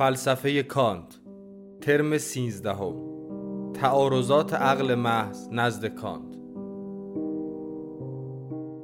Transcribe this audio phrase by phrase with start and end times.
[0.00, 1.20] فلسفه کانت
[1.80, 2.94] ترم سینزدهم
[3.72, 6.36] تعارضات عقل محض نزد کانت.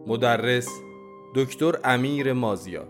[0.06, 0.68] مدرس
[1.34, 2.88] دکتر امیر مازیار.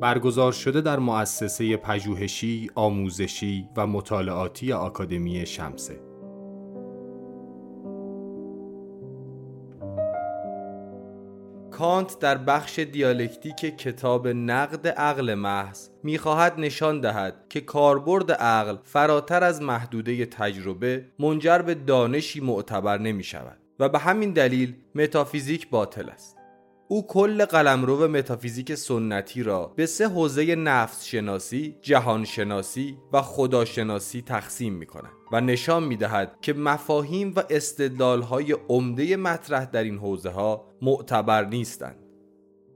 [0.00, 6.07] برگزار شده در مؤسسه پژوهشی، آموزشی و مطالعاتی آکادمی شمسه.
[11.78, 19.44] کانت در بخش دیالکتیک کتاب نقد عقل محض می‌خواهد نشان دهد که کاربرد عقل فراتر
[19.44, 26.08] از محدوده تجربه منجر به دانشی معتبر نمی شود و به همین دلیل متافیزیک باطل
[26.08, 26.36] است.
[26.88, 34.22] او کل قلمرو متافیزیک سنتی را به سه حوزه نفس شناسی، جهان شناسی و خداشناسی
[34.22, 39.84] تقسیم می کند و نشان می دهد که مفاهیم و استدلال های عمده مطرح در
[39.84, 41.96] این حوزه ها معتبر نیستند.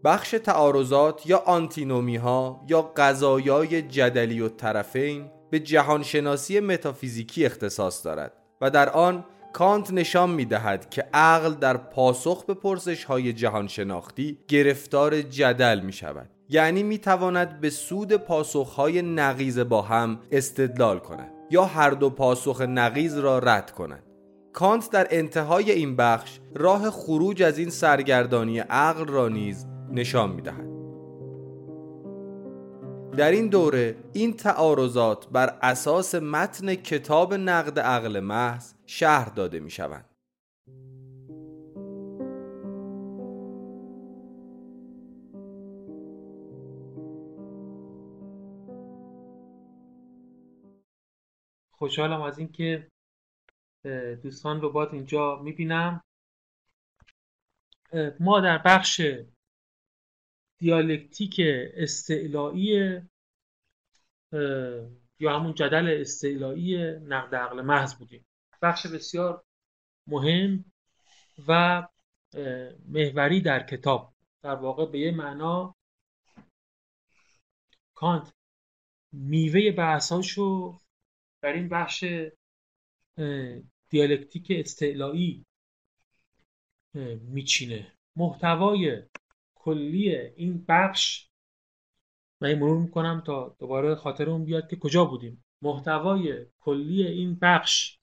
[0.05, 8.32] بخش تعارضات یا آنتینومی ها یا قضایای جدلی و طرفین به جهانشناسی متافیزیکی اختصاص دارد
[8.60, 13.69] و در آن کانت نشان می دهد که عقل در پاسخ به پرسش های جهان
[13.69, 20.21] شناختی گرفتار جدل می شود یعنی می تواند به سود پاسخ های نقیز با هم
[20.32, 24.02] استدلال کند یا هر دو پاسخ نقیز را رد کند
[24.52, 30.42] کانت در انتهای این بخش راه خروج از این سرگردانی عقل را نیز نشان می
[30.42, 30.73] دهد
[33.16, 39.70] در این دوره این تعارضات بر اساس متن کتاب نقد عقل محض شهر داده می
[39.70, 40.12] شوند.
[51.83, 52.91] خوشحالم از اینکه
[54.23, 56.05] دوستان رو باز اینجا می‌بینم.
[58.21, 59.01] ما در بخش
[60.59, 61.41] دیالکتیک
[61.75, 63.01] استعلایی
[65.21, 68.26] یا همون جدل استعلایی نقد عقل محض بودیم.
[68.62, 69.44] بخش بسیار
[70.06, 70.65] مهم
[71.48, 71.82] و
[72.88, 74.15] محوری در کتاب.
[74.42, 75.75] در واقع به یه معنا
[77.94, 78.32] کانت
[79.12, 80.78] میوه بحثاشو
[81.42, 82.04] در این بخش
[83.88, 85.47] دیالکتیک استعلایی
[87.20, 87.92] میچینه.
[88.16, 89.03] محتوای
[89.54, 91.28] کلی این بخش
[92.41, 95.44] من مرور می‌کنم تا دوباره خاطرمون بیاد که کجا بودیم.
[95.62, 97.98] محتوای کلی این بخش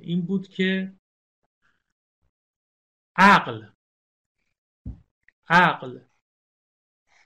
[0.00, 0.92] این بود که
[3.16, 3.66] عقل
[5.48, 5.98] عقل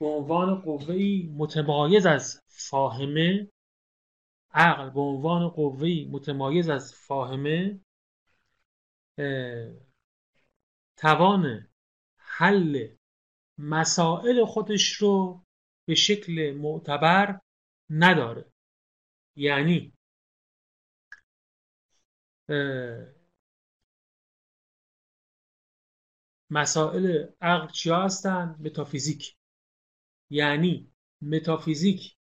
[0.00, 3.48] به عنوان قوهی متمایز از فاهمه
[4.54, 7.80] عقل به عنوان قوهی متمایز از فاهمه
[10.96, 11.68] توان
[12.16, 12.88] حل
[13.58, 15.44] مسائل خودش رو
[15.88, 17.40] به شکل معتبر
[17.90, 18.52] نداره
[19.36, 19.92] یعنی
[26.50, 29.36] مسائل عقل چیا هستن؟ متافیزیک
[30.30, 30.92] یعنی
[31.22, 32.16] متافیزیک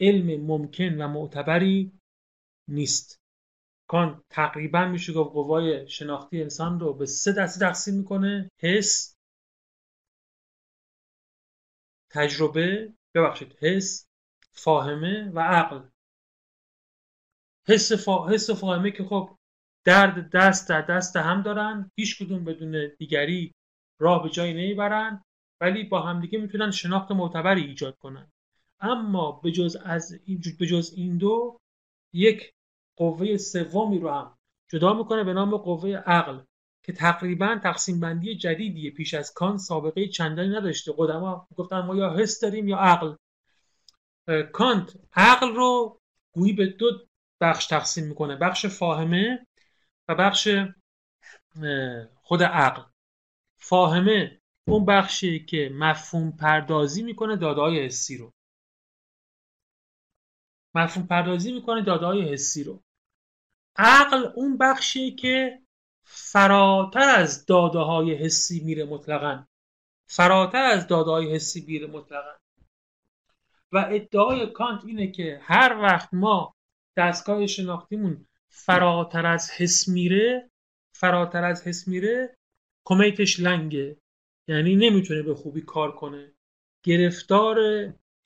[0.00, 1.92] علم ممکن و معتبری
[2.68, 3.20] نیست.
[3.88, 8.50] کان تقریبا میشه گفت قوای شناختی انسان رو به سه دسته تقسیم می‌کنه.
[8.60, 9.16] حس
[12.10, 14.06] تجربه ببخشید حس
[14.52, 15.88] فاهمه و عقل.
[17.68, 18.28] حس, فا...
[18.28, 19.36] حس و فاهمه که خب
[19.84, 23.52] درد دست در دست هم دارن هیچ کدوم بدون دیگری
[24.00, 25.24] راه به جایی نمی‌برن
[25.60, 28.32] ولی با همدیگه می‌تونن شناخت معتبری ایجاد کنن.
[28.82, 30.20] اما به جز از
[30.58, 31.58] به جز این دو
[32.14, 32.52] یک
[32.96, 34.38] قوه سومی رو هم
[34.70, 36.40] جدا می‌کنه به نام قوه عقل
[36.84, 38.90] که تقریبا تقسیم بندی جدیدیه.
[38.90, 40.92] پیش از کان سابقه چندانی نداشته.
[40.96, 43.14] قدما گفتن ما یا حس داریم یا عقل.
[44.52, 46.00] کانت عقل رو
[46.34, 47.06] گویی به دو
[47.40, 48.36] بخش تقسیم می‌کنه.
[48.36, 49.46] بخش فاهمه
[50.08, 50.48] و بخش
[52.14, 52.82] خود عقل.
[53.58, 58.32] فاهمه اون بخشی که مفهوم پردازی می‌کنه دادهای حسی رو.
[60.74, 62.82] مفهوم پردازی می‌کنه دادهای حسی رو.
[63.76, 65.62] عقل اون بخشی که
[66.04, 69.46] فراتر از داده های حسی میره مطلقا.
[70.06, 72.32] فراتر از داده های حسی میره مطلقا.
[73.72, 76.54] و ادعای کانت اینه که هر وقت ما
[76.96, 80.50] دستگاه شناختیمون فراتر از حس میره
[80.92, 82.36] فراتر از حس میره
[82.84, 83.96] کمیتش لنگه.
[84.48, 86.32] یعنی نمی‌تونه به خوبی کار کنه.
[86.82, 87.58] گرفتار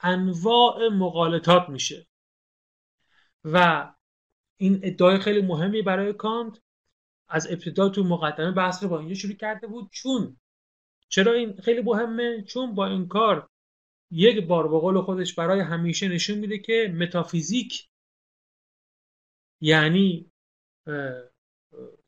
[0.00, 2.06] انواع مقالطات میشه.
[3.52, 3.88] و
[4.56, 6.58] این ادعای خیلی مهمی برای کانت
[7.28, 9.88] از ابتدا تو مقدمه بحث رو با اینجا شروع کرده بود.
[9.90, 10.36] چون
[11.08, 13.48] چرا این خیلی مهمه؟ چون با این کار
[14.10, 17.88] یک بار به قول خودش برای همیشه نشون میده که متافیزیک
[19.60, 20.30] یعنی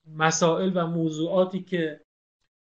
[0.07, 2.01] مسائل و موضوعاتی که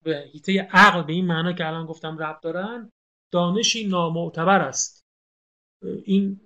[0.04, 2.92] به حیطه عقل به این معنا که الان گفتم ربط دارن
[3.32, 5.06] دانشی نامعتبر است.
[6.04, 6.40] این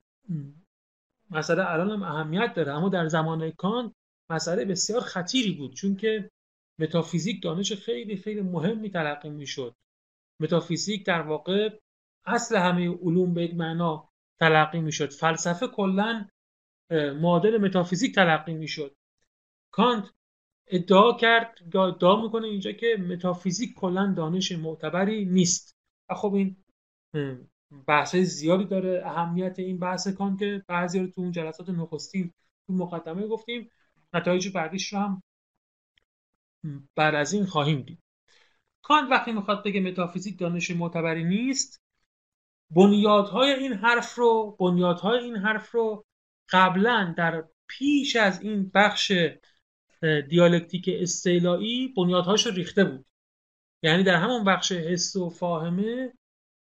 [1.31, 2.73] مسئله الان هم اهمیت داره.
[2.73, 3.94] اما در زمان کان
[4.31, 6.31] مسئله بسیار خطیری بود چون که
[6.79, 9.75] متافیزیک دانش خیلی خیلی مهمی تلقی می‌شد.
[10.41, 11.79] متافیزیک در واقع
[12.26, 14.09] اصل همه علوم به یک معنا
[14.41, 15.12] تلقی می‌شد.
[15.12, 16.29] فلسفه کلا
[16.91, 18.94] معادل متافیزیک تلقی می‌شد.
[19.70, 20.11] کانت
[20.67, 25.77] ادعا کرد ادعا می‌کنه اینجا که متافیزیک کلا دانش معتبری نیست.
[26.11, 26.56] و خب این
[27.87, 32.33] بحث زیادی داره اهمیت این بحث کان که بعضی رو تو اون جلسات نخستین
[32.67, 33.71] تو مقدمه گفتیم.
[34.15, 35.23] نتایج بعدیش رو هم
[36.97, 37.99] بعد از این خواهیم دید.
[38.83, 41.81] کانت وقتی می‌خواد بگه متافیزیک دانش معتبری نیست
[42.71, 46.05] بنیادهای این حرف رو بنیادهای این حرف رو
[46.51, 49.13] قبلا در پیش از این بخش
[50.29, 53.07] دیالکتیک استیلایی بنیادهاش رو ریخته بود.
[53.83, 56.13] یعنی در همون بخش حس و فاهمه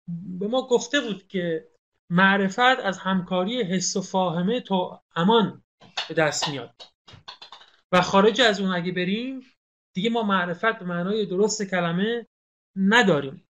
[0.08, 1.68] به ما گفته بود که
[2.10, 5.64] معرفت از همکاری حس و فاهمه تو امان
[6.08, 6.82] به دست میاد.
[7.92, 9.42] و خارج از اون اگه بریم
[9.94, 12.28] دیگه ما معرفت به معنای درست کلمه
[12.76, 13.48] نداریم.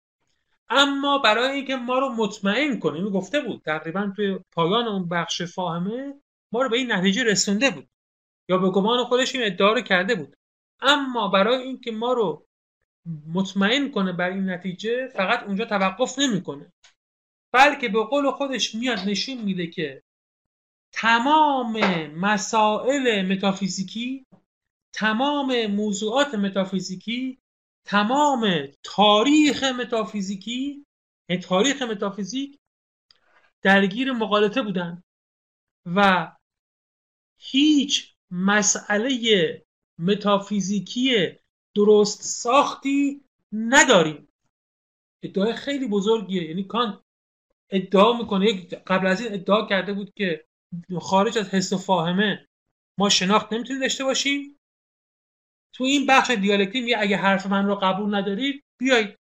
[0.68, 6.14] اما برای اینکه ما رو مطمئن کنه گفته بود تقریبا توی پایان اون بخش فاهمه
[6.52, 7.88] ما رو به این نتیجه رسونده بود.
[8.48, 10.36] یا به گمان خودش این ادعا رو کرده بود.
[10.80, 12.46] اما برای اینکه ما رو
[13.26, 16.72] مطمئن کنه بر این نتیجه فقط اونجا توقف نمی‌کنه.
[17.52, 20.02] بلکه به قول خودش میاد نشون میده که
[20.92, 24.26] تمام مسائل متافیزیکی
[24.92, 27.38] تمام موضوعات متافیزیکی
[27.84, 30.86] تمام تاریخ متافیزیکی
[31.28, 32.58] یعنی تاریخ متافیزیک
[33.62, 35.02] درگیر مقالطه بودن
[35.86, 36.32] و
[37.38, 39.62] هیچ مسئله
[39.98, 41.38] متافیزیکی
[41.76, 44.28] درست ساختی نداریم
[45.22, 46.48] ادعای خیلی بزرگیه.
[46.48, 47.02] یعنی کان
[47.70, 50.44] ادعا می‌کنه قبل از این ادعا کرده بود که
[51.00, 52.48] خارج از حس و فاهمه
[52.98, 54.60] ما شناخت نمی‌تونیم داشته باشیم.
[55.72, 59.18] تو این بخش دیالکتی میگه اگه حرف من رو قبول ندارید بیایید.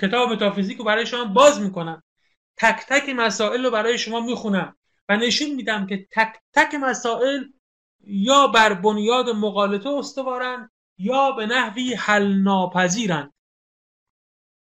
[0.00, 2.02] کتاب متافیزیک رو برای شما باز می‌کنم.
[2.56, 4.76] تک تک مسائل رو برای شما می‌خونم
[5.08, 7.44] و نشون میدم که تک تک مسائل
[8.00, 10.70] یا بر بنیاد مقالطه استوارن
[11.02, 13.32] یا به نحوی حل ناپذیرند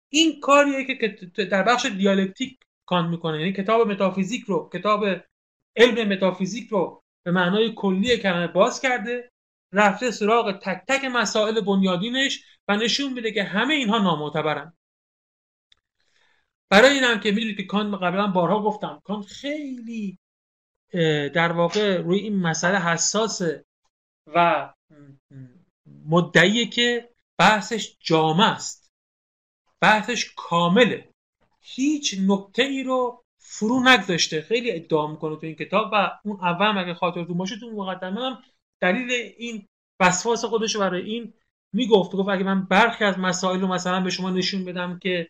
[0.10, 1.08] این کاریه که
[1.46, 3.40] در بخش دیالکتیک کان می‌کنه.
[3.40, 5.06] یعنی کتاب متافیزیک رو کتاب
[5.76, 9.32] علم متافیزیک رو به معنای کلی کلمه باز کرده
[9.74, 14.74] رفته سراغ تک تک مسائل بنیادینش و نشون میده که همه اینها نامعتبرن.
[16.70, 20.20] برای اینم که می‌دونید که کان قبلا بارها گفتم کان خیلی
[21.34, 23.66] در واقع روی این مسئله حساسه
[24.28, 24.74] و
[26.06, 28.92] مدعیه که بحثش جامع است.
[29.82, 31.10] بحثش کامله.
[31.62, 34.42] هیچ نکته ای رو فرو نگذاشته.
[34.42, 38.44] خیلی ادعا می‌کنه تو این کتاب و اون اول اگه خاطرتون باشه تو مقدمه هم
[38.82, 39.68] دلیل این
[40.00, 41.34] وسواس خودش برای این
[41.74, 42.12] می‌گفت.
[42.12, 45.30] گفت اگه من برخی از مسائل رو مثلا به شما نشون بدم که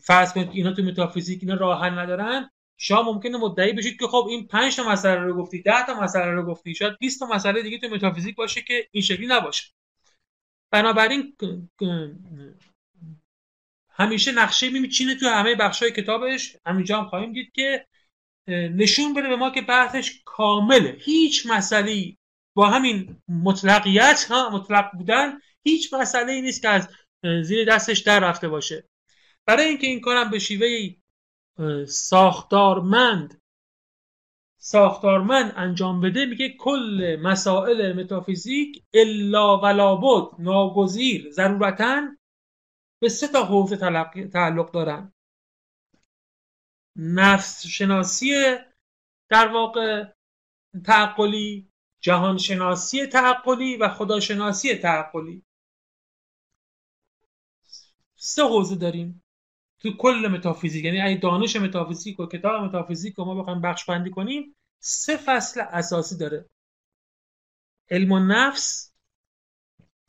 [0.00, 4.26] فرض کنید اینا تو متافیزیک اینا راه حل ندارن شما ممکنه مدعی بشید که خب
[4.30, 7.62] این 5 تا مسئله رو گفتی 10 تا مسئله رو گفتی شاید 20 تا مسئله
[7.62, 9.72] دیگه تو متافیزیک باشه که این شکلی نباشه.
[10.70, 11.36] بنابراین
[13.90, 16.56] همیشه نقشه میچینه تو همه بخشای کتابش.
[16.66, 17.86] همینجا هم خواهیم دید که
[18.48, 20.96] نشون بده به ما که بحثش کامله.
[21.00, 22.16] هیچ مسئله
[22.54, 26.88] با همین مطلقیت ها مطلق بودن هیچ مسئله ای نیست که از
[27.42, 28.88] زیر دستش در رفته باشه.
[29.46, 30.68] برای اینکه این کارم به شیوه
[31.88, 33.40] ساختارمند
[34.68, 42.02] ساختارمند انجام بده میگه کل مسائل متافیزیک الا ولا بود ناگزیر ضرورتا
[43.00, 43.76] به سه تا حوزه
[44.32, 45.12] تعلق دارن.
[46.96, 48.56] نفس شناسی
[49.28, 50.04] در واقع
[50.84, 55.42] تعقلی جهان شناسی تعقلی و خداشناسی تعقلی.
[58.16, 59.25] سه حوزه داریم.
[59.86, 64.56] تو کل متافیزیک یعنی دانش متافیزیک و کتاب متافیزیک رو ما بخوایم بخش بندی کنیم
[64.80, 66.44] سه فصل اساسی داره.
[67.90, 68.92] علم و نفس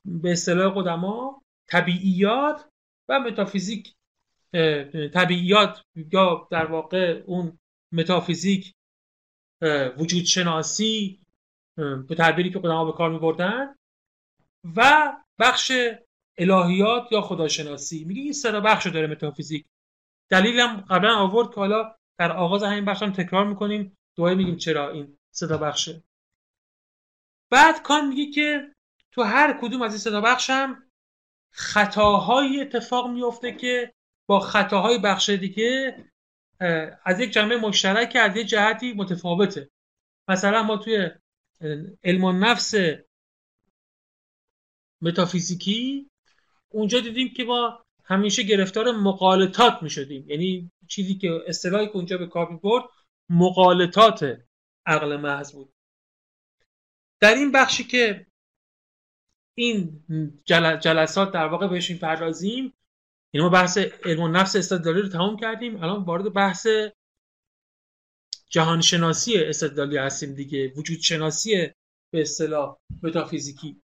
[0.05, 2.69] به اصطلاح قدما طبیعیات
[3.09, 3.93] و متافیزیک
[5.13, 7.59] طبیعیات یا در واقع اون
[7.91, 8.73] متافیزیک
[9.97, 11.19] وجود شناسی
[12.07, 13.75] به تعبیری که قدما به کار می بردن
[14.75, 15.71] و بخش
[16.37, 19.65] الهیات یا خداشناسی؟ میگه این سه بخش داره متافیزیک.
[20.29, 23.97] دلیلم قبلا آورد که حالا در آغاز همین بخش هم تکرار می‌کنیم.
[24.15, 26.03] دوباره میگیم چرا این صدا بخشه.
[27.51, 28.75] بعد کان میگه که
[29.11, 30.83] تو هر کدوم از این صدا بخشم
[31.51, 33.93] خطاهایی اتفاق میفته که
[34.27, 35.97] با خطاهای بخش دیگه
[37.05, 39.69] از یک جنبه مشترک از یک جهتی متفاوته.
[40.27, 41.09] مثلا ما توی
[42.03, 42.73] علم و نفس
[45.01, 46.09] متافیزیکی
[46.69, 52.17] اونجا دیدیم که ما همیشه گرفتار مقالطات می شدیم یعنی چیزی که اصطلاحی که اونجا
[52.17, 52.83] به کار برد
[53.29, 54.37] مقالطات
[54.85, 55.73] عقل محض بود.
[57.19, 58.27] در این بخشی که
[59.55, 60.03] این
[60.45, 62.73] جلسات در واقع بهش پردازیم
[63.33, 65.83] یعنی ما بحث علم و نفس استدلالی رو تمام کردیم.
[65.83, 66.67] الان وارد بحث
[68.49, 70.73] جهانشناسی استدلالی هستیم دیگه.
[70.75, 71.67] وجود شناسی
[72.11, 73.81] به اصطلاح متافیزیکی.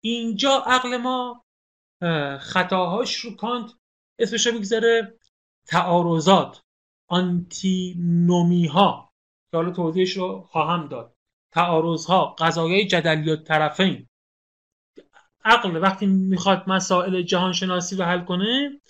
[0.00, 1.44] اینجا عقل ما
[2.40, 3.70] خطاهاش رو کانت
[4.18, 5.18] اسمش می‌گذاره
[5.66, 6.62] تعارضات
[7.08, 9.12] آنتینومی ها
[9.50, 11.14] که حالا توضیحش رو خواهم داد.
[11.52, 14.06] تعارض ها قضایای جدلی طرفین.
[15.44, 18.80] عقل وقتی می‌خواد مسائل جهانشناسی رو حل کنه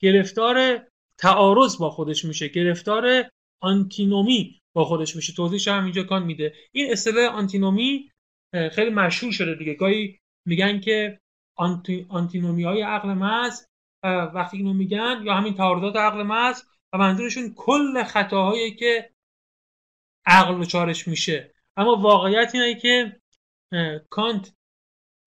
[0.00, 0.86] گرفتار
[1.18, 2.48] تعارض با خودش میشه.
[2.48, 3.30] گرفتار
[3.62, 5.32] آنتینومی با خودش میشه.
[5.32, 6.54] توضیحش هم اینجا کان میده.
[6.72, 8.10] این اصطلاح آنتینومی
[8.52, 9.74] خیلی مشهور شده دیگه.
[9.74, 11.20] گاهی میگن که
[11.56, 13.66] آنتی، آنتینومی های عقل محض
[14.04, 16.62] وقتی اینو میگن یا همین تعارضات عقل محض
[16.92, 19.10] و منظورشون کل خطاهایی که
[20.26, 21.54] عقل چارش میشه.
[21.76, 23.20] اما واقعیت اینه که
[24.10, 24.54] کانت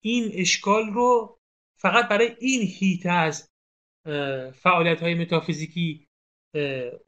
[0.02, 1.38] این اشکال رو
[1.76, 3.50] فقط برای این هیت از
[4.52, 6.08] فعالیت های متافیزیکی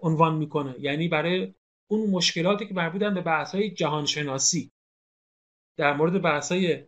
[0.01, 0.75] عنوان می‌کنه.
[0.79, 1.55] یعنی برای
[1.91, 4.71] اون مشکلاتی که مربوطن به بحث های جهانشناسی.
[5.77, 6.85] در مورد بحث های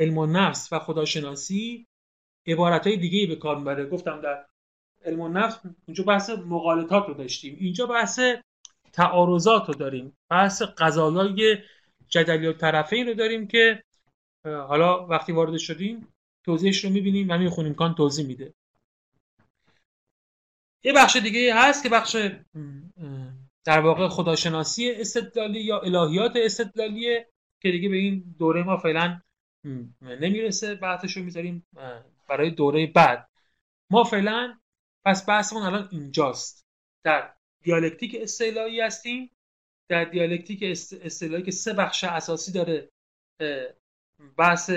[0.00, 1.86] علم و نفس و خداشناسی
[2.46, 4.46] عبارت های دیگه به کار می‌بره گفتم در
[5.04, 7.56] علم و نفس اونجا بحث مقالطات رو داشتیم.
[7.60, 8.20] اینجا بحث
[8.92, 10.16] تعارضات رو داریم.
[10.30, 11.58] بحث قضایای
[12.08, 13.82] جدلی و طرفین رو داریم که
[14.44, 16.08] حالا وقتی وارد شدیم
[16.44, 18.54] توضیحش رو می‌بینیم و می‌خونیم کان توضیح میده.
[20.84, 22.16] یه بخش دیگه هست که بخش
[23.64, 27.31] در واقع خداشناسی استدلالی یا الهیات استدلالیه.
[27.62, 29.20] که دیگه به این دوره ما فعلا
[30.02, 30.74] نمی‌رسه.
[30.74, 31.66] بحثش رو می‌ذاریم
[32.28, 33.28] برای دوره بعد.
[33.90, 34.58] ما فعلا
[35.04, 36.66] پس بحثمون الان اینجاست.
[37.04, 39.30] در دیالکتیک استعلایی هستیم.
[39.88, 40.62] در دیالکتیک
[41.02, 42.88] استعلایی که سه بخش اساسی داره
[44.36, 44.70] بحث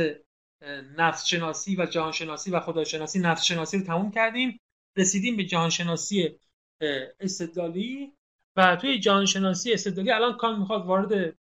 [0.98, 3.20] نفس شناسی و جهان شناسی و خداشناسی.
[3.20, 4.60] نفس شناسی رو تموم کردیم.
[4.98, 6.39] رسیدیم به جهان شناسی
[7.20, 8.13] استدلالی
[8.56, 11.38] و توی جهان شناسی استدلالی الان کان می‌خواد وارد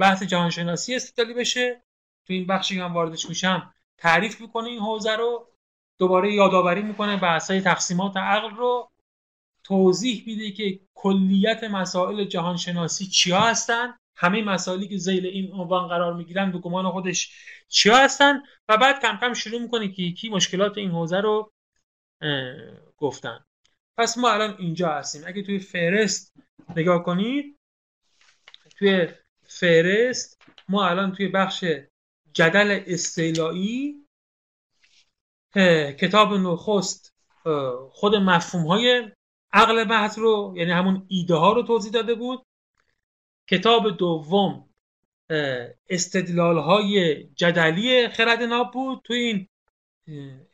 [0.00, 1.82] بحث جهان شناسی استدلالی بشه.
[2.26, 5.48] تو این بخشی هم واردش میشم تعریف می‌کنه این حوزه رو
[5.98, 8.90] دوباره یادآوری می‌کنه بحثای تقسیمات عقل رو.
[9.64, 13.94] توضیح میده که کلیت مسائل جهان شناسی چیا هستن.
[14.16, 17.32] همه مسائلی که زیل این عنوان قرار می‌گیرن به گمان خودش
[17.68, 18.42] چیا هستن.
[18.68, 21.52] و بعد کم کم شروع می‌کنه که یکی مشکلات این حوزه رو
[22.96, 23.44] گفتن.
[23.98, 25.22] پس ما الان اینجا هستیم.
[25.26, 26.34] اگه توی فرست
[26.76, 27.58] نگاه کنید
[28.78, 29.08] توی
[29.50, 30.42] فرست.
[30.68, 31.64] ما الان توی بخش
[32.32, 34.06] جدل استیلایی
[36.00, 37.14] کتاب نخست
[37.90, 39.10] خود مفهوم های
[39.52, 42.46] عقل محض رو یعنی همون ایده ها رو توضیح داده بود.
[43.48, 44.68] کتاب دوم
[45.88, 49.00] استدلال های جدلی خرد ناب بود.
[49.04, 49.48] تو این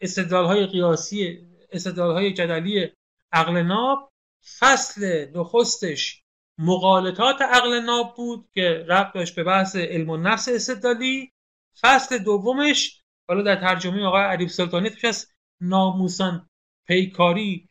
[0.00, 2.92] استدلال های قیاسی استدلال های جدلی
[3.32, 4.12] عقل ناب
[4.58, 6.25] فصل نخستش
[6.58, 11.32] مقالطات عقل ناب بود که ربط داشت به بحث علم و نفس استدلالی.
[11.80, 16.48] فصل دومش حالا در ترجمه آقای عریب سلطانی توش از ناموسان
[16.86, 17.68] پیکاری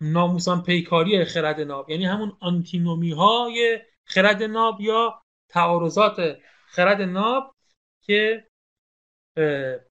[0.00, 1.90] ناموسان پیکاری خرد ناب.
[1.90, 7.54] یعنی همون آنتینومی های خرد ناب یا تعارضات خرد ناب
[8.02, 8.46] که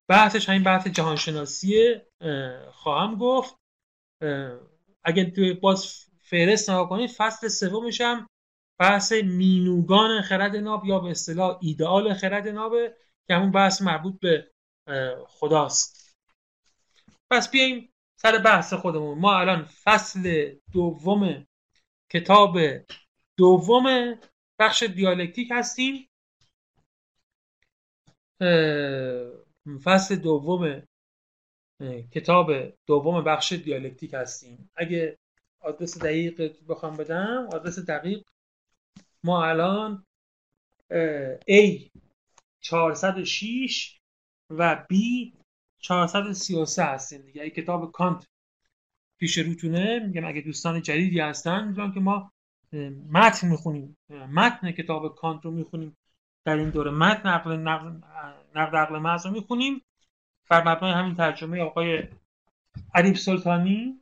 [0.07, 2.01] بحثش همین بحث جهانشناسی
[2.71, 3.55] خواهم گفت.
[5.03, 8.29] اگه توی باز فهرست نگاه کنید فصل سومش هم
[8.79, 14.51] بحث مینوگان خرد ناب یا به اصطلاح ایدئال خرد نابه که همون بحث مربوط به
[15.27, 16.15] خداست.
[17.31, 19.19] پس بیایم سر بحث خودمون.
[19.19, 21.47] ما الان فصل دوم
[22.09, 22.57] کتاب
[23.37, 24.15] دوم
[24.59, 26.09] بخش دیالکتیک هستیم.
[29.83, 30.83] فصل دوم
[32.11, 32.51] کتاب
[32.85, 34.71] دوم بخش دیالکتیک هستیم.
[34.75, 35.17] اگه
[35.61, 37.47] آدرس دقیق بخوام بدم.
[37.53, 38.23] آدرس دقیق.
[39.23, 40.05] ما الان
[41.49, 41.89] A
[42.59, 43.99] 406
[44.49, 44.95] و B
[45.79, 47.43] 433 هستیم دیگه.
[47.43, 48.27] ای کتاب کانت
[49.17, 49.99] پیش روتونه.
[49.99, 52.31] میگم اگه دوستان جدیدی هستن میگم که ما
[53.09, 53.97] متن می‌خونیم.
[54.09, 55.97] متن کتاب کانت رو می‌خونیم.
[56.45, 57.55] در این دوره متن نقل
[58.55, 59.81] نقد عقل محض رو می‌خونیم.
[60.49, 62.03] بر همین ترجمه آقای
[62.95, 63.98] عریب سلطانی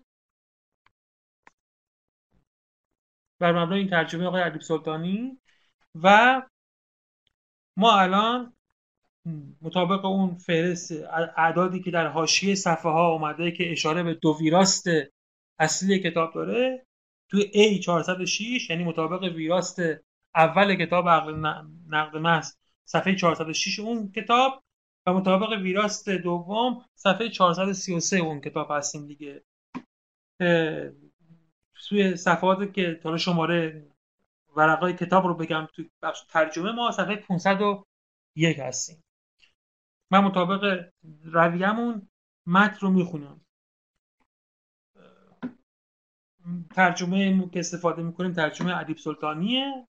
[3.39, 5.39] بر مبنای این ترجمه آقای عریب سلطانی
[6.03, 6.41] و
[7.77, 8.53] ما الان
[9.61, 10.91] مطابق اون فهرست
[11.37, 14.85] اعدادی که در حاشیه صفحه ها اومده که اشاره به دو ویراست
[15.59, 16.85] اصلی کتاب داره
[17.29, 19.79] توی A 406 یعنی مطابق ویراست
[20.35, 21.35] اول کتاب عقل
[21.87, 22.53] نقد محض
[22.85, 24.63] صفحه 406 اون کتاب
[25.05, 29.43] و مطابق ویراست دوم صفحه 433 اون کتاب هستیم دیگه.
[31.89, 33.87] توی صفحات که تا شماره
[34.55, 39.03] ورقای کتاب رو بگم توی بخش ترجمه ما صفحه 501 هستیم.
[40.11, 40.89] من مطابق
[41.23, 42.09] رویمون
[42.47, 43.41] متن رو می‌خونم.
[46.75, 49.87] ترجمه که استفاده می‌کنیم ترجمه ادیب سلطانیه.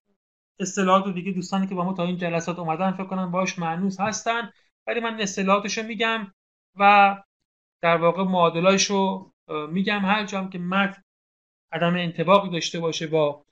[0.60, 4.00] اصطلاحات رو دیگه دوستانی که با ما تا این جلسات اومدن فکر کنم باش معنوس
[4.00, 4.52] هستن.
[4.86, 6.32] ولی من اصطلاحاتش رو میگم
[6.76, 7.16] و
[7.82, 9.32] در واقع معادلایش رو
[9.70, 10.00] میگم.
[10.04, 11.02] هر جام که متن
[11.72, 13.44] عدم انتباقی داشته باشه با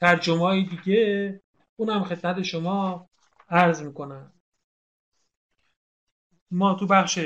[0.00, 1.40] ترجمه های دیگه
[1.76, 3.08] اونم خدمت شما
[3.48, 4.32] عرض می‌کنم.
[6.50, 7.18] ما تو بخش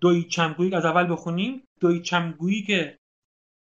[0.00, 2.98] دوی چمگویی از اول بخونیم دوی چمگویی که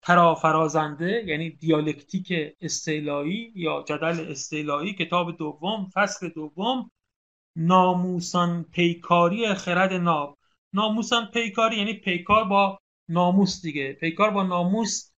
[0.01, 6.91] ترافرازنده یعنی دیالکتیک استعلایی یا جدل استعلایی کتاب دوم فصل دوم
[7.55, 10.38] ناموسان پیکاری خرد ناب.
[10.73, 13.93] ناموسان پیکاری یعنی پیکار با ناموس دیگه.
[13.93, 15.11] پیکار با ناموس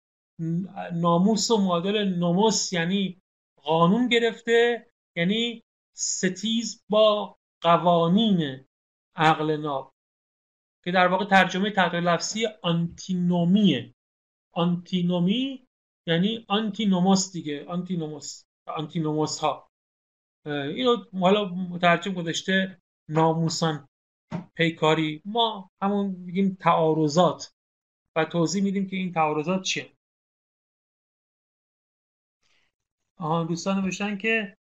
[0.93, 3.21] ناموس و معادل ناموس یعنی
[3.55, 8.65] قانون گرفته یعنی ستیز با قوانین
[9.15, 9.93] عقل ناب
[10.83, 13.93] که در واقع ترجمه تغییر لفظی antinomy
[14.53, 14.76] ه.
[14.76, 15.67] antinomy
[16.07, 19.67] یعنی ἀντίνομος دیگه ἀντίνομος ἀντίνομος ها
[20.45, 23.87] اینو حالا مترجم گذاشته ناموسان
[24.55, 27.53] پیکاری ما همون میگیم تعارضات
[28.15, 29.91] و توضیح میدیم که این تعارضات چیه.
[33.17, 34.57] آها دوستان نوشتن که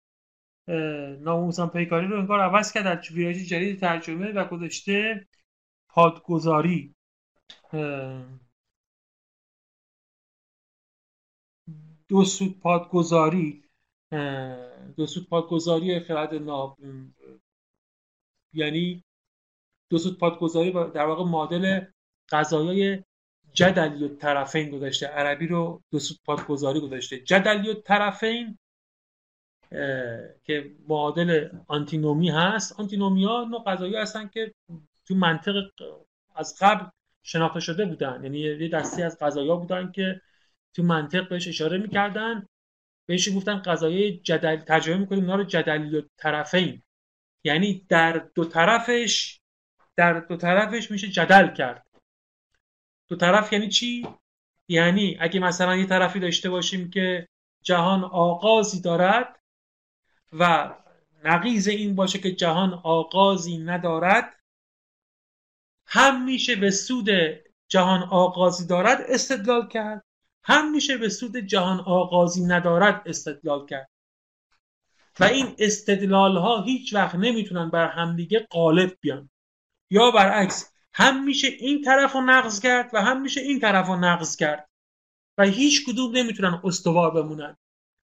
[1.20, 5.26] ناموسان پیکاری رو انگار عوض کرد در ویراژ جدید ترجمه و گذاشته
[5.88, 6.94] پادگذاری.
[12.08, 13.64] دو سود پادگذاری.
[14.96, 16.78] دو سود پادگذاری خرد ناب
[18.52, 19.04] یعنی
[19.90, 21.80] دو سود پادگذاری در واقع معادل
[22.30, 23.02] قضایای
[23.52, 25.06] جدلی و طرفین گذاشته.
[25.06, 27.20] عربی رو دو سود پادگذاری گذاشته.
[27.20, 28.58] جدلی و طرفین
[30.44, 32.80] که معادل آنتینومی هست.
[32.80, 34.54] آنتینومی ها نوع قضایی هستن که
[35.06, 35.54] تو منطق
[36.34, 36.86] از قبل
[37.22, 38.20] شناخته شده بودن.
[38.22, 40.20] یعنی یه دستی از قضایا بودن که
[40.74, 42.46] تو منطق بهش اشاره می‌کردن.
[43.06, 46.82] بهش گفتن قضایای جدل ترجمه می‌کنیم اونا رو جدلی و طرفین.
[47.44, 49.40] یعنی در دو طرفش
[49.96, 51.86] در دو طرفش میشه جدل کرد.
[53.08, 54.08] دو طرف یعنی چی؟
[54.68, 57.28] یعنی اگه مثلا یه طرفی داشته باشیم که
[57.62, 59.40] جهان آغازی دارد
[60.32, 60.74] و
[61.24, 64.36] نقیز این باشه که جهان آغازی ندارد
[65.86, 67.08] هم میشه به سود
[67.68, 70.04] جهان آغازی دارد استدلال کرد
[70.44, 73.90] هم میشه به سود جهان آغازی ندارد استدلال کرد.
[75.20, 79.30] و این استدلال ها هیچ وقت نمی‌تونن بر همدیگه غالب بیان.
[79.90, 83.96] یا برعکس هم میشه این طرف رو نقض کرد و هم میشه این طرف رو
[83.96, 84.68] نقض کرد
[85.38, 87.56] و هیچ کدوم نمی‌تونن استوار بمونن.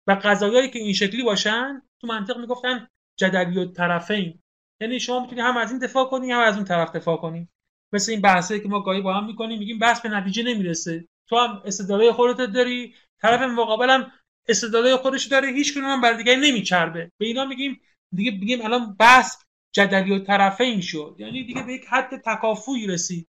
[0.08, 4.40] و قضایایی که این شکلی باشن تو منطق می‌گفتن جدلی و طرفین.
[4.82, 7.48] یعنی شما می‌تونی هم از این دفاع کنی هم از اون طرف دفاع کنی.
[7.94, 11.08] مثل این بحثایی که ما گاهی با هم می‌کنیم میگیم بحث به نتیجه نمی‌رسه.
[11.28, 14.12] تو هم استدلال خودت داری طرف مقابلم
[14.48, 17.12] استدلال خودش داره هیچ کنون هم بر دیگری نمیچربه.
[17.18, 17.82] به اینا میگیم
[18.14, 19.38] دیگه بگیم الان بحث
[19.72, 21.16] جدلی و طرفین شد.
[21.20, 23.28] یعنی دیگه به یک حد تکافوی رسید.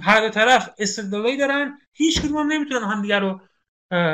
[0.00, 1.78] هر دو طرف استدلالی دارن.
[1.92, 3.40] هیچ کدوم هم نمی‌تونن همدیگه رو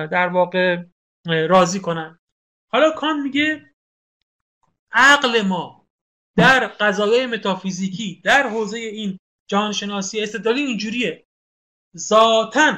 [0.06, 0.82] در واقع
[1.26, 2.18] راضی کنن.
[2.68, 3.74] حالا کان میگه
[4.92, 5.86] عقل ما
[6.36, 11.26] در قضایای متافیزیکی در حوزه این جهانشناسی استدلالی اینجوریه.
[11.96, 12.70] ذاتا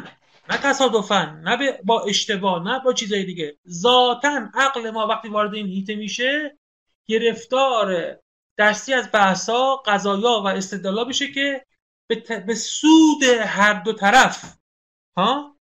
[0.49, 3.59] نه تصادفا نه با اشتباه نه با چیزای دیگه.
[3.69, 6.59] ذاتا عقل ما وقتی وارد این هیته میشه
[7.07, 8.19] گرفتار
[8.59, 11.67] دستی از بحثا قضایا و استدلالا بشه که
[12.47, 14.59] به, سود هر دو طرف
[15.17, 15.57] ها؟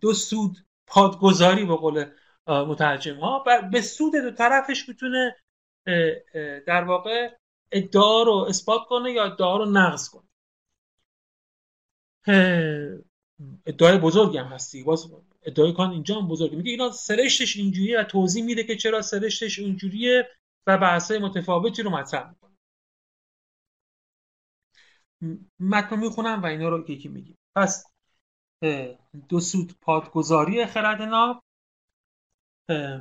[0.00, 2.04] دو سود پادگذاری به قول
[2.46, 3.44] مترجم ها.
[3.72, 5.36] به سود دو طرفش می‌تونه
[6.66, 7.36] در واقع
[7.72, 10.28] ادعا رو اثبات کنه یا ادعا رو نقض کنه.
[13.66, 14.82] ادعای بزرگی هم هستی.
[14.82, 19.02] باز ادعای کان اینجا هم بزرگی میگه اینا سرشتش اینجوریه و توضیح میده که چرا
[19.02, 20.30] سرشتش اینجوریه.
[20.66, 22.56] و بحثای متفاوتی رو مطرح می‌کنه.
[25.60, 27.38] متن می‌خونم و اینا رو یکی میگیم.
[27.56, 27.86] پس
[29.28, 31.42] دو سود پادگذاری خرد ناب.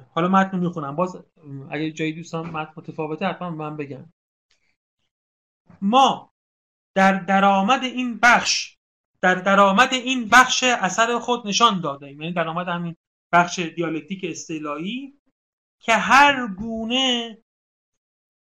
[0.10, 0.96] حالا متن می‌خونم.
[0.96, 1.24] باز
[1.70, 4.14] اگه جایی دوستان متن متفاوته حتما من بگم
[5.82, 6.34] ما
[6.96, 8.78] در درآمد این بخش
[9.22, 12.96] در درآمد این بخش اثر خود نشان داده ایم یعنی درآمد همین
[13.32, 15.20] بخش دیالکتیک استعلایی
[15.80, 17.38] که هر گونه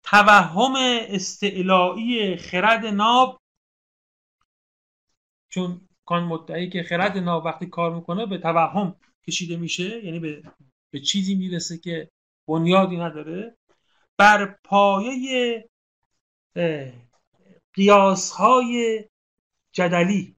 [0.02, 0.72] توهم
[1.08, 3.40] استعلایی خرد ناب
[5.48, 10.42] چون کان مدعی که خرد ناب وقتی کار می‌کنه به توهم کشیده میشه یعنی به,
[10.90, 12.10] به چیزی می‌رسه که
[12.48, 13.56] بنیادی نداره.
[14.18, 15.68] بر پایه
[17.74, 19.04] قیاس های
[19.72, 20.36] جدلی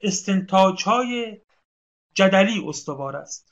[0.00, 1.40] استنتاج های
[2.14, 3.49] جدلی استوار است.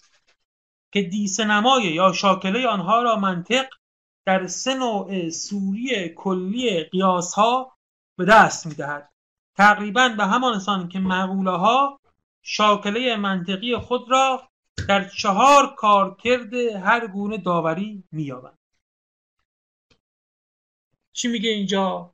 [0.92, 3.66] که دیسنمای یا شاکله آنها را منطق
[4.26, 7.78] در سه نوع سوری کلی قیاس ها
[8.18, 9.10] به دست می‌دهد.
[9.56, 12.00] تقریبا به همان سان که مقوله ها
[12.42, 14.48] شاکله منطقی خود را
[14.88, 18.58] در چهار کارکرد هر گونه داوری مییابند.
[21.12, 22.12] چی میگه اینجا؟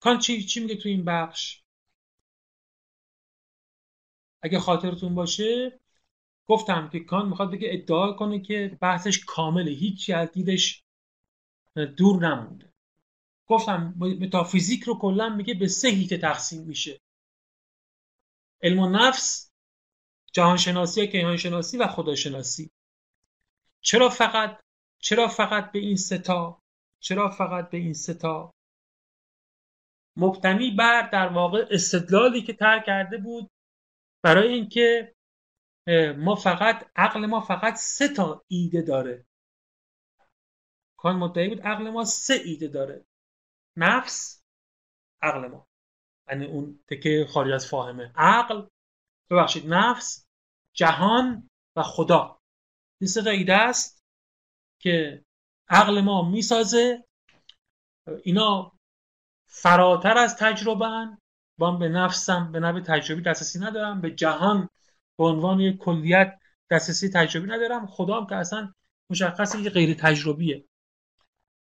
[0.00, 1.59] کان چی, چی میگه تو این بخش؟
[4.42, 5.80] اگه خاطرتون باشه
[6.46, 10.82] گفتم که کان می‌خواد بگه ادعا کنه که بحثش کامله هیچی از دیدش
[11.96, 12.72] دور نمونده.
[13.46, 17.00] گفتم متافیزیک رو کلا میگه به سه هیته تقسیم میشه.
[18.62, 19.50] علم و نفس
[20.32, 22.70] جهانشناسی کیهانشناسی و خداشناسی.
[23.80, 24.60] چرا فقط
[24.98, 26.62] چرا فقط به این ستا
[27.00, 28.54] چرا فقط به این ستا
[30.16, 33.50] مبتنی بر در واقع استدلالی که تر کرده بود
[34.22, 35.14] برای اینکه
[36.16, 39.26] ما فقط عقل ما فقط سه تا ایده داره.
[40.96, 43.04] کان مدعی بود عقل ما سه ایده داره.
[43.76, 44.42] نفس
[45.22, 45.66] عقل ما.
[46.28, 48.12] یعنی اون تکه خارج از فاهمه.
[48.16, 48.68] عقل
[49.30, 50.26] ببخشید نفس
[50.76, 52.40] جهان و خدا.
[53.00, 54.02] این سه تا ایده است
[54.82, 55.24] که
[55.68, 57.04] عقل ما می‌سازه.
[58.22, 58.72] اینا
[59.48, 61.18] فراتر از تجربه
[61.60, 64.00] با به نفسم به نوع تجربی دسترسی ندارم.
[64.00, 64.68] به جهان
[65.18, 66.38] به عنوان یک کلیت
[66.70, 67.86] دسترسی تجربی ندارم.
[67.86, 68.72] خدا هم که اصلا
[69.10, 70.64] مشخصه که غیر تجربیه.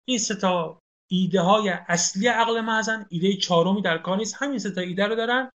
[0.04, 4.36] این سه تا ایده های اصلی عقل محضن ایده چهارمی در کار نیست.
[4.38, 5.50] همین سه تا ایده رو دارن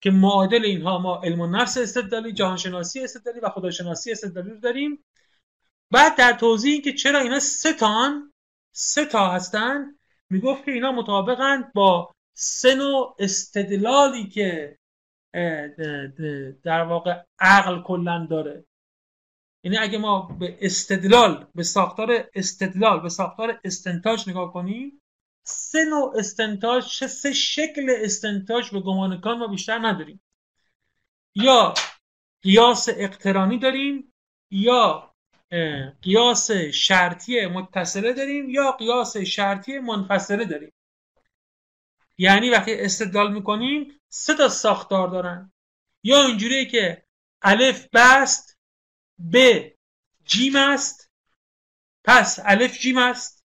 [0.00, 5.04] که معادل اینها ما علم و نفس استدلالی جهانشناسی استدلالی و خداشناسی استدلالی رو داریم.
[5.90, 8.32] بعد در توضیح که چرا اینا سه تان
[8.72, 9.98] سه تا هستن
[10.30, 14.78] می‌گفت که اینا مطابقند با سه نوع استدلالی که
[16.64, 18.64] در واقع عقل کلا داره.
[19.64, 25.02] یعنی اگه ما به استدلال به ساختار استدلال به ساختار استنتاج نگاه کنیم
[25.42, 30.20] سه نوع استنتاج سه شکل استنتاج به گمان کان ما بیشتر نداریم.
[31.34, 31.74] یا
[32.42, 34.12] قیاس اقترانی داریم
[34.50, 35.14] یا
[36.02, 40.72] قیاس شرطی متصله داریم یا قیاس شرطی منفصله داریم.
[42.20, 45.52] یعنی وقتی استدلال می‌کنیم سه تا ساختار دارن.
[46.02, 47.04] یا اینجوریه که
[47.42, 48.58] الف بست
[49.32, 49.60] ب
[50.24, 51.10] جیم است
[52.04, 53.44] پس الف جیم است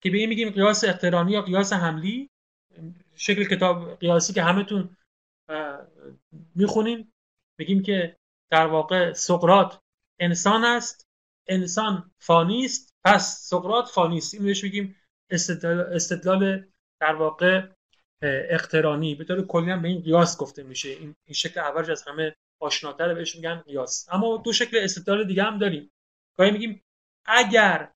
[0.00, 2.30] که به این میگیم قیاس اقترانی یا قیاس حملی.
[3.14, 4.96] شکل کتاب قیاسی که همتون
[6.54, 7.12] می‌خونیم
[7.58, 8.16] میگیم که
[8.50, 9.80] در واقع سقرات
[10.18, 11.08] انسان است
[11.46, 14.34] انسان فانی است پس سقرات فانی است.
[14.34, 14.96] این بهش میگیم
[15.30, 16.66] استدلال, استدلال
[17.00, 17.68] در واقع
[18.22, 20.88] اقترانی به طور کلی هم به این قیاس گفته میشه.
[20.88, 24.08] این, شکل اولش از همه آشناتر بهش میگن قیاس.
[24.10, 25.92] اما دو شکل استدلال دیگه هم داریم.
[26.36, 26.82] گاهی میگیم
[27.24, 27.92] اگر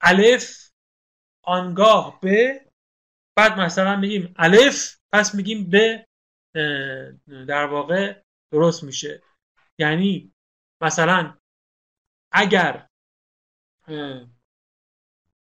[0.00, 0.70] الف
[1.42, 2.66] آنگاه به
[3.36, 6.06] بعد مثلا میگیم الف پس میگیم به
[7.48, 9.22] در واقع درست میشه.
[9.78, 10.32] یعنی
[10.80, 11.36] مثلا
[12.32, 12.86] اگر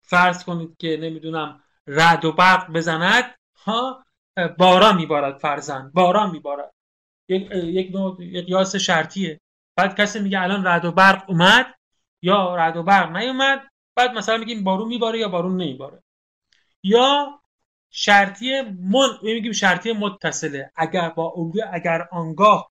[0.02, 4.04] فرض کنید که نمی‌دونم رد و برق بزند ها
[4.58, 6.72] باران میبارد فرزن باران میبارد.
[7.28, 9.40] یک یک نوع قیاس شرطیه.
[9.76, 11.74] بعد کسی میگه الان رد و برق اومد
[12.22, 16.02] یا رد و برق نیومد بعد مثلا میگیم بارون میباره یا بارون نمیباره.
[16.82, 17.40] یا
[17.90, 20.72] شرطی من میگیم شرطی متصله.
[20.76, 22.70] اگر با الگوی اگر آنگاه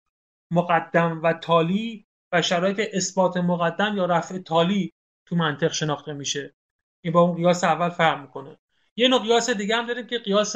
[0.51, 4.93] مقدم و تالی و شرایط اثبات مقدم یا رفع تالی
[5.25, 6.53] تو منطق شناخته میشه.
[7.01, 8.57] این با اون قیاس اول فرق می‌کنه.
[8.99, 10.55] یه نوع قیاس دیگه هم داریم که قیاس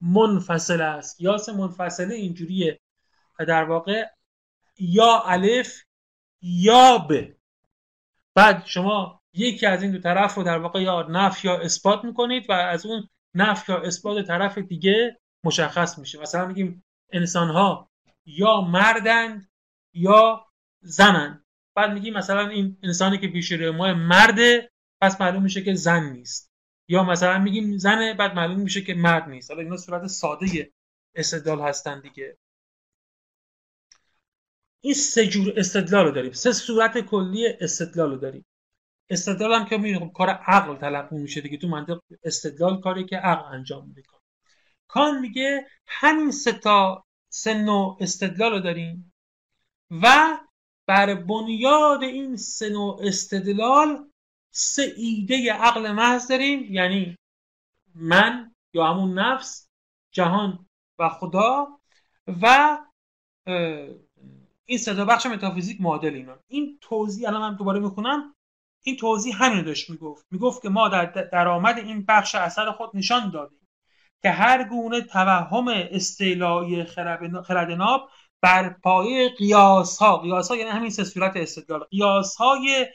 [0.00, 1.16] منفصل است.
[1.18, 2.80] قیاس منفصله اینجوریه.
[3.38, 4.04] و در واقع
[4.78, 5.82] یا الف
[6.42, 7.34] یا ب.
[8.34, 12.50] بعد شما یکی از این دو طرف رو در واقع یا نف یا اثبات می‌کنید
[12.50, 16.20] و از اون نف یا اثبات طرف دیگه مشخص میشه.
[16.20, 17.90] مثلا میگیم انسان ها
[18.24, 19.50] یا مردند
[19.92, 20.46] یا
[20.80, 21.44] زنند.
[21.74, 24.70] بعد میگیم مثلا این انسانی که پیش روی ما مرده
[25.00, 26.45] پس معلوم میشه که زن نیست.
[26.88, 29.50] یا مثلا میگیم زنه بعد معلوم میشه که مرد نیست.
[29.50, 30.72] حالا اینا صورت ساده
[31.14, 32.38] استدلال هستن دیگه.
[34.80, 36.32] این سه جور استدلال رو داریم.
[36.32, 38.46] سه صورت کلی استدلال رو داریم.
[39.10, 41.56] استدلال هم که میگه کار عقل تلقی میشه دیگه.
[41.58, 44.02] تو منطق استدلال کاری که عقل انجام میده.
[44.88, 49.12] کان میگه همین سه تا سه نوع استدلال رو داریم
[49.90, 50.38] و
[50.86, 54.10] بر بنیاد این سه نوع استدلال
[54.58, 57.16] سه ایده عقل محض داریم یعنی
[57.94, 59.68] من یا همون نفس
[60.12, 60.66] جهان
[60.98, 61.78] و خدا
[62.42, 62.78] و
[64.66, 66.38] این صدا بخش متافیزیک معادل اینا.
[66.48, 68.34] این توضیح الان من دوباره می‌خونم.
[68.84, 70.26] این توضیح همین داشت می‌گفت.
[70.30, 73.68] می‌گفت که ما در درآمد این بخش اثر خود نشان دادیم
[74.22, 78.10] که هر گونه توهم استعلایی خرد ناب
[78.42, 81.84] بر پایه قیاس ها قیاس ها یعنی همین سه صورت استدلال.
[81.84, 82.86] قیاس های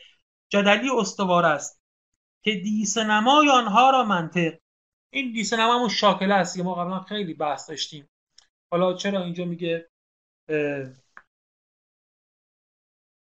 [0.51, 1.81] جدلی استوار است.
[2.43, 4.53] که دیس نمای آنها را منطق.
[5.09, 8.09] این دیس نما شاکله است که ما قبلا خیلی بحث داشتیم.
[8.71, 9.89] حالا چرا اینجا میگه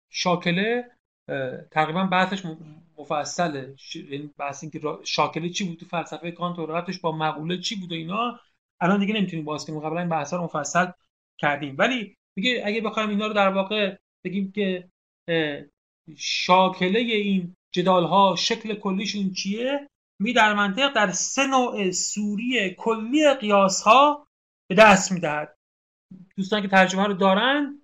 [0.08, 0.90] شاکله
[1.70, 2.42] تقریبا بحثش
[2.98, 3.74] مفصله.
[3.94, 7.94] یعنی بحث اینکه شاکله چی بود؟ تو فلسفه کانت و با مقوله چی بود و
[7.94, 8.40] اینا؟
[8.80, 9.80] الان دیگه نمی‌تونیم باز کنیم.
[9.80, 10.86] قبلا این بحثا رو مفصل
[11.38, 11.74] کردیم.
[11.78, 14.90] ولی میگه اگه بخوایم اینا رو در واقع بگیم که
[16.18, 19.88] شاکله این جدال ها شکل کلیشون چیه؟
[20.20, 24.26] می در منطق در سه نوع سوری کلی قیاس ها
[24.68, 25.56] به دست می‌دهد
[26.36, 27.82] دوستان که ترجمه رو دارن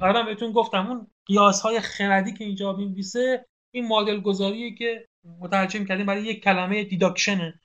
[0.00, 5.08] قبلا بهتون گفتم اون قیاس های خردی که اینجا می‌نویسه این مدل گذاریه که
[5.40, 7.60] مترجم کردیم برای یک کلمه دیداکشنه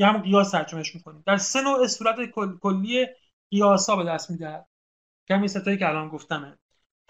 [0.00, 1.22] همون قیاس ترجمهش می‌کنیم.
[1.26, 2.16] در سه نوع صورت
[2.60, 3.06] کلی
[3.50, 4.66] قیاس ها به دست می‌دهد
[5.28, 6.58] که همین ستایی که الان گفتمه.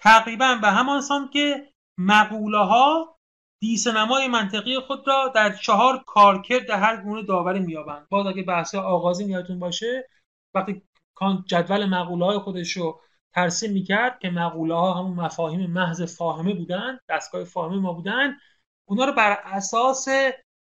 [0.01, 3.17] تقریبا به همان سان که مقوله ها
[3.59, 9.25] دیسنمای منطقی خود را در چهار کارکرد هر گونه داوری میابند باز اگه بحث آغازی
[9.25, 10.09] میادتون باشه
[10.53, 10.81] وقتی
[11.15, 13.01] کانت جدول مقوله های خودش رو
[13.33, 18.37] ترسیم می‌کرد که مقوله ها همون مفاهیم محض فاهمه بودن دستگاه فاهمه ما بودن
[18.85, 20.07] اونا رو بر اساس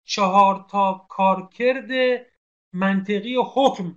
[0.04, 1.90] چهار تا کارکرد
[2.72, 3.94] منطقی و حکم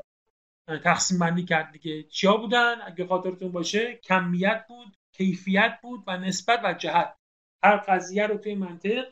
[0.84, 2.04] تقسیم بندی کرد دیگه.
[2.04, 7.16] چیا بودن؟ اگه خاطرتون باشه کمیت بود کیفیت بود و نسبت و جهت.
[7.64, 9.06] هر قضیه رو توی منطق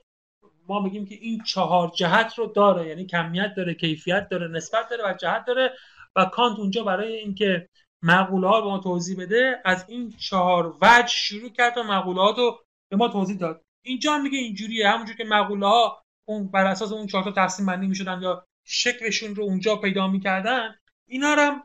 [0.68, 5.04] ما میگیم که این چهار جهت رو داره یعنی کمیت داره کیفیت داره نسبت داره
[5.04, 5.74] و جهت داره
[6.16, 7.70] و کانت اونجا برای اینکه
[8.02, 12.60] مقوله ها به ما توضیح بده از این چهار وجه شروع کرد و مقولات رو
[12.90, 13.66] به ما توضیح داد.
[13.82, 17.66] اینجا هم میگه اینجوریه همونجور که مقوله ها اون بر اساس اون چهار تا تقسیم
[17.66, 20.76] بندی می‌شدن یا شکلشون رو اونجا پیدا می‌کردن
[21.08, 21.64] اینا هم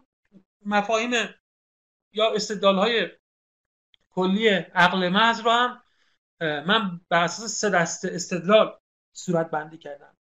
[0.67, 1.11] مفاهیم
[2.13, 3.09] یا استدلال های
[4.15, 5.83] کلی عقل محض رو هم
[6.41, 8.73] من بر اساس سه دسته استدلال
[9.13, 10.17] صورت بندی کردم.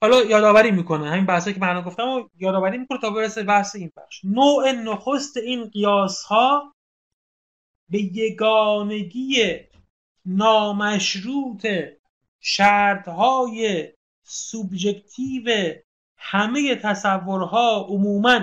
[0.00, 3.92] حالا یادآوری می‌کنه همین بحثی که من گفتم و یادآوری می‌کنه تا برسه بحث این
[3.96, 6.74] بخش نوع نخست این قیاس ها
[7.88, 9.60] به یگانگی
[10.26, 11.66] نامشروط
[12.40, 13.92] شرط های
[14.22, 15.74] سوبژکتیو
[16.16, 18.40] همه تصورها عموما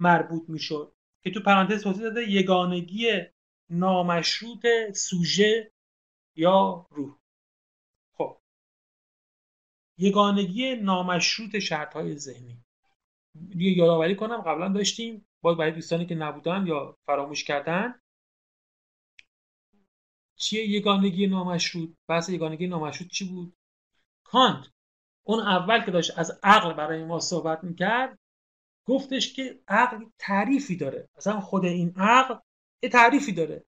[0.00, 0.92] مربوط می‌شد.
[1.24, 3.22] که تو پرانتز توضیح داده یگانگی
[3.70, 5.72] نامشروط سوژه
[6.36, 7.16] یا روح.
[8.12, 8.40] خب.
[9.98, 12.64] یگانگی نامشروط شرط های ذهنی.
[13.54, 18.00] یه یادآوری کنم قبلا داشتیم باید برای دوستانی که نبودن یا فراموش کردن.
[20.36, 23.56] چیه یگانگی نامشروط؟ بحث یگانگی نامشروط چی بود؟
[24.24, 24.70] کانت
[25.22, 28.18] اون اول که داشت از عقل برای ما صحبت می‌کرد
[28.90, 31.08] گفتش که عقل تعریفی داره.
[31.16, 32.34] اصلا خود این عقل
[32.82, 33.64] یه تعریفی داره.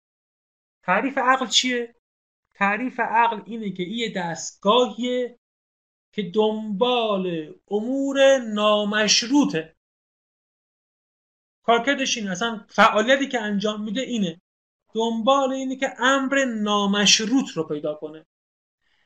[0.84, 1.95] تعریف عقل چیه؟
[2.53, 5.39] تعریف عقل اینه که یه دستگاهیه
[6.12, 9.75] که دنبال امور نامشروطه.
[11.63, 12.31] کارکردش اینه.
[12.31, 14.41] اصلا فعالیتی که انجام میده اینه.
[14.93, 18.25] دنبال اینه که امر نامشروط رو پیدا کنه.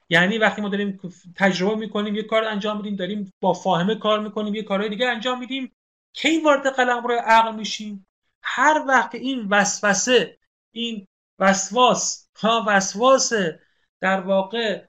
[0.09, 0.99] یعنی وقتی ما داریم
[1.35, 5.39] تجربه می‌کنیم یه کار انجام میدیم داریم با فاهمه کار می‌کنیم یه کارهای دیگه انجام
[5.39, 5.71] میدیم.
[6.15, 8.07] کی وارد قلم روی عقل میشیم؟
[8.43, 10.37] هر وقت این وسوسه
[10.71, 11.07] این
[11.39, 13.33] وسواس ها وسواس
[14.01, 14.85] در واقع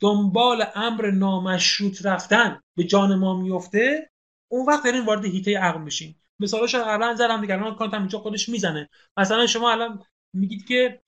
[0.00, 4.10] دنبال امر نامشروط رفتن به جان ما میفته
[4.48, 8.48] اون وقت دارین وارد هیته عقل میشین مثالش قبلا زدم دیگه الان کانت اینجا خودش
[8.48, 8.88] می‌زنه.
[9.16, 11.00] مثلا شما الان میگید که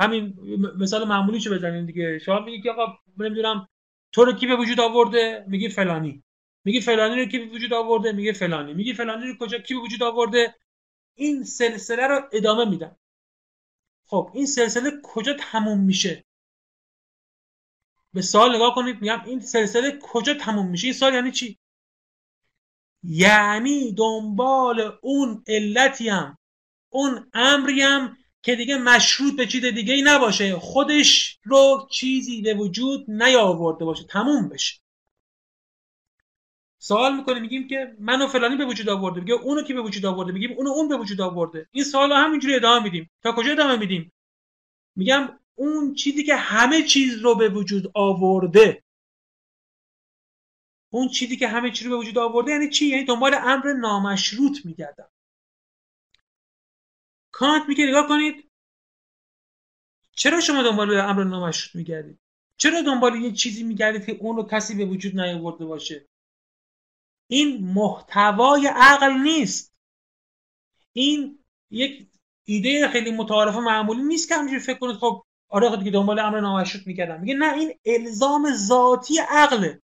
[0.00, 0.38] همین
[0.78, 2.18] مثال معمولی چه بزنین دیگه.
[2.18, 3.68] شما میگید که آقا نمی‌دونم
[4.12, 6.22] تو رو کی به وجود آورده؟ میگی فلانی.
[6.68, 8.74] میگی فلانی رو کی وجود آورده؟ میگه فلانی.
[8.74, 10.54] میگی فلانی رو کجا کی وجود آورده؟
[11.14, 12.96] این سلسله رو ادامه میدم
[14.06, 16.24] خب این سلسله کجا تموم میشه؟
[18.14, 21.58] به سوال نگاه کنید میگم این سلسله کجا تموم میشه؟ این سوال یعنی چی؟
[23.02, 26.38] یعنی دنبال اون علتی هم
[26.88, 30.56] اون امری هم که دیگه مشروط به چیز دیگه ای نباشه.
[30.56, 34.04] خودش رو چیزی به وجود نیاورده باشه.
[34.04, 34.87] تموم بشه.
[36.78, 40.32] سوال می‌کنیم میگیم که منو فلانی به وجود آورده میگه اونو کی به وجود آورده؟
[40.32, 41.68] میگیم اونو اون به وجود آورده.
[41.72, 43.10] این سوال همینجوری ادامه میدیم.
[43.22, 44.12] تا کجا ادامه میدیم؟
[44.96, 48.82] میگم اون چیزی که همه چیز رو به وجود آورده.
[50.90, 54.66] اون چیزی که همه چیز رو به وجود آورده یعنی چی؟ یعنی دنبال امر نامشروط
[54.66, 55.08] میگردم.
[57.32, 58.50] کانت میگه نگاه کنید.
[60.12, 62.18] چرا شما دنبال امر نامشروط میگردید؟
[62.56, 66.06] چرا دنبال یه چیزی میگردید که اون رو کسی به وجود نیاورده باشه؟
[67.30, 69.74] این محتوای عقل نیست.
[70.92, 71.38] این
[71.70, 72.08] یک
[72.44, 74.96] ایده خیلی متعارف معمولی نیست که همینجوری فکر کنید.
[74.96, 79.82] خب آره دیگه دنبال امر نامشروط می‌کردم میگه نه این الزام ذاتی عقله.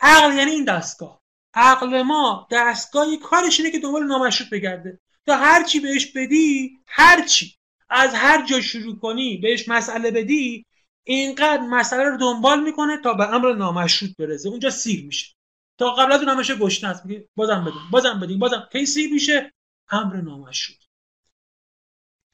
[0.00, 1.20] عقل یعنی این دستگاه.
[1.54, 5.00] عقل ما دستگاهی کارش اینه که دنبال نامشروط بگرده.
[5.26, 7.54] تا هر چی بهش بدی هر چی.
[7.88, 10.66] از هر جا شروع کنی بهش مسئله بدی
[11.04, 14.48] اینقدر مسئله رو دنبال می‌کنه تا به امر نامشروط برسه.
[14.48, 15.37] اونجا سیر میشه.
[15.78, 18.68] تا قبل از اون همشه گشنه است میگه بازم بدیم بازم بدیم بازم.
[18.72, 19.54] کی سیر میشه.
[19.90, 20.78] امر نامشروط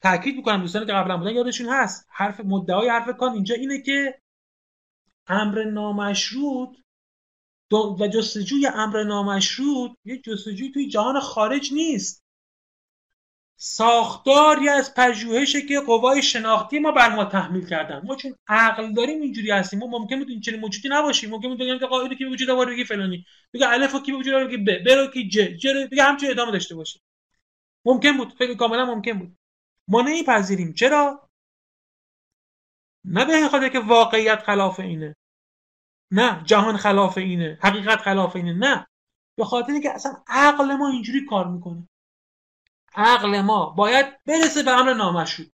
[0.01, 2.07] تاکید می‌کنم دوستانی که قبلا بودن یادشون هست.
[2.09, 4.21] حرف مدعای حرف کان اینجا اینه که
[5.27, 6.77] امر نامشروط
[7.71, 12.24] و جستجوی امر نامشروط یه جستجوی توی جهان خارج نیست.
[13.57, 18.01] ساختاری از پژوهشه که قوای شناختی ما بر ما تحمیل کردن.
[18.05, 19.79] ما چون عقل داریم اینجوری هستیم.
[19.79, 21.29] ما ممکن بود چنین موجودی نباشیم.
[21.29, 23.25] ممکن بود بگیم که قاعده که وجود داره بگی فلانی.
[23.53, 24.83] بگه الف کی وجود داره بگی ب.
[24.83, 25.39] ب رو کی ج.
[25.39, 26.99] ج رو بگه همچین ادامه داشته باشه.
[27.85, 28.35] ممکن بود.
[28.37, 29.37] خیلی کاملا ممکن بود.
[29.87, 30.73] ما نمیپذیریم.
[30.73, 31.29] چرا؟
[33.05, 35.15] نه به خاطر که واقعیت خلاف اینه.
[36.11, 36.43] نه.
[36.45, 37.59] جهان خلاف اینه.
[37.61, 38.53] حقیقت خلاف اینه.
[38.53, 38.87] نه.
[39.37, 41.87] به خاطر اینکه اصلا عقل ما اینجوری کار می‌کنه.
[42.95, 45.47] عقل ما باید برسه به امر نامشروط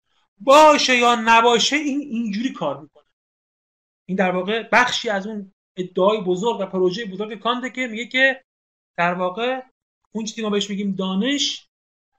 [0.41, 3.05] باشه یا نباشه این اینجوری کار می‌کنه.
[4.07, 8.45] این در واقع بخشی از اون ادعای بزرگ و پروژه بزرگ کانته که میگه که
[8.97, 9.63] در واقع
[10.13, 11.69] اون چیزی ما بهش میگیم دانش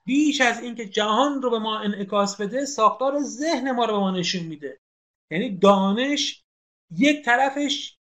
[0.05, 4.11] بیش از اینکه جهان رو به ما انعکاس بده ساختار ذهن ما رو به ما
[4.11, 4.79] نشون میده.
[5.31, 6.43] یعنی دانش
[6.91, 7.97] یک طرفش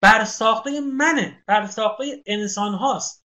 [0.00, 3.23] بر ساخته منه بر ساخته انسان هاست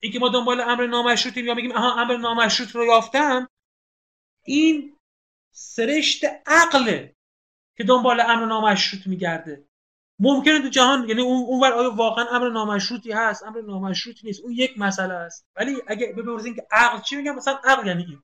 [0.00, 3.48] اینکه ما دنبال امر نامشروطیم یا میگیم آها امر نامشروط رو یافتم
[4.44, 4.96] این
[5.52, 7.16] سرشت عقله
[7.76, 9.64] که دنبال امر نامشروط میگرده.
[10.18, 14.52] ممکنه تو جهان یعنی اون اونور آیا واقعا امر نامشروطی هست امر نامشروطی نیست اون
[14.52, 15.46] یک مسئله است.
[15.56, 18.22] ولی اگه بپرسین که عقل چی میگم؟ مثلا عقل یعنی این.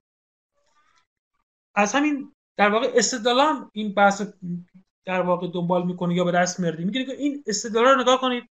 [1.75, 4.21] از همین در واقع استدلال این بحث
[5.05, 8.49] در واقع دنبال می‌کنه یا به دست میاره میگه این استدلال رو نگاه کنید.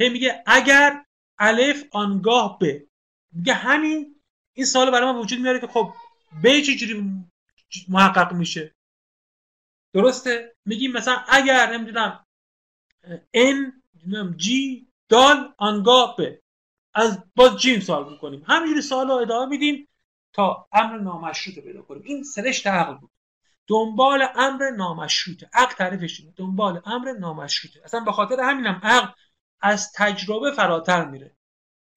[0.00, 1.04] هی میگه اگر
[1.38, 2.64] الف آنگاه ب.
[3.32, 4.20] میگه همین
[4.52, 5.92] این سال برای ما وجود میاره که خب
[6.44, 7.24] ب چجوری
[7.88, 8.74] محقق میشه؟
[9.92, 12.26] درسته؟ میگیم مثلا اگر نمی‌دونم
[13.34, 16.38] ان نمی‌دونم جی دال آنگاه ب.
[16.94, 18.44] از باز جیم سوال می‌کنیم.
[18.46, 19.88] همینجوری سوال رو ادامه میدیم
[20.32, 22.02] تا امر نامشروط رو پیدا کنیم.
[22.04, 23.10] این سرشت عقل بود.
[23.66, 25.50] دنبال امر نامشروطه.
[25.52, 27.80] عقل تعریفش دنبال امر نامشروطه.
[27.84, 29.08] اصلا به خاطر همینم عقل
[29.60, 31.36] از تجربه فراتر میره.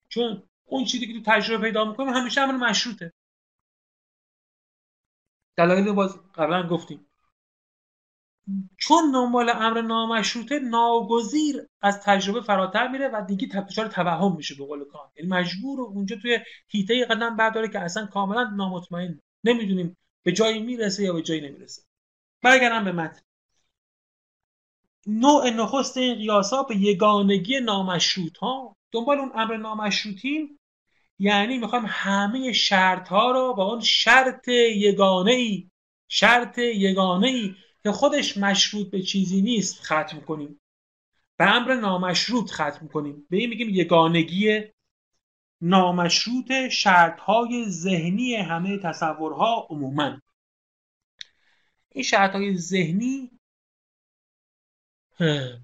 [0.08, 3.12] چون اون چیزی که تو تجربه پیدا می‌کنیم همیشه امر مشروطه.
[5.56, 7.06] دلایل باز قبلا گفتیم.
[8.78, 14.66] چون دنبال امر نامشروطه ناگزیر از تجربه فراتر میره و دیگه دچار توهم میشه به
[14.66, 15.10] قول کان.
[15.16, 19.20] یعنی مجبور اونجا توی هیته قدم برداره که اصلا کاملا نامطمئن.
[19.44, 21.82] نمی‌دونیم به جایی می‌رسه یا به جایی نمی‌رسه.
[22.42, 23.20] برگردم به متن.
[25.06, 30.58] نوع نخست این قیاس ها به یگانگی نامشروط ها دنبال اون امر نامشروطیم.
[31.18, 35.70] یعنی می‌خوایم همه شرط ها رو با اون شرط یگانه ای
[36.08, 40.60] شرط یگانه ای که خودش مشروط به چیزی نیست ختم کنیم.
[41.36, 43.26] به امر نامشروط ختم کنیم.
[43.30, 44.60] به این میگیم یگانگی
[45.60, 50.20] نامشروط شرط های ذهنی همه تصورها عموما.
[51.92, 53.30] این شرط های ذهنی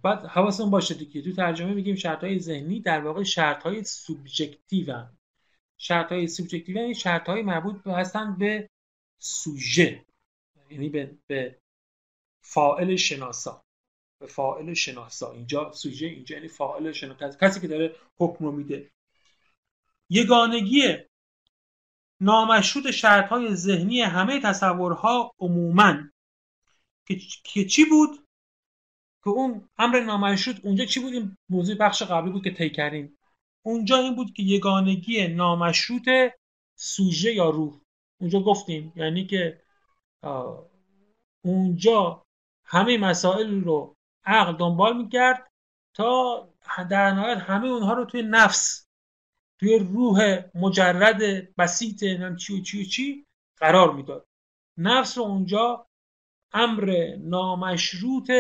[0.02, 1.22] بعد حواسمون باشه دیگه.
[1.22, 5.18] تو ترجمه میگیم شرط های ذهنی در واقع شرط های سوبژکتیو هم.
[5.78, 8.70] شرط های سوبژکتیو یعنی شرط های مربوط هستن به
[9.18, 10.04] سوژه.
[10.70, 11.58] یعنی به, به
[12.42, 13.64] فاعل شناسا.
[14.20, 15.32] به فاعل شناسا.
[15.32, 17.28] اینجا سوژه اینجا یعنی فاعل شناسا.
[17.30, 18.90] کسی که داره حکم رو میده.
[20.10, 20.96] یگانگی
[22.20, 25.94] نامشروط شرط های ذهنی همه تصورها عموما.
[27.44, 28.27] که چی بود؟
[29.24, 33.18] که اون امر نامشروط اونجا چی بود این موضوع بخش قبلی بود که طی کردیم.
[33.62, 36.08] اونجا این بود که یگانگی نامشروط
[36.74, 37.80] سوژه یا روح.
[38.20, 39.62] اونجا گفتیم یعنی که
[41.44, 42.22] اونجا
[42.64, 45.50] همه مسائل رو عقل دنبال می‌کرد
[45.94, 46.48] تا
[46.90, 48.86] در نهایت همه اونها رو توی نفس
[49.58, 52.04] توی روح مجرد بسیط
[52.36, 54.26] چی و چی و چی قرار می‌داد.
[54.76, 55.86] نفس اونجا
[56.52, 58.30] امر نامشروط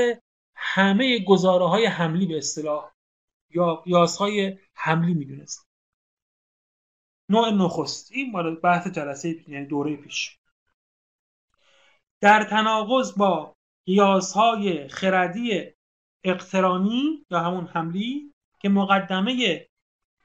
[0.60, 2.92] همه گزاره های حملی به اصطلاح
[3.50, 5.68] یا قیاس های حملی می‌دونست.
[7.28, 10.38] نوع نخست این مال بحث جلسه یعنی دوره پیش.
[12.20, 13.56] در تناقض با
[13.86, 15.64] قیاس های خردی
[16.24, 19.66] اقترانی یا همون حملی که مقدمه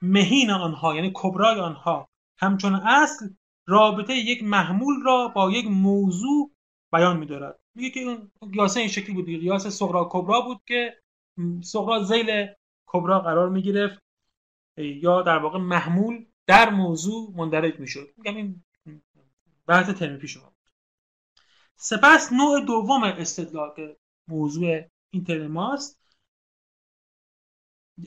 [0.01, 3.29] مهین آنها یعنی کبرای آنها همچون اصل
[3.67, 6.51] رابطه یک محمول را با یک موضوع
[6.91, 7.59] بیان میدارد.
[7.75, 11.01] میگه که اون قیاسه این شکلی بود قیاس صغرا کبرا بود که
[11.63, 12.47] صغرا زیل
[12.85, 14.03] کبرا قرار می‌گرفت.
[14.77, 18.13] یا در واقع محمول در موضوع مندرج می‌شد.
[18.17, 18.63] میگم این
[19.67, 20.53] بحث ترم پیش بود.
[21.75, 23.97] سپس نوع دوم استدلال که
[24.27, 25.99] موضوع این ترم ماست.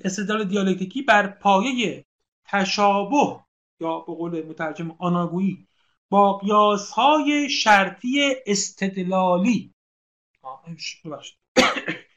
[0.05, 2.05] استدلال دیالکتیکی بر پایه
[2.45, 3.41] تشابه
[3.81, 5.67] یا به قول مترجم آناگویی
[6.09, 9.75] با قیاس های شرطی استدلالی.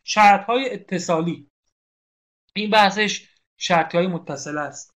[0.03, 1.49] شرط های اتصالی.
[2.55, 4.95] این بحثش شرطی های متصل است.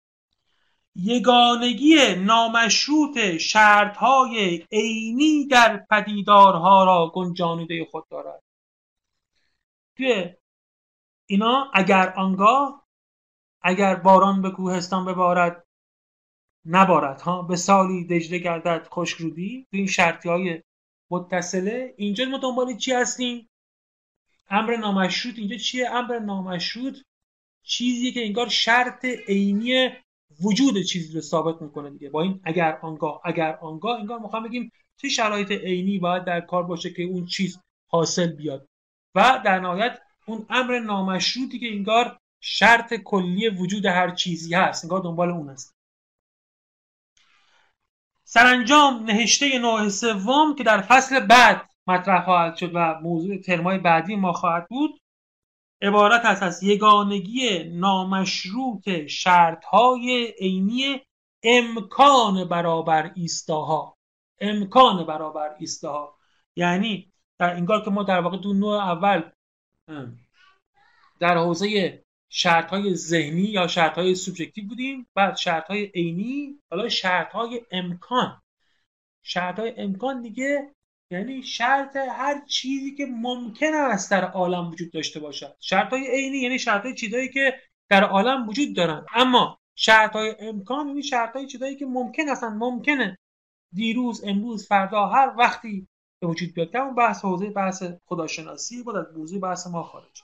[0.96, 8.44] یگانگی نامشروط شرط های عینی در پدیدارها را گنجانیده خود دارد.
[9.98, 10.34] توی
[11.26, 12.88] اینا اگر آنگاه
[13.62, 15.68] اگر باران به کوهستان ببارد
[16.66, 17.22] نبارد.
[17.22, 19.68] ها به سالی دجله گردد خشکرودی.
[19.72, 20.62] تو این شرطی های
[21.12, 21.94] متصله.
[21.98, 23.50] اینجا ما دنبال چی هستیم؟
[24.50, 25.38] امر نامشروط.
[25.38, 26.98] اینجا چیه؟ امر نامشروط
[27.64, 29.90] چیزی که انگار شرط عینی
[30.42, 32.10] وجود چیزی رو ثابت می‌کنه دیگه.
[32.10, 36.64] با این اگر آنگاه اگر آنگاه انگار می‌خوام بگیم چه شرایط عینی باید در کار
[36.64, 38.68] باشه که اون چیز حاصل بیاد.
[39.16, 45.02] و در نهایت اون امر نامشروطی که انگار شرط کلی وجود هر چیزی هست انگار
[45.02, 45.79] دنبال اون است
[48.32, 54.16] سرانجام نهشته نوع سوم که در فصل بعد مطرح خواهد شد و موضوع ترمای بعدی
[54.16, 55.02] ما خواهد بود
[55.82, 61.02] عبارت است از یگانگی نامشروط شرطهای عینی
[61.44, 63.98] امکان برابر ایستاها.
[64.40, 66.18] امکان برابر ایستاها.
[66.56, 69.30] یعنی در اینگار که ما در واقع دو نوع اول
[71.20, 76.90] در حوزه شرط های ذهنی یا شرط های سوبژکتیو بودیم بعد شرط های عینی حالا
[76.90, 78.42] شرط های امکان.
[79.24, 80.76] شرط های امکان دیگه
[81.12, 85.56] یعنی شرط هر چیزی که ممکن است در عالم وجود داشته باشد.
[85.60, 87.60] شرط های عینی یعنی شرط های چیزایی که
[87.90, 92.64] در عالم وجود دارند اما شرط های امکان یعنی شرط های چیزایی که ممکن هستند
[92.64, 93.18] ممکنه
[93.74, 95.88] دیروز امروز فردا هر وقتی
[96.20, 96.78] به وجود بیاد.
[96.78, 100.22] اون بحث حوزه بحث خداشناسی بود از موضوع بحث ما خارج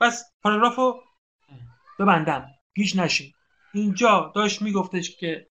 [0.00, 1.00] پس پاراگرافو
[2.00, 2.50] ببندم.
[2.74, 3.32] گیش نشین.
[3.74, 5.48] اینجا داشت میگفتش که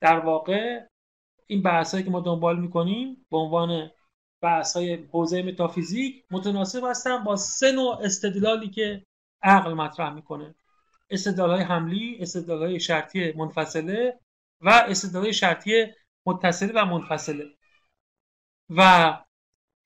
[0.00, 0.80] در واقع
[1.46, 3.90] این بحثایی که ما دنبال می‌کنیم به عنوان
[4.42, 9.06] بحث های حوزه متافیزیک متناسب هستن با سه نوع استدلالی که
[9.42, 10.54] عقل مطرح می‌کنه.
[11.10, 14.20] استدلال های حملی استدلال های شرطی منفصله
[14.60, 15.86] و استدلال شرطی
[16.26, 17.44] متصله و منفصله.
[18.70, 19.12] و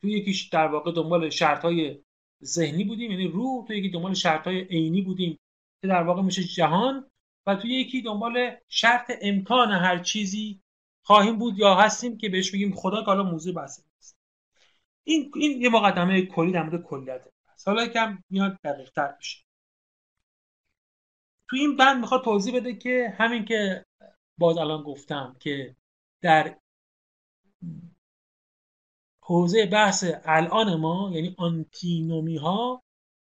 [0.01, 1.99] توی یکیش در واقع دنبال شرط های
[2.45, 5.39] ذهنی بودیم یعنی روح توی یکی دنبال شرط های عینی بودیم.
[5.81, 7.11] که در واقع میشه جهان
[7.47, 10.61] و توی یکی دنبال شرط امکان هر چیزی
[11.03, 14.19] خواهیم بود یا هستیم که بهش بگیم خدا که حالا موضوع بحث نیست.
[15.05, 17.29] این این یه مقدمه کلی در مورد کلیت
[17.67, 19.45] حالا یکم میاد دقیق تر بشه.
[21.49, 23.87] تو این بند می‌خواد توضیح بده که همین که
[24.39, 25.77] باز الان گفتم که
[26.23, 26.57] در
[29.23, 32.83] حوزه بحث الان ما یعنی آنتینومی ها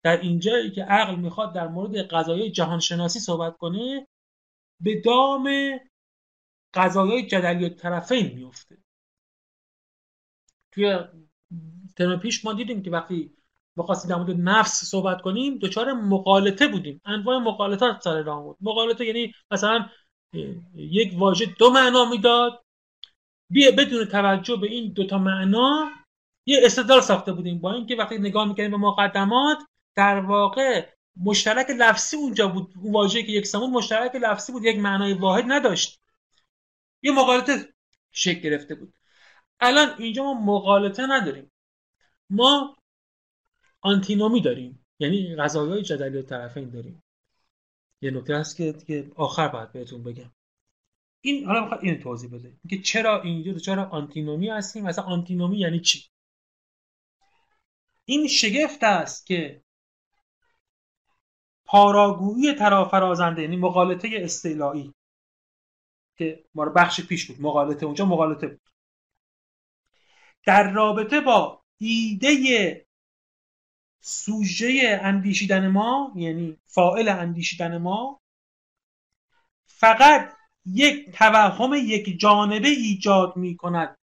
[0.03, 4.07] در اینجایی که عقل می‌خواد در مورد قضایای جهانشناسی صحبت کنه
[4.81, 5.51] به دام
[6.75, 8.79] قضایای جدلی و طرفین میفته.
[10.73, 10.99] توی
[11.97, 13.37] ترم پیش ما دیدیم که وقتی
[13.77, 17.01] خواستیم در مورد نفس صحبت کنیم دچار مقالطه بودیم.
[17.05, 19.89] انواع مقالطات سر راه بود مقالطه یعنی مثلا
[20.75, 22.65] یک واژه دو معنا می‌داد.
[23.51, 25.91] بیا بدون توجه به این دوتا معنا
[26.47, 27.61] یه استدلال ساخته بودیم.
[27.61, 29.59] با اینکه وقتی نگاه می‌کنیم به مقدمات
[29.95, 35.15] در واقع مشترک لفظی اونجا بود اون که یک سمون مشترک لفظی بود یک معنای
[35.15, 36.03] واحد نداشت.
[37.03, 37.75] یه مقالطه
[38.13, 38.95] شکل گرفته بود.
[39.61, 41.53] الان اینجا ما مقالطه نداریم.
[42.31, 42.77] ما
[43.81, 44.87] آنتینومی داریم.
[44.99, 47.03] یعنی غذایای جدلی طرفین داریم.
[48.01, 50.33] یه نکته هست که دیگه آخر باید بهتون بگم.
[51.21, 52.57] این حالا می‌خواد این توضیح بده.
[52.71, 56.09] که چرا اینجا چرا آنتینومی هستیم؟ مثلا آنتینومی یعنی چی؟
[58.05, 59.62] این شگفت است که
[61.73, 64.95] پاراگویی ترافرازنده یعنی مقالطه استعلایی
[66.19, 68.61] که ما بخش پیش بود مقالطه اونجا مقالطه بود.
[70.47, 72.87] در رابطه با ایده
[74.01, 78.21] سوژه اندیشیدن ما یعنی فائل اندیشیدن ما
[79.67, 80.33] فقط
[80.67, 83.99] یک توهم یک جانبه ایجاد می کند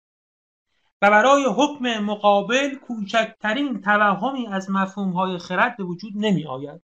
[1.02, 6.85] و برای حکم مقابل کوچکترین توهمی از مفهوم خرد به وجود نمی آید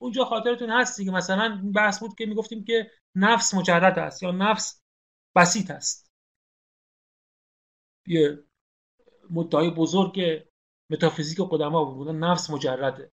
[0.00, 4.82] اونجا خاطرتون هستی که مثلا بحث بود که می‌گفتیم که نفس مجرد است یا نفس
[5.36, 6.12] بسیط است.
[8.06, 8.44] یه
[9.30, 10.20] مدعای بزرگ
[10.90, 13.12] متافیزیک قدما بود نفس مجرده.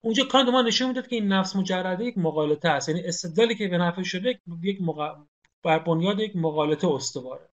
[0.00, 2.88] اونجا کانت ما نشون می‌داد که این نفس مجرده یک مقالطه است.
[2.88, 5.26] یعنی استدلالی که به نفع شده یک مق...
[5.62, 7.50] بر بنیاد یک مقالطه استواره.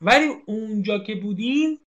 [0.00, 1.86] ولی اونجا که بودیم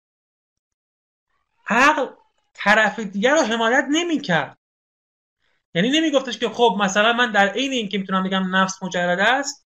[1.67, 2.22] عقل
[2.53, 4.57] طرف دیگر رو حمایت نمی‌کرد.
[5.75, 9.65] یعنی نمیگفتش که خب مثلا من در عین اینکه می‌تونم بگم نفس مجرد است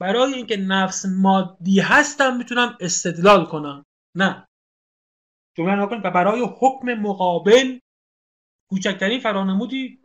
[0.00, 3.86] برای اینکه نفس مادی هستم می‌تونم استدلال کنم.
[4.16, 4.46] نه.
[5.56, 7.78] جمله نکنید و برای حکم مقابل
[8.70, 10.04] کوچکترین فرانمودی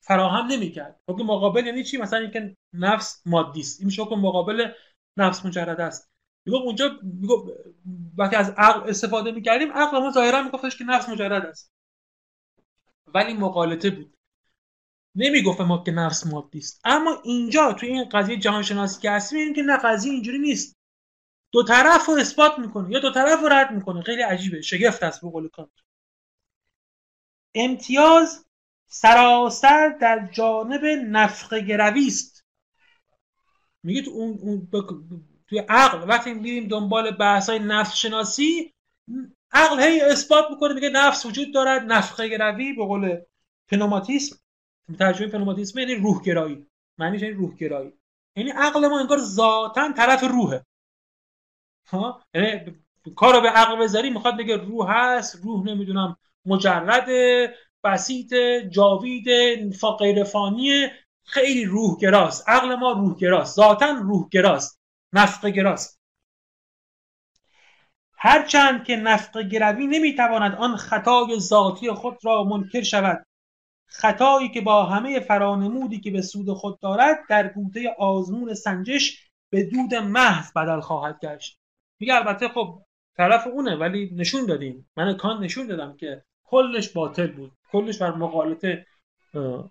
[0.00, 1.00] فراهم نمی‌کرد.
[1.10, 3.80] حکم مقابل یعنی چی؟ مثلا اینکه نفس مادی است.
[3.80, 4.72] این حکم مقابل
[5.16, 6.13] نفس مجرد است.
[6.46, 7.36] میگم اونجا میگم
[8.16, 11.72] وقتی از عقل استفاده می‌کردیم عقل ما ظاهرا میگفتش که نفس مجرد است.
[13.06, 14.16] ولی مقالطه بود.
[15.14, 16.80] نمی‌گفت ما که نفس مادی است.
[16.84, 20.76] اما اینجا توی این قضیه جهان شناسی که هستیم که نه قضیه اینجوری نیست.
[21.52, 24.02] دو طرف رو اثبات می‌کنه یا دو طرف رو رد می‌کنه.
[24.02, 24.60] خیلی عجیبه.
[24.60, 25.70] شگفت است به قول کانت.
[27.54, 28.44] امتیاز
[28.86, 32.44] سراسر در جانب نفق گروی است.
[33.82, 34.68] میگه تو اون, اون
[35.54, 36.08] توی عقل.
[36.08, 38.72] وقتی میریم دنبال بحث های نفس شناسی
[39.52, 43.18] عقل هی اثبات می‌کنه میگه نفس وجود دارد نفق گروی به قول
[43.70, 44.36] پنوماتیسم.
[44.98, 46.66] ترجمه پنوماتیسم یعنی روح گرایی
[46.98, 47.92] معنیش یعنی روح گرایی
[48.36, 50.64] یعنی عقل ما انگار ذاتا طرف روحه.
[51.88, 52.76] ها؟ یعنی
[53.16, 57.08] کارو به عقل بذاری می‌خواد بگه روح هست روح نمی‌دونم مجرد
[57.84, 58.34] بسیط
[58.70, 59.28] جاوید
[59.98, 60.88] غیر فانی
[61.24, 64.83] خیلی روح گراست عقل ما روح گراست ذاتا روح گراست
[65.14, 66.00] نفق گراست
[68.18, 73.26] هرچند که نفق گروی نمی‌تواند آن خطای ذاتی خود را منکر شود.
[73.86, 79.64] خطایی که با همه فرانمودی که به سود خود دارد در بوده آزمون سنجش به
[79.64, 81.58] دود محض بدل خواهد گشت.
[82.00, 82.82] میگه البته خب
[83.16, 84.90] طرف اونه ولی نشون دادیم.
[84.96, 87.52] من کان نشون دادم که کلش باطل بود.
[87.70, 88.86] کلش بر مقالطه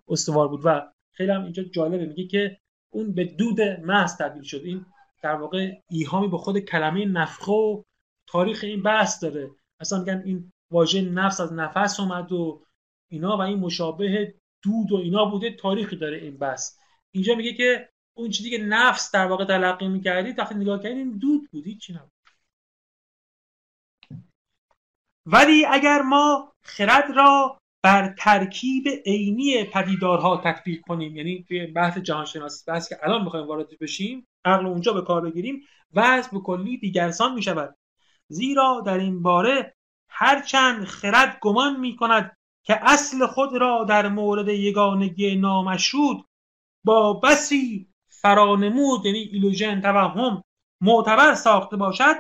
[0.08, 0.62] استوار بود.
[0.64, 0.82] و
[1.12, 2.58] خیلی هم اینجا جالبه میگه که
[2.90, 4.62] اون به دود محض تبدیل شد.
[4.64, 4.86] این
[5.24, 7.84] در واقع ایهامی به خود کلمه نفخه و
[8.30, 9.52] تاریخ این بحث داره.
[9.80, 12.64] اصلا میگن این واژه نفس از نفس اومد و
[13.12, 16.78] اینا و این مشابه دود و اینا بوده تاریخی داره این بحث.
[17.14, 21.50] اینجا میگه که اون چیزی که نفس در واقع تلقی می‌کردید وقتی نگاه کردید دود
[21.52, 22.12] بودی چی نبود.
[25.26, 32.64] ولی اگر ما خرد را بر ترکیب عینی پدیدارها تطبیق کنیم یعنی توی بحث جهانشناسی
[32.68, 35.62] بحث که الان می‌خوایم وارد بشیم عقل اونجا به کار بگیریم
[35.94, 37.76] وضع به کلی دیگرسان می شود
[38.28, 39.76] زیرا در این باره
[40.10, 46.18] هرچند خرد گمان می کند که اصل خود را در مورد یگانگی نامشروط
[46.84, 50.44] با بسی فرانمود یعنی ایلوژن توهم
[50.82, 52.16] معتبر ساخته باشد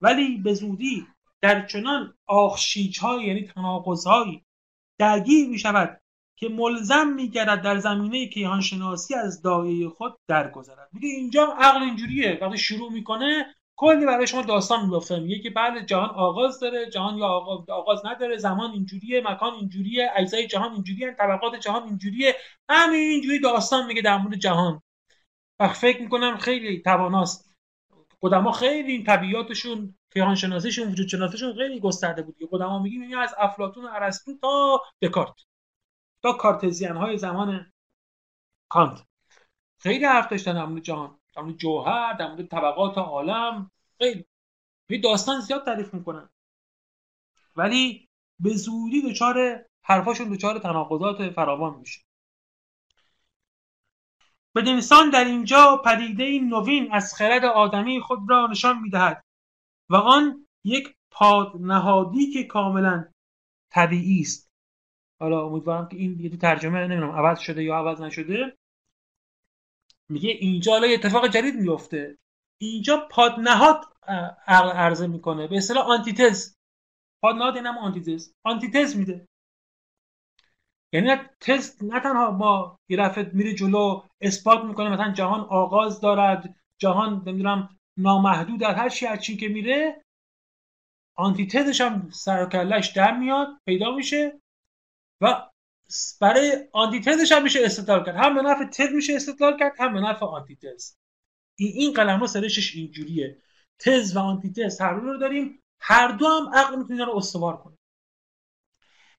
[0.00, 1.06] ولی به زودی
[1.40, 4.06] در چنان آخشیچ یعنی تناقض
[4.98, 6.00] درگیر می شود
[6.40, 10.88] که ملزم میگردد در زمینه کیهان شناسی از دایه خود درگذرد.
[10.92, 12.38] میگه اینجا عقل اینجوریه.
[12.42, 16.90] وقتی شروع می‌کنه کلی برای شما داستان می‌گفته میگه که بعد جهان آغاز داره.
[16.90, 17.26] جهان یا
[17.68, 18.36] آغاز, نداره.
[18.36, 22.34] زمان اینجوریه مکان اینجوریه اجزای جهان اینجوریه طبقات جهان اینجوریه.
[22.68, 24.82] همین اینجوری داستان میگه در مورد جهان.
[25.60, 27.48] و فکر می‌کنم خیلی تواناست.
[28.22, 32.36] قدما خیلی این طبیعاتشون کیهان شناسیشون وجود شناسیشون خیلی گسترده بود.
[32.38, 35.47] که قدما میگیم از افلاطون و ارسطو تا دکارت.
[36.22, 37.72] تا کارتزیان های زمان
[38.68, 39.04] کانت.
[39.80, 43.70] خیلی حرف داشتن در مورد جهان در مورد جوهر در مورد طبقات عالم.
[43.98, 44.24] خیلی.
[44.90, 46.30] یه داستان زیاد تعریف می‌کنن.
[47.56, 48.08] ولی
[48.40, 52.00] به زودی دچار حرفاشون دچار تناقضات فراوان میشه.
[54.54, 59.24] بدینسان در اینجا پدیده نوین از خرد آدمی خود را نشان می‌دهد
[59.90, 63.12] و آن یک پادنهادی که کاملا
[63.72, 64.47] طبیعی است.
[65.20, 68.56] حالا امیدوارم که این دیگه ترجمه نمی‌دونم عوض شده یا عوض نشده.
[70.08, 72.18] میگه اینجا حالا اتفاق جدید میفته
[72.60, 73.84] اینجا پادنهاد
[74.46, 75.46] عرضه می‌کنه.
[75.46, 76.54] به اصطلاح آنتیتز.
[77.22, 78.32] پادنهاد اینم آنتیتز.
[78.44, 79.28] آنتیتز میده.
[80.92, 86.56] یعنی تست نه تنها ما یه دفعه میره جلو اثبات می‌کنه مثلا جهان آغاز دارد
[86.78, 90.04] جهان نمی‌دونم نامحدود از هر چی از چی که میره
[91.16, 94.40] آنتیتزش هم سر کلش در میاد پیدا میشه.
[95.20, 95.50] و
[96.20, 98.16] برای آنتیتزش هم میشه استدلال کرد.
[98.16, 100.96] هم به نفع تز میشه استدلال کرد هم به نفع آنتیتز.
[101.56, 103.42] این این قلم ها سرشش اینجوریه.
[103.78, 105.62] تز و آنتیتز هر رو داریم.
[105.80, 107.78] هر دو هم عقل می‌تونه رو استوار کنه.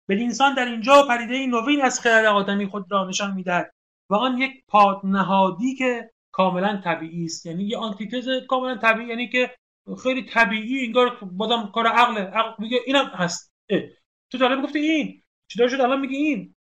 [0.10, 3.74] انسان در اینجا پریده نوین از خرد آدمی خود را نشان می‌دهد
[4.10, 7.45] و آن یک پادنهادی که کاملا طبیعی است.
[7.45, 9.56] یعنی یه آنتیتز کاملا طبیعی یعنی که
[10.04, 13.52] خیلی طبیعی انگار بازم کار عقل عقل میگه اینم هست.
[13.70, 13.82] اه.
[14.30, 15.24] تو داره گفتی این.
[15.50, 16.56] چطور شد؟ الان میگه این.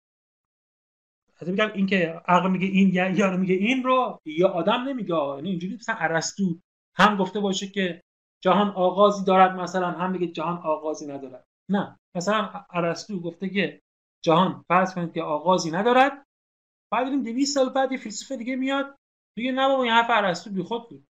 [1.41, 5.15] از میگم این که عقل میگه این یا یا میگه این رو یا آدم نمیگه
[5.15, 6.59] یعنی اینجوری مثلا ارسطو
[6.95, 8.01] هم گفته باشه که
[8.41, 11.47] جهان آغازی دارد مثلا هم میگه جهان آغازی ندارد.
[11.69, 11.99] نه.
[12.15, 13.81] مثلا ارسطو گفته که
[14.21, 16.25] جهان فرض کنید که آغازی ندارد.
[16.91, 18.95] بعد دیدیم 200 سال بعد یه فیلسوف دیگه میاد
[19.35, 21.07] دیگه نه بابا این حرف ارسطو بیخود بود.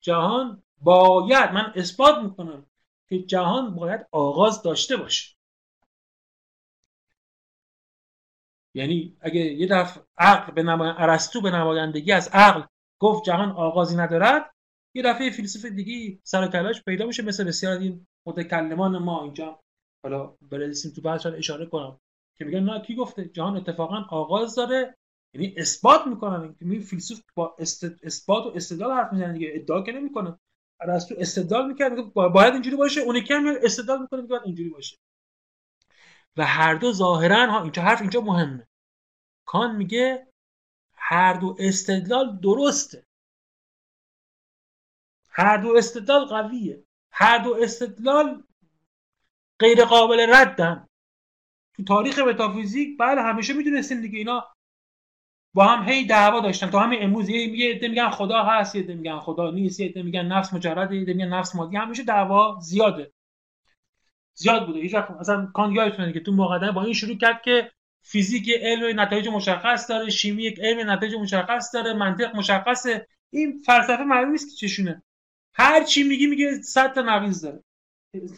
[0.00, 2.66] جهان باید من اثبات می‌کنم
[3.08, 5.35] که جهان باید آغاز داشته باشه.
[8.76, 10.92] یعنی اگه یه دفعه عقل به نمای...
[10.96, 12.62] ارسطو به نمایندگی از عقل
[13.00, 14.50] گفت جهان آغازی ندارد
[14.94, 19.60] یه دفعه فیلسوف دیگه سر کلاش پیدا میشه مثل بسیار این متکلمان ما اینجا.
[20.04, 21.98] حالا برسیم تو بعد اشاره کنم.
[22.38, 24.94] که میگن نه کی گفته؟ جهان اتفاقا آغاز داره.
[25.34, 26.54] یعنی اثبات می‌کنن.
[26.58, 27.56] که می فیلسوف با
[28.02, 30.38] اثبات و استدلال حرف می‌زنه دیگه ادعا که نمی‌کنه.
[31.08, 33.00] تو استدلال می‌کنه باید اینجوری باشه.
[33.00, 34.96] اون یکی هم استدلال می‌کنه میگه اینجوری باشه.
[36.36, 38.68] و هر دو ظاهرا ها اینجا حرف اینجا مهمه.
[39.46, 40.26] کان میگه
[40.96, 43.06] هر دو استدلال درسته.
[45.28, 46.84] هر دو استدلال قویه.
[47.12, 48.44] هر دو استدلال
[49.58, 50.86] غیر قابل ردن.
[51.76, 54.46] تو تاریخ متافیزیک بله همیشه می‌دونستیم دیگه اینا
[55.54, 56.70] با هم هی دعوا داشتن.
[56.70, 60.02] تا همین امروز یه عده میگن خدا هست یه عده میگن خدا نیست یه عده
[60.02, 61.76] میگن نفس مجرده یه میگن نفس مادی.
[61.76, 63.12] همیشه دعوا زیاده.
[64.38, 64.80] زیاد بوده.
[64.80, 67.70] هیچ وقت مثلا کان یادتونه که تو مقدمه با این شروع کرد که
[68.02, 74.30] فیزیک علم نتایج مشخص داره شیمی علم نتایج مشخص داره منطق مشخصه این فلسفه معلوم
[74.30, 75.02] نیست که چشونه.
[75.54, 77.62] هر چی میگی میگه صد تا نقیض داره.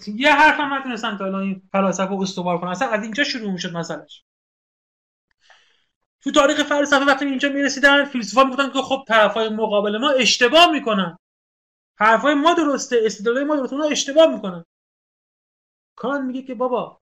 [0.06, 2.70] یه حرف هم نتونستن تا الان این فلاسفه استوار کنن.
[2.70, 4.24] اصلا از اینجا شروع می‌شد مسئلهش.
[6.20, 11.18] تو تاریخ فلسفه وقتی اینجا می‌رسیدن فیلسوفا می‌گفتن که خب طرفای مقابل ما اشتباه می‌کنن.
[11.98, 14.64] حرفای ما درسته استدلال ما درسته اونا اشتباه می‌کنن.
[15.98, 17.00] کان میگه که بابا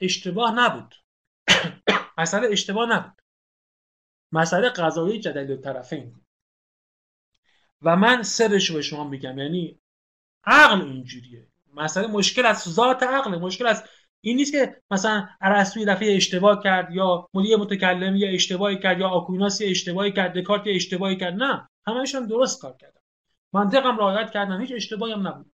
[0.00, 0.94] اشتباه نبود.
[2.18, 3.22] مسئله اشتباه نبود.
[4.32, 6.20] مسئله قضایی جدل طرفین
[7.82, 9.38] و من سرش به شما میگم.
[9.38, 9.80] یعنی
[10.44, 11.48] عقل اینجوریه.
[11.74, 13.84] مسئله مشکل از ذات عقل مشکل از
[14.20, 19.00] این نیست که مثلا ارسطو یه دفعه اشتباه کرد یا مدیر متکلم یا اشتباهی کرد
[19.00, 21.34] یا آکویناس اشتباهی کرد دکارت اشتباهی کرد.
[21.34, 21.68] نه.
[21.86, 23.00] همشون درست کار کردن
[23.52, 25.53] منطق هم رعایت کردن هیچ اشتباهی هم نبود.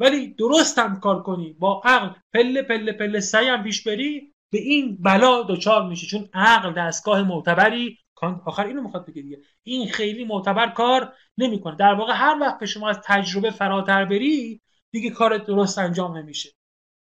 [0.00, 1.52] ولی درست هم کار کنی.
[1.52, 6.28] با عقل پله پله پله سعی هم پیش بری به این بلا دچار میشه چون
[6.34, 7.98] عقل دستگاه معتبری.
[8.46, 9.38] آخر اینو می‌خواد بگه دیگه.
[9.62, 11.76] این خیلی معتبر کار نمی‌کنه.
[11.76, 16.50] در واقع هر وقت که شما از تجربه فراتر بری دیگه کار درست انجام نمیشه.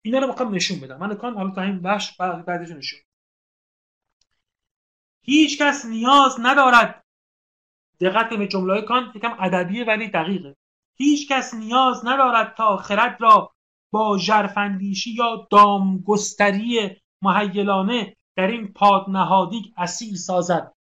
[0.02, 0.96] اینا رو می‌خوام نشون بدم.
[0.98, 3.00] من کان حالا تا این بخش بعدش نشون.
[5.22, 7.04] هیچ کس نیاز ندارد.
[8.00, 10.56] دقت به جمله کان یکم ادبیه ولی دقیقه.
[11.00, 13.52] هیچ کس نیاز ندارد تا خرد را
[13.90, 20.74] با ژرفاندیشی یا دامگستری محیلانه در این پادنهادی اصیل سازد.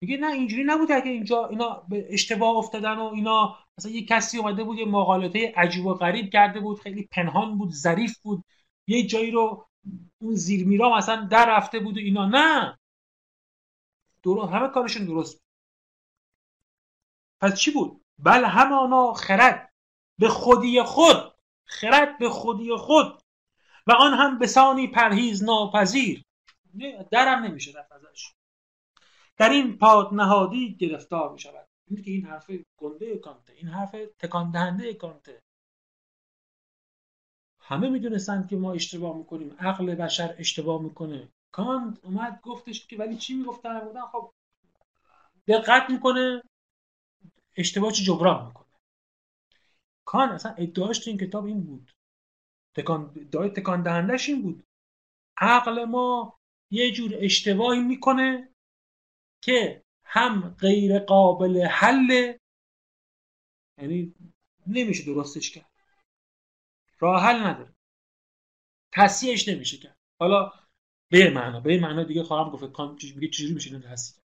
[0.00, 3.58] میگه نه اینجوری نبوده که اینجا اینا به اشتباه افتادن و اینا.
[3.78, 7.70] مثلا یه کسی اومده بود یه مقالطه عجیب و غریب کرده بود خیلی پنهان بود
[7.70, 8.44] ظریف بود.
[8.86, 9.66] یه جایی رو
[10.18, 12.26] اون زیر میرا مثلا در رفته بود و اینا.
[12.26, 12.78] نه!
[14.22, 15.42] درست همه کارشون درست
[17.40, 19.72] پس چی بود؟ بل همانا خرد
[20.18, 21.34] به خودی خود
[21.64, 23.22] خرد به خودی خود.
[23.86, 26.22] و آن هم بسانی پرهیز ناپذیر.
[27.10, 28.32] درم نمیشه ازش.
[29.36, 33.96] در این پاد نهادی گرفتار می شود این که این حرف گنده کانته این حرف
[34.18, 35.42] تکان دهنده کانته.
[37.60, 41.28] همه می‌دونستند که ما اشتباه می‌کنیم عقل بشر اشتباه می‌کنه.
[41.52, 44.32] کانت اومد گفتش که ولی چی می‌گفتن؟ بودن خب
[45.48, 46.42] دقت می‌کنه.
[47.56, 48.66] اشتباه چی جبران می‌کنه.
[50.04, 51.92] کان اصلا ادعاش تو این کتاب این بود.
[52.76, 54.64] تکان ادعای تکان دهندش این بود.
[55.36, 56.38] عقل ما
[56.70, 58.54] یه جور اشتباهی می‌کنه
[59.42, 62.34] که هم غیر قابل حل
[63.78, 64.14] یعنی
[64.66, 65.70] نمیشه درستش کرد.
[66.98, 67.74] راه حل نداره.
[68.92, 69.96] تصحیحش نمیشه کرد.
[70.20, 70.52] حالا
[71.10, 72.72] به معنا به معنا دیگه خواهم گفت.
[72.72, 74.23] کان میگه چجوری میشه اینو تصحیح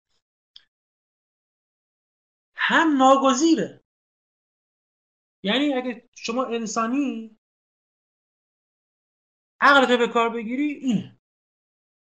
[2.64, 3.82] هم ناگزیره.
[5.42, 7.38] یعنی اگه شما انسانی
[9.60, 11.18] عقلت به کار بگیری اینه.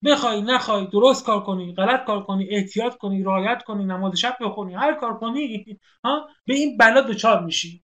[0.05, 4.73] بخوای نخوای درست کار کنی غلط کار کنی احتیاط کنی رعایت کنی نماز شب بخونی
[4.73, 7.83] هر کار کنی ها به این بلا دچار میشی.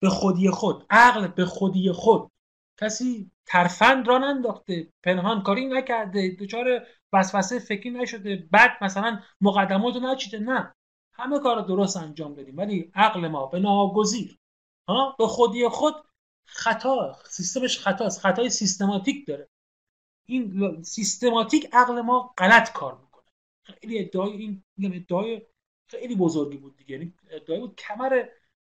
[0.00, 2.30] به خودی خود عقل به خودی خود.
[2.80, 8.48] کسی ترفند را ننداخته پنهان کاری نکرده دچار وسوسه فکری نشده.
[8.50, 10.38] بعد مثلا مقدمات رو نچیده.
[10.38, 10.74] نه.
[11.12, 14.38] همه کار درست انجام بدیم ولی عقل ما به ناگزیر.
[14.88, 15.94] ها؟ به خودی خود
[16.44, 17.16] خطا.
[17.30, 18.20] سیستمش خطاست.
[18.20, 19.48] خطای سیستماتیک داره.
[20.26, 23.24] این سیستماتیک عقل ما غلط کار می‌کنه.
[23.62, 24.62] خیلی ادعای این
[24.94, 25.42] ادعای
[25.90, 26.96] خیلی بزرگی بود دیگه.
[26.96, 28.28] یعنی ادعای بود کمر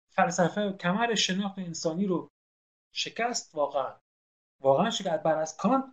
[0.09, 2.31] فلسفه کمر شناخت انسانی رو
[2.93, 3.55] شکست.
[3.55, 3.95] واقعا.
[4.61, 5.23] واقعا شکست.
[5.23, 5.85] بر از کانت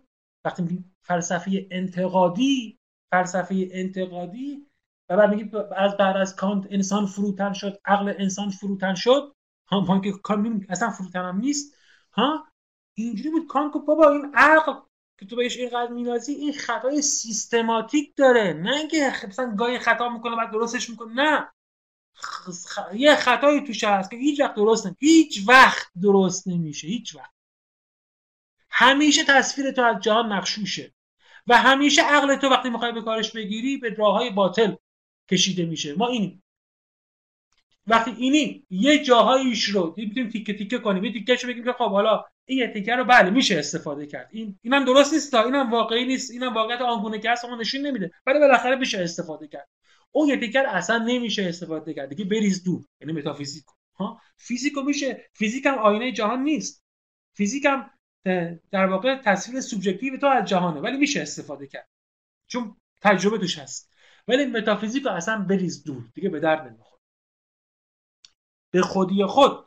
[0.44, 2.78] وقتی میگیم فلسفه انتقادی
[3.10, 4.66] فلسفه انتقادی
[5.08, 9.34] و بعد میگیم از بعد از کانت انسان فروتن شد عقل انسان فروتن شد
[9.66, 10.14] ها که
[10.68, 11.74] اصلا فروتن هم نیست
[12.12, 12.46] ها
[12.94, 14.72] اینجوری بود کانت بابا این عقل
[15.18, 20.36] که تو بهش اینقدر مینازی این خطای سیستماتیک داره نه اینکه مثلا گاهی خطا می‌کنه
[20.36, 21.52] بعد درستش می‌کنه نه.
[22.14, 22.48] خ...
[22.94, 27.39] یه خطایی توش هست که هیچ وقت درست نمیشه هیچ وقت درست نمیشه هیچ وقت.
[28.70, 30.94] همیشه تصویر تو از جهان مخشوشه
[31.46, 34.74] و همیشه عقل تو وقتی می‌خوای به کارش بگیری به راه های باطل
[35.30, 35.94] کشیده میشه.
[35.94, 36.42] ما این
[37.86, 41.04] وقتی اینی یه جاهاییش رو می‌تونیم تیکه تیکه کنیم.
[41.04, 44.28] یه تیکهشو بگیم که خب حالا این یه تیکه رو بله میشه استفاده کرد.
[44.32, 46.30] این اینم درست نیست تا اینم واقعی نیست.
[46.30, 48.10] اینم واقعیت آنگونه که هست نشون نمیده.
[48.26, 49.68] ولی بالاخره میشه استفاده کرد.
[50.12, 52.08] اون یه تیکه اصلا نمیشه استفاده کرد.
[52.08, 52.84] دیگه بریز دور.
[53.00, 53.64] یعنی متافیزیک.
[53.98, 55.30] ها؟ فیزیکو میشه.
[55.32, 56.84] فیزیک هم آینه جهان نیست.
[57.32, 57.90] فیزیک هم
[58.70, 61.88] در واقع تصویر سوبژکتیو تو از جهانه ولی میشه استفاده کرد.
[62.46, 63.94] چون تجربه توش هست.
[64.28, 67.00] ولی متافیزیک اصلا بریز دور دیگه به درد نمی‌خوره.
[68.70, 69.66] به خودی خود.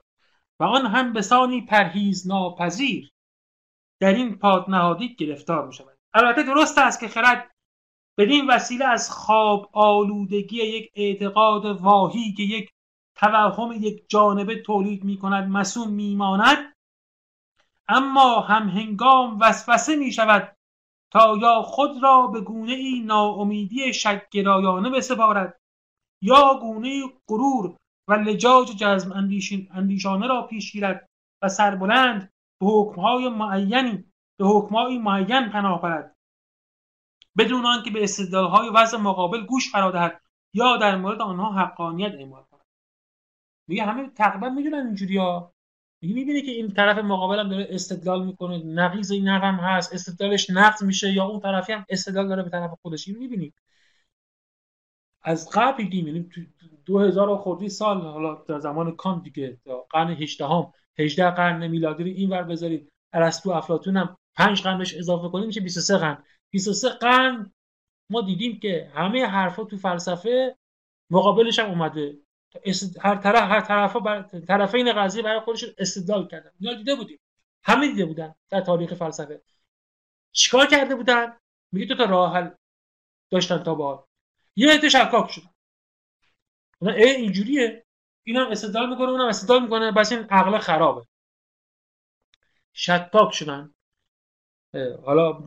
[0.60, 3.12] و آن هم بسانی پرهیز ناپذیر.
[4.00, 7.56] در این پادنهادی گرفتار می شود البته درست است که خرد
[8.18, 12.70] بدین وسیله از خواب آلودگی یک اعتقاد واهی که یک
[13.16, 16.73] توهم یک جانبه تولید می کند مسون می ماند
[17.88, 20.56] اما هم هنگام وسوسه می شود
[21.12, 25.62] تا یا خود را به گونه ای ناامیدی شکگرایانه بسپارد
[26.22, 27.78] یا گونه غرور
[28.08, 29.12] و لجاج جزم
[29.72, 31.10] اندیشانه را پیش گیرد
[31.42, 34.06] و سربلند به حکمهای معینی
[34.40, 36.16] به حکمهای معین پناه برد.
[37.38, 40.12] بدون آنکه به استدلالهای وضع مقابل گوش فرا
[40.54, 42.66] یا در مورد آنها حقانیت اعمال کند.
[43.68, 45.54] میگه همه تقریبا می‌دونن اینجوری ها
[46.08, 50.84] می‌بینه که این طرف مقابل هم داره استدلال می‌کنه نقیض این نقم هست استدلالش نقض
[50.84, 53.08] میشه یا اون طرفی هم استدلال داره به طرف خودش.
[53.08, 53.54] این می‌بینید
[55.24, 56.30] از قبل دیدیم یعنی
[56.86, 59.58] دو هزار خوردی سال حالا در زمان کان دیگه
[59.90, 62.92] قرن 18 هم 18 قرن میلادی این ور بذارید.
[63.14, 66.24] ارسطو افلاطون هم 5 قرن بهش اضافه کنیم میشه 23 قرن.
[66.50, 67.52] 23 قرن
[68.10, 70.58] ما دیدیم که همه حرفا تو فلسفه
[71.10, 72.18] مقابلش هم اومده.
[73.02, 74.22] هر طرف هر طرفا بر...
[74.22, 76.52] طرفین قضیه برای خودشون استدلال کردن.
[76.60, 77.20] اینا دیده بودیم.
[77.64, 79.42] همه دیده بودن در تاریخ فلسفه.
[80.32, 81.38] چیکار کرده بودن؟
[81.72, 82.50] میگه تو تا راه حل
[83.30, 84.08] داشتن تا با
[84.56, 85.50] یه عده شکاک شدن.
[86.82, 87.86] ای اینجوریه.
[88.24, 89.92] اینم استدلال می‌کنه اونم استدلال می‌کنه.
[89.92, 91.06] بس این عقل خرابه.
[92.74, 93.74] شکاک شدن.
[95.06, 95.44] حالا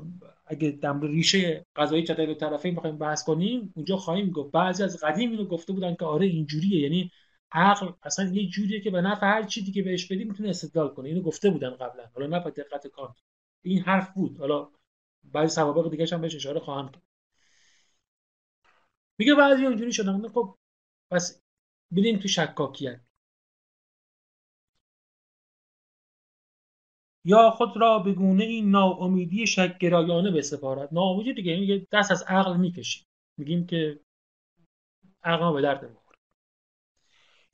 [0.46, 4.52] اگه دم ریشه قضایی چطور طرفین بخوایم بحث کنیم اونجا خواهیم گفت.
[4.52, 7.10] بعضی از قدیم اینو گفته بودن که آره اینجوریه یعنی
[7.52, 11.08] عقل اصلا یه جوریه که به نفع هر چیزی که بهش بدی می‌تونه استدلال کنه.
[11.08, 12.06] اینو گفته بودن قبلا.
[12.14, 13.16] حالا نه دقت کانت
[13.62, 14.38] این حرف بود.
[14.38, 14.68] حالا
[15.24, 17.02] بعضی سوابق دیگه هم بهش اشاره خواهم کرد.
[19.18, 20.28] میگه بعضی اونجوری شدن.
[20.28, 20.56] خب
[21.10, 21.42] پس
[21.90, 23.00] بریم تو شکاکیت.
[27.26, 32.56] یا خود را به گونه این ناامیدی شکگرایانه بسپارد ناامیدی دیگه یعنی دست از عقل
[32.56, 33.06] می‌کشیم
[33.38, 34.00] میگیم که
[35.22, 36.18] عقل به درد می‌خوره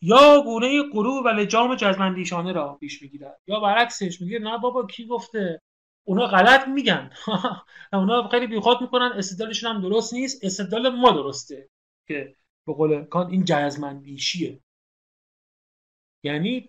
[0.03, 3.41] یا گونه غرور و لجام جزمندیشانه را پیش می‌گیرد.
[3.47, 5.61] یا برعکسش میگه نه بابا کی گفته؟
[6.07, 7.11] اونا غلط میگن.
[7.93, 9.13] اونا خیلی بیخواد می‌کنن.
[9.17, 10.45] استدلالشون هم درست نیست.
[10.45, 11.69] استدلال ما درسته
[12.09, 14.61] که به قول کان این جزمندیشیه.
[16.25, 16.69] یعنی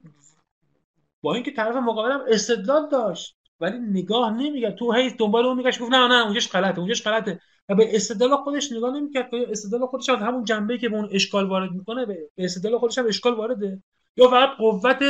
[1.23, 5.91] با اینکه طرف مقابلم استدلال داشت ولی نگاه نمیگرد تو هی دنبال اون میگشت گفت
[5.91, 7.39] نه نه اونجاش غلطه اونجاش غلطه.
[7.69, 9.29] و به استدلال خودش نگاه نمی‌کرد.
[9.31, 12.97] که استدلال خودش از همون جنبه که به اون اشکال وارد می‌کنه به استدلال خودش
[12.97, 13.83] هم اشکال وارده.
[14.17, 15.03] یا فقط قوت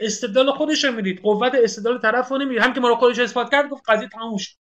[0.00, 1.20] استدلال خودش رو می‌دید.
[1.20, 2.62] قوت استدلال طرف رو نمی‌دید.
[2.62, 4.56] هم که ما رو خودش اثبات کرد گفت قضیه تموم شد.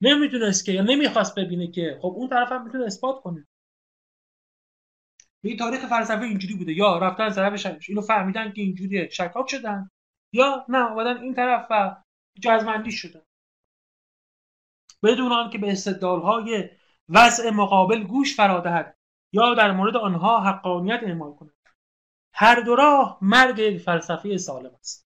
[0.00, 1.98] نمی‌تونست که یا نمی‌خواست ببینه که.
[2.02, 3.46] خب اون طرف هم می‌تونه اثبات کنه.
[5.42, 6.72] این تاریخ فلسفه اینجوری بوده.
[6.72, 9.08] یا رفتن طرف اینو فهمیدن که اینجوریه.
[9.08, 9.90] شکاک شدن.
[10.36, 11.96] یا نه اومدن این طرف و
[12.40, 13.22] جزمندی شدن.
[15.02, 16.70] بدون که به استدلالهای
[17.08, 18.96] وضع مقابل گوش فرادهد
[19.32, 21.52] یا در مورد آنها حقانیت اعمال کند
[22.34, 25.06] هر دو راه مرگ فلسفی سالم است.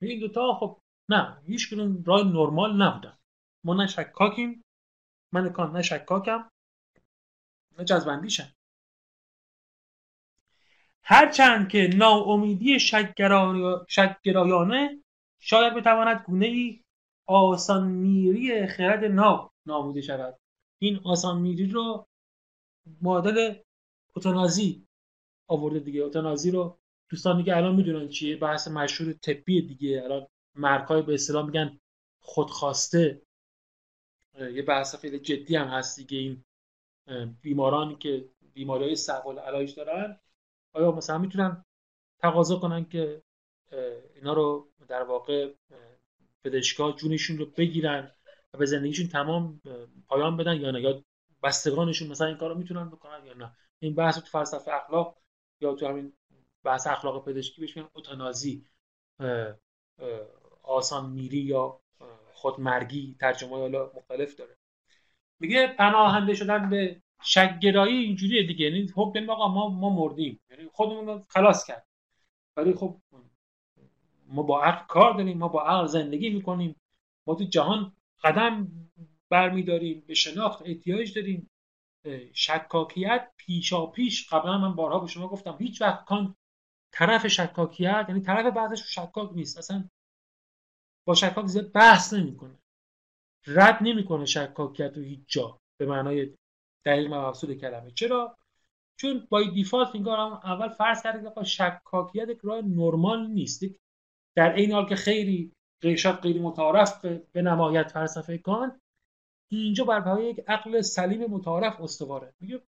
[0.00, 3.18] این دوتا خب نه هیچ کنون راه نرمال نبودن.
[3.64, 4.64] ما نه شکاکیم
[5.32, 6.50] من کان نه شکاکم
[7.78, 8.52] نه جزبندیشم
[11.10, 12.80] هرچند که ناامیدی
[13.88, 15.02] شکگرایانه
[15.38, 16.84] شاید بتواند گونه ای
[17.26, 20.38] آسان میری خرد ناب ناموده شود.
[20.78, 22.06] این آسان میری رو
[23.02, 23.54] معادل
[24.16, 24.86] اوتانازی
[25.46, 26.00] آورده دیگه.
[26.00, 26.78] اوتانازی رو
[27.08, 28.36] دوستانی که الان می‌دونن چیه.
[28.36, 30.02] بحث مشهور طبی دیگه.
[30.04, 31.78] الان مرکای به اصطلاح میگن
[32.20, 33.22] خودخواسته.
[34.40, 36.18] یه بحث خیلی جدی هم هست دیگه.
[36.18, 36.44] این
[37.42, 40.20] بیمارانی که بیماری های سوال علاج دارن
[40.78, 41.64] آیا مثلا می‌تونن
[42.22, 43.22] تقاضا کنن که
[44.14, 45.52] اینا رو در واقع
[46.44, 48.12] پزشکا جونشون رو بگیرن
[48.54, 49.60] و به زندگیشون تمام
[50.08, 51.04] پایان بدن یا نه؟ یا
[51.42, 55.18] بستگانشون مثلا این کار رو می‌تونن بکنن یا نه؟ این بحث تو فلسفه اخلاق
[55.60, 56.12] یا تو همین
[56.64, 58.66] بحث اخلاق پزشکی بهش میگن اوتانازی.
[60.62, 61.80] آسان میری یا
[62.32, 64.56] خودمرگی ترجمه حالا مختلف داره.
[65.40, 68.66] میگه پناهنده شدن به شکگرایی اینجوریه دیگه.
[68.66, 70.40] یعنی خب آقا ما ما مردیم.
[70.50, 71.86] یعنی خودمون رو خلاص کرد.
[72.56, 73.00] ولی خب
[74.26, 75.38] ما با عقل کار داریم.
[75.38, 76.76] ما با عقل زندگی می‌کنیم.
[77.26, 77.92] ما تو جهان
[78.24, 78.68] قدم
[79.28, 80.04] برمیداریم.
[80.06, 81.50] به شناخت احتیاج داریم.
[82.32, 85.56] شکاکیت پیشا پیش قبلا من بارها به شما گفتم.
[85.60, 86.34] هیچ وقت کان
[86.92, 89.58] طرف شکاکیت یعنی طرف بعضش شکاک نیست.
[89.58, 89.84] اصلا
[91.04, 92.58] با شکاک زیاد بحث نمی‌کنه.
[93.46, 95.60] رد نمی‌کنه شکاکیت رو هیچ جا.
[95.80, 96.34] به معنای
[96.88, 97.90] دقیق مقصود کلمه.
[97.90, 98.36] چرا؟
[98.96, 103.62] چون با دیفالت انگار اول فرض کرده که شکاکیت یک راه نرمال نیست.
[104.34, 108.80] در این حال که خیلی قیشات غیر متعارف به نمایت فلسفه کان
[109.48, 112.34] اینجا بر پایه یک عقل سلیم متعارف استواره.
[112.40, 112.62] میگه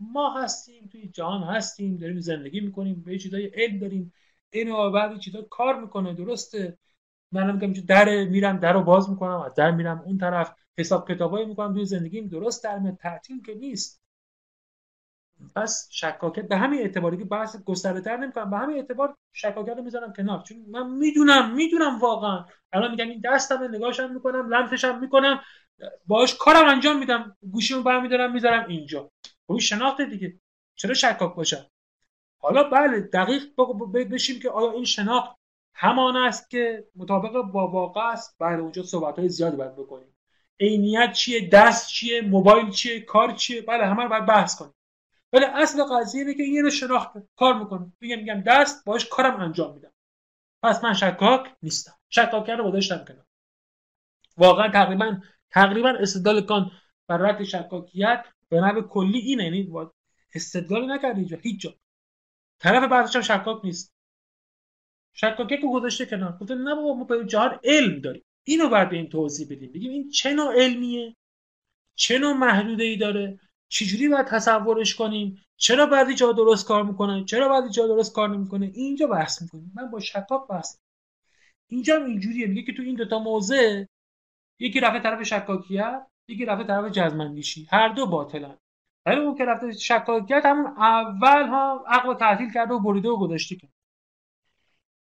[0.00, 4.12] ما هستیم توی جهان هستیم داریم زندگی می‌کنیم به چیزای علم داریم.
[4.52, 6.78] این و بعد چیزا کار می‌کنه درسته.
[7.36, 11.74] منم میگم در میرم در باز می‌کنم از در میرم اون طرف حساب کتابایی می‌کنم
[11.74, 14.02] توی زندگیم درست در تعطیل که نیست.
[15.56, 19.82] پس شکاکت به همین اعتباری که بحث گسترده تر نمی‌کنم به همین اعتبار شکاکت رو
[19.82, 20.42] می‌ذارم کنار.
[20.42, 22.44] چون من می‌دونم می‌دونم واقعا.
[22.72, 25.40] الان میگم این دستم نگاهشم می‌کنم لمسشم می‌کنم
[26.06, 29.10] باش کارم انجام میدم گوشیمو برمیدارم می‌ذارم اینجا.
[29.46, 30.40] خب شناخت دیگه.
[30.74, 31.66] چرا شکاک باشم؟
[32.38, 33.42] حالا بله دقیق
[34.10, 35.35] بشیم که آیا این شناخت
[35.78, 38.36] همان است که مطابق با واقع است.
[38.38, 40.16] بله اونجا صحبت های زیادی باید بکنیم.
[40.60, 44.74] عینیت چیه؟ دست چیه؟ موبایل چیه؟ کار چیه؟ بله همه رو باید بحث کنیم.
[45.32, 47.10] ولی اصل قضیه اینه که این رو شناخت.
[47.36, 49.92] کار می‌کنه میگم میگم دست باش کارم انجام میدم.
[50.62, 51.94] پس من شکاک نیستم.
[52.08, 53.26] شکاک رو گذاشتم کنار
[54.36, 55.20] واقعا تقریبا
[55.50, 56.70] تقریبا استدلال کان
[57.08, 59.44] بر رد شکاکیت به نحو کلی اینه.
[59.44, 59.72] یعنی
[60.34, 61.36] استدلال نکرد اینجا.
[61.36, 61.74] هیچ جا.
[62.58, 63.95] طرف بعدش هم شکاک نیست.
[65.18, 66.38] شکاکی که گذاشته کنار.
[66.40, 68.22] گفته نه بابا ما به جهان علم داریم.
[68.44, 69.72] اینو باید به این توضیح بدیم.
[69.72, 71.16] بگیم این چه نوع علمیه؟
[71.94, 77.24] چه نوع محدوده ای داره؟ چجوری باید تصورش کنیم؟ چرا بعضی جا درست کار می‌کنه؟
[77.24, 79.72] چرا بعضی جا درست کار نمی‌کنه؟ اینجا بحث می‌کنیم.
[79.74, 80.76] من با شکاک بحث
[81.68, 82.46] اینجا هم اینجوریه.
[82.46, 83.84] میگه که تو این دوتا موضع
[84.58, 87.68] یکی رفته طرف شکاکیت یکی رفته طرف جزمندیشی.
[87.70, 88.58] هر دو باطلن.
[89.06, 93.56] ولی اون که رفته شکاکیت همون اول ها عقل تعطیل کرده و بریده و گذاشته
[93.56, 93.70] کرد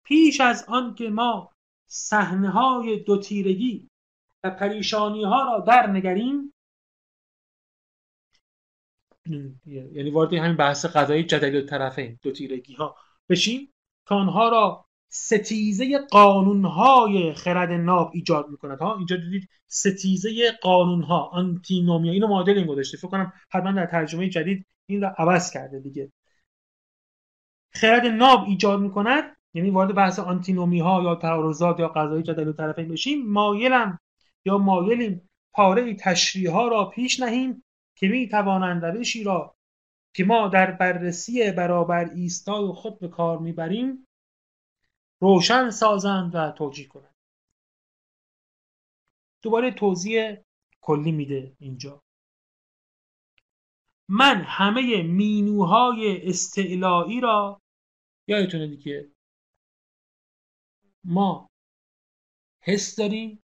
[0.04, 1.52] پیش از آن که ما
[1.88, 3.88] صحنه های دو تیرگی
[4.44, 6.54] و پریشانی ها را در نگریم
[9.66, 12.96] یعنی وارد همین بحث قضایی جدلی طرفین دو تیرگی ها
[13.30, 13.74] بشیم
[14.08, 18.80] که آنها را ستیزه قانونهای خرد ناب ایجاد می‌کند.
[18.80, 22.98] ها اینجا دیدید ستیزه قانونها آنتینومیا اینو معادل این گذاشته.
[22.98, 26.12] فکر کنم حتما در ترجمه جدید این رو عوض کرده دیگه.
[27.74, 32.54] خرد ناب ایجاد می‌کند یعنی وارد بحث آنتینومی ها یا تعارضات یا قضایی جدل و
[32.54, 34.00] طرفین بشیم مایلم
[34.46, 37.64] یا مایلیم پاره تشریح ها را پیش نهیم
[37.96, 39.56] که می توانند روشی را
[40.16, 44.08] که ما در بررسی برابر ایستای خود به کار می‌بریم
[45.22, 47.16] روشن سازند و توجیه کنند.
[49.42, 50.38] دوباره توضیح
[50.82, 52.02] کلی میده اینجا.
[54.10, 57.62] من همه مینوهای استعلایی را
[58.28, 59.13] یادتونه دیگه
[61.04, 61.50] ما
[62.62, 63.44] حس داریم.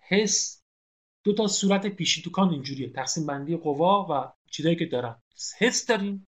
[0.00, 0.62] حس
[1.24, 2.92] دو تا صورت پیشی تو کان اینجوریه.
[2.92, 5.22] تقسیم بندی قوا و چیزایی که دارن.
[5.58, 6.26] حس داریم.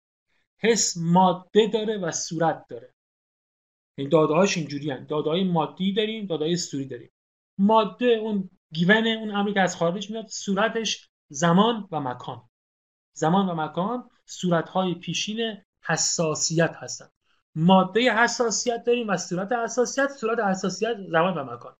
[0.58, 2.94] حس ماده داره و صورت داره.
[3.98, 5.04] این داده هاش اینجوری.
[5.06, 7.10] داده های مادی داریم داده های سوری داریم.
[7.58, 12.48] ماده اون گیون اون امری که از خارج میاد صورتش زمان و مکان.
[13.12, 17.08] زمان و مکان صورت های پیشین حساسیت هستن.
[17.58, 21.76] ماده حساسیت داریم و صورت حساسیت صورت حساسیت زمان و مکان.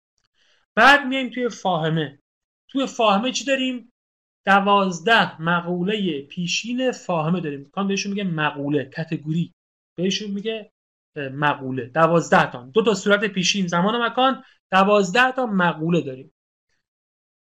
[0.75, 2.19] بعد میایم توی فاهمه.
[2.69, 3.93] توی فاهمه چی داریم؟
[4.47, 7.71] دوازده مقوله پیشین فاهمه داریم.
[7.71, 9.55] کان بهشون میگه مقوله کتگوری.
[9.95, 10.73] بهشون میگه
[11.17, 11.87] مقوله.
[11.87, 12.63] دوازده تا.
[12.63, 13.67] دو تا صورت پیشین.
[13.67, 14.45] زمان و مکان.
[14.71, 16.35] دوازده تا مقوله داریم.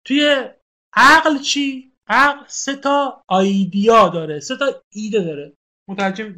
[0.06, 0.50] توی
[0.94, 4.40] عقل چی؟ عقل سه تا آیدیا داره.
[4.40, 5.54] سه تا ایده داره.
[5.88, 6.36] متوجه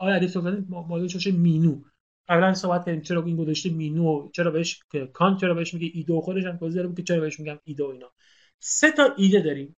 [0.00, 1.82] آیا علی صحبت ماده چه مینو.
[2.28, 4.82] قبلا صحبت کردیم چرا این گذاشته مینو چرا بهش
[5.12, 8.12] کان چرا بهش میگه ایده خودش هم توضیح که چرا بهش میگم ایده و اینا.
[8.58, 9.76] سه تا ایده داریم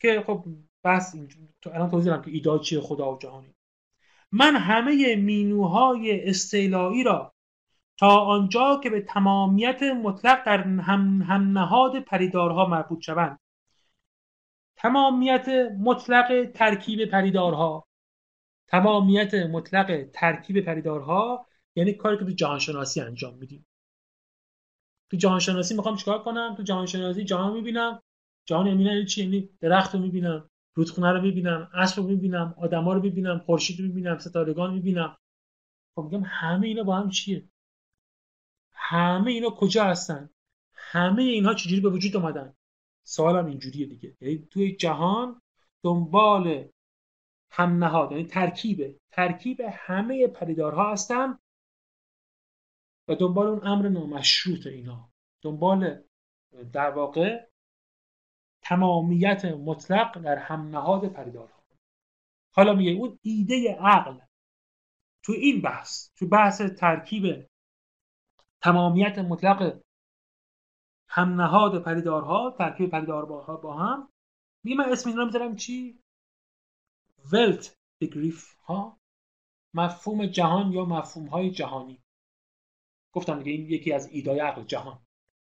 [0.00, 0.44] که خب
[0.84, 1.14] بس
[1.62, 3.54] تو الان توضیح که ایده چیه خدا و جهانی.
[4.32, 7.34] من همه مینوهای استعلایی را
[7.98, 13.38] تا آنجا که به تمامیت مطلق در هم, هم نهاد پریدارها مربوط شوند.
[14.76, 15.48] تمامیت
[15.80, 17.86] مطلق ترکیب پریدارها
[18.74, 21.46] تمامیت مطلق ترکیب پریدارها
[21.76, 23.66] یعنی کاری که تو جهانشناسی انجام میدیم.
[25.10, 28.02] تو جهانشناسی می‌خوام چیکار کنم؟ تو جهانشناسی جهان می‌بینم.
[28.46, 33.02] جهان یعنی چی؟ یعنی درخت رو می‌بینم رودخونه رو می‌بینم اسب رو می‌بینم آدما رو
[33.02, 35.16] می‌بینم خورشید رو می‌بینم ستارگان می‌بینم.
[35.94, 37.48] خب میگم همه اینا با هم چیه؟
[38.72, 40.30] همه اینا کجا هستن؟
[40.74, 42.54] همه اینها چجوری به وجود اومدن؟
[43.04, 44.16] سوالم اینجوریه دیگه.
[44.20, 45.40] یعنی توی جهان
[45.82, 46.68] دنبال
[47.56, 51.40] هم نهاد یعنی ترکیب ترکیب همه پدیدارها هستم
[53.08, 55.10] و دنبال اون امر نامشروط اینا.
[55.42, 56.02] دنبال
[56.72, 57.48] در واقع
[58.62, 61.64] تمامیت مطلق در هم نهاد پدیدارها.
[62.54, 64.18] حالا میگه اون ایده عقل
[65.24, 67.46] تو این بحث تو بحث ترکیب
[68.62, 69.80] تمامیت مطلق
[71.08, 74.08] هم نهاد پدیدارها ترکیب پدیدارها با هم
[74.64, 76.03] میگه من اسم این رو می‌ذارم چی؟
[77.32, 79.00] ولت بگریف ها؟
[79.74, 82.02] مفهوم جهان یا مفهوم های جهانی؟
[83.12, 84.98] گفتم دیگه این یکی از ایدای عقل جهان.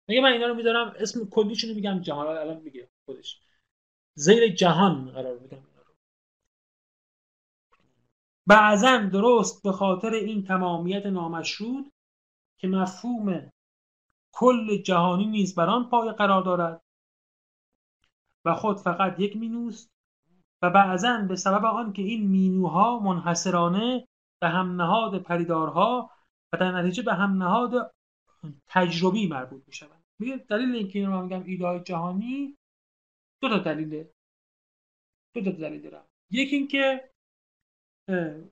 [0.08, 3.40] میگه من اینا رو می‌ذارم اسم کلیشون میگم جهان الان میگه خودش.
[4.14, 5.94] زیر جهان قرار میدم اینا رو.
[8.46, 11.86] بعضا درست به خاطر این تمامیت نامشروط
[12.58, 13.52] که مفهوم
[14.32, 16.82] کل جهانی نیز بر پای قرار دارد
[18.44, 19.95] و خود فقط یک مینوست
[20.62, 24.08] و بعضا به سبب آن که این مینوها منحصرانه
[24.42, 26.10] به هم نهاد پریدارها
[26.52, 27.94] و در نتیجه به هم نهاد
[28.66, 30.02] تجربی مربوط می شود
[30.48, 32.56] دلیل اینکه این رو میگم ایده جهانی
[33.42, 34.10] دو تا دلیله
[35.34, 36.04] دو تا دلیل دارم.
[36.30, 37.10] یکی اینکه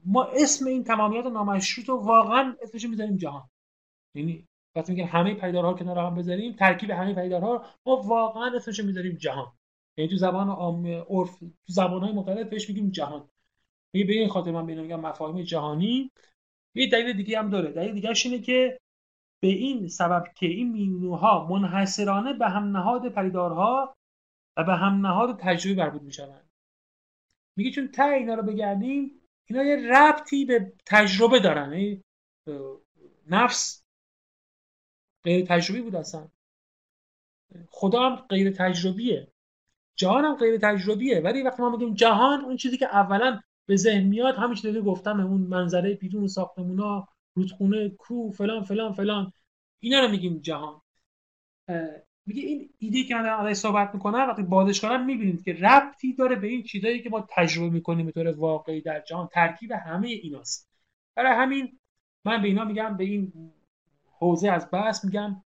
[0.04, 3.48] ما اسم این تمامیت نامشروط رو واقعا اسمش می‌ذاریم جهان.
[4.14, 4.46] یعنی
[4.76, 9.52] وقتی میگه همه پیدارها کنار هم بذاریم ترکیب همه پیدارها ما واقعا اسمش می‌ذاریم جهان.
[9.96, 13.28] یعنی تو زبان عام عرف تو زبان‌های مختلف بهش میگیم جهان.
[13.92, 16.10] میگه به این خاطر من بهش میگم مفاهیم جهانی.
[16.74, 17.72] یه دلیل دیگه هم داره.
[17.72, 18.80] دلیل دیگه اینه که
[19.40, 23.96] به این سبب که این مینوها منحصرانه به هم نهاد پریدارها
[24.56, 26.50] و به هم نهاد تجربی مربوط می‌شوند.
[27.56, 31.72] میگه چون تا اینا رو بگردیم اینا یه ربطی به تجربه دارن.
[31.72, 32.02] یعنی
[33.26, 33.84] نفس
[35.24, 36.28] غیر تجربی بود اصلا.
[37.68, 39.33] خدا هم غیر تجربیه.
[39.96, 44.04] جهان هم غیر تجربیه ولی وقتی ما میگیم جهان اون چیزی که اولا به ذهن
[44.04, 49.32] میاد همین چیزی گفتم اون منظره بیرون ساختمونا رودخونه کو فلان فلان فلان.
[49.80, 50.80] اینا رو میگیم جهان.
[52.26, 56.36] میگه این ایده که من دارم صحبت می‌کنم وقتی بازش کنم می‌بینید که ربطی داره
[56.36, 59.28] به این چیزایی که ما تجربه می‌کنیم به طور واقعی در جهان.
[59.32, 60.68] ترکیب همه ایناست.
[61.16, 61.78] برای همین
[62.24, 63.32] من به اینا میگم به این
[64.18, 65.42] حوزه از بحث میگم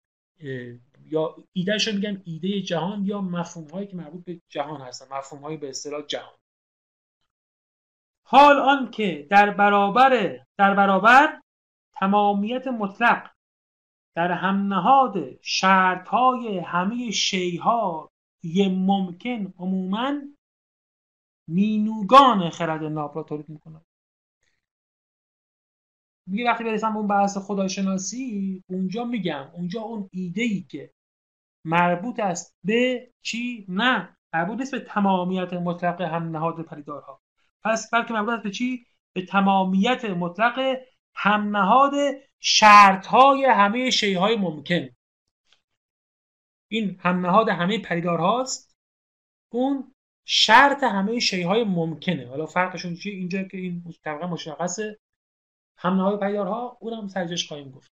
[1.12, 5.58] یا ایدهش میگم ایده جهان یا مفهوم هایی که مربوط به جهان هستن مفهوم هایی
[5.58, 6.38] به اصطلاح جهان.
[8.24, 11.42] حال آن که در برابر در برابر
[11.94, 13.32] تمامیت مطلق
[14.16, 18.12] در هم نهاد شرط های همه شیها
[18.44, 20.22] یه ممکن عموما
[21.48, 23.82] مینوگان خرد ناب را تولید می‌کنه
[26.28, 30.92] میگه وقتی برسم اون بحث خداشناسی اونجا میگم اونجا اون ایده ای که
[31.66, 37.22] مربوط است به چی؟ نه مربوط نیست به تمامیت مطلق هم نهاد پریدارها
[37.64, 40.78] پس بلکه مربوط است به چی؟ به تمامیت مطلق
[41.16, 41.94] هم نهاد
[42.40, 44.90] شرط های همه شیء ممکن.
[46.68, 48.76] این هم نهاد همه پریدارهاست
[49.50, 49.94] اون
[50.26, 52.28] شرط همه شیء ممکنه.
[52.28, 55.00] حالا فرقشون چیه؟ اینجا که این طبقه مشخصه.
[55.78, 57.97] هم نهاد پریدارها اونم سرجش خواهیم گفت.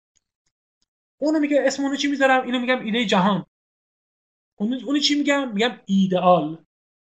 [1.18, 3.46] اونو میگه اسم اونو چی می‌ذارم؟ اینو میگم ایده جهان.
[4.56, 6.64] اونو چی میگم؟ میگم ایدئال.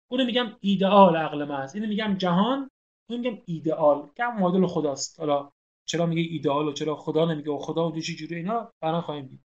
[0.09, 1.75] اونو میگم ایدئال عقل محض.
[1.75, 2.71] اینو میگم جهان
[3.09, 4.11] اونو میگم ایدئال.
[4.17, 5.21] که معادل خداست.
[5.21, 5.53] حالا
[5.85, 9.27] چرا میگه ایدئال و چرا خدا نمیگه و خدا و چه جوری اینا؟ برام خواهیم
[9.27, 9.45] دید.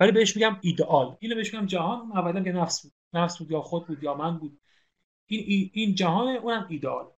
[0.00, 1.16] ولی بهش میگم ایدئال.
[1.20, 2.12] اینو بهش میگم جهان.
[2.12, 2.92] اولا که نفس بود.
[3.12, 4.60] نفس بود یا خود بود یا من بود.
[5.26, 7.10] این این جهان اونم ایدئال.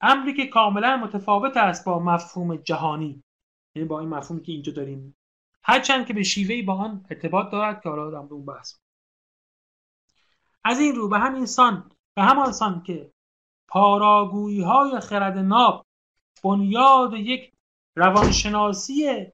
[0.00, 3.24] امری که کاملا متفاوت است با مفهوم جهانی.
[3.74, 5.16] یعنی با این مفهومی که اینجا داریم.
[5.64, 8.74] هرچند که به شیوهی با آن ارتباط دارد که حالا در اون بحث.
[10.64, 13.10] از این رو به هم انسان به همان سان که
[13.68, 15.86] پاراگویی های خرد ناب
[16.44, 17.52] بنیاد یک
[17.96, 19.26] روانشناسی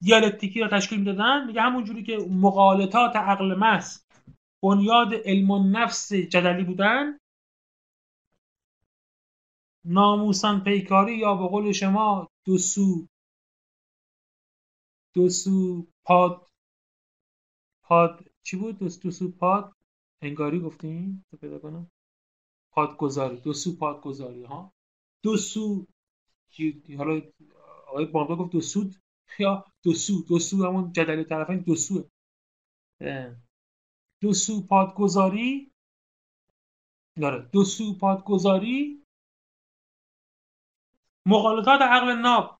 [0.00, 4.02] دیالکتیکی را تشکیل می‌دادن میگه همون جوری که مقالطات عقل محض
[4.62, 7.18] بنیاد علم و نفس جدلی بودن
[9.84, 13.06] ناموسان پیکاری یا به قول شما دو سو
[15.14, 16.50] دو سو پاد
[17.82, 19.76] پاد چی بود؟ دو, دو سو پاد؟
[20.22, 21.90] انگاری گفتیم؟ پیدا کنم.
[22.70, 24.72] پادگذاری دو سو پادگذاری ها.
[25.22, 25.86] دو سو
[26.98, 27.20] حالا
[27.86, 28.96] آقای بامبا گفت دو سود
[29.38, 32.04] یا دو سو دو سو همون جدل طرفین دو سوه
[34.20, 35.72] دو سو پادگذاری؟
[37.20, 37.48] داره.
[37.52, 39.06] دو سو پادگذاری؟
[41.26, 42.59] مقالطات عقل ناب.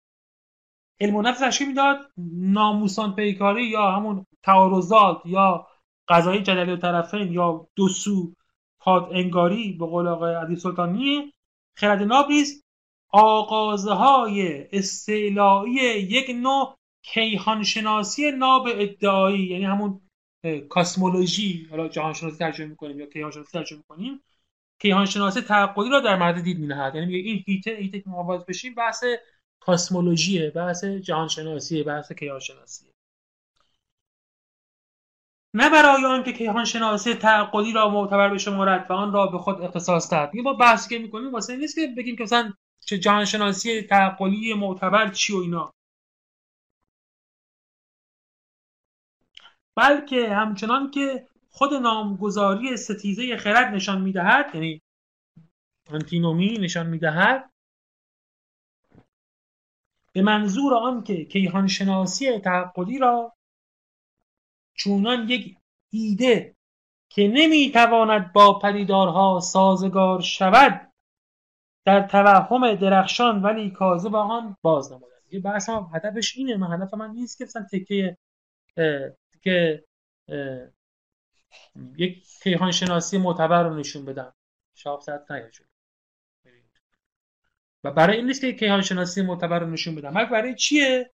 [1.01, 1.99] علم و نفس تشکیل می‌داد.
[2.35, 5.67] ناموسان پیکاری یا همون تعارضات یا
[6.09, 8.33] قضایی جدلی طرفین یا دو سو
[8.81, 11.33] پاد انگاری به قول آقای عدی سلطانی
[11.77, 12.65] خرد ناب نیست
[13.13, 20.01] آغازهای استعلایی یک نوع کیهانشناسی ناب ادعایی یعنی همون
[20.69, 24.21] کاسمولوژی حالا جهانشناسی ترجمه می‌کنیم یا کیهانشناسی ترجمه می‌کنیم
[24.81, 26.95] کیهانشناسی تعقلی را در مورد دید مینهد.
[26.95, 29.05] یعنی این هیته هیته که ما بشیم بحث
[29.61, 32.91] کاسمولوژیه بحث جهانشناسیه بحث کیهانشناسیه.
[35.55, 40.11] نه برای آنکه کیهان شناسی تعقلی را معتبر بشمارد و آن را به خود اختصاص
[40.11, 40.37] دهد.
[40.37, 45.09] ما بحثی که می‌کنیم واسه نیست که بگیم که مثلا چه جهان شناسی تعقلی معتبر
[45.11, 45.75] چی و اینا.
[49.77, 54.83] بلکه همچنان که خود نامگذاری ستیزه خرد نشان می‌دهد یعنی
[55.91, 57.50] انتینومی نشان می‌دهد
[60.13, 63.33] به منظور آن که کیهان شناسی تعقلی را
[64.75, 65.57] چونان یک
[65.91, 66.57] ایده
[67.09, 70.93] که نمی‌تواند با پدیدارها سازگار شود
[71.85, 76.57] در توهم درخشان ولی کاذب آن باز نمودن یه بحث هم هدفش اینه.
[76.57, 78.17] من هدف من نیست که مثلا تکه
[79.43, 79.85] که
[81.97, 84.35] یک کیهان شناسی معتبر رو نشون بدم.
[84.75, 85.67] شاب ساعت نیاجون
[87.85, 91.11] و برای این نیست که کیهان شناسی معتبر نشون بدم برای چیه؟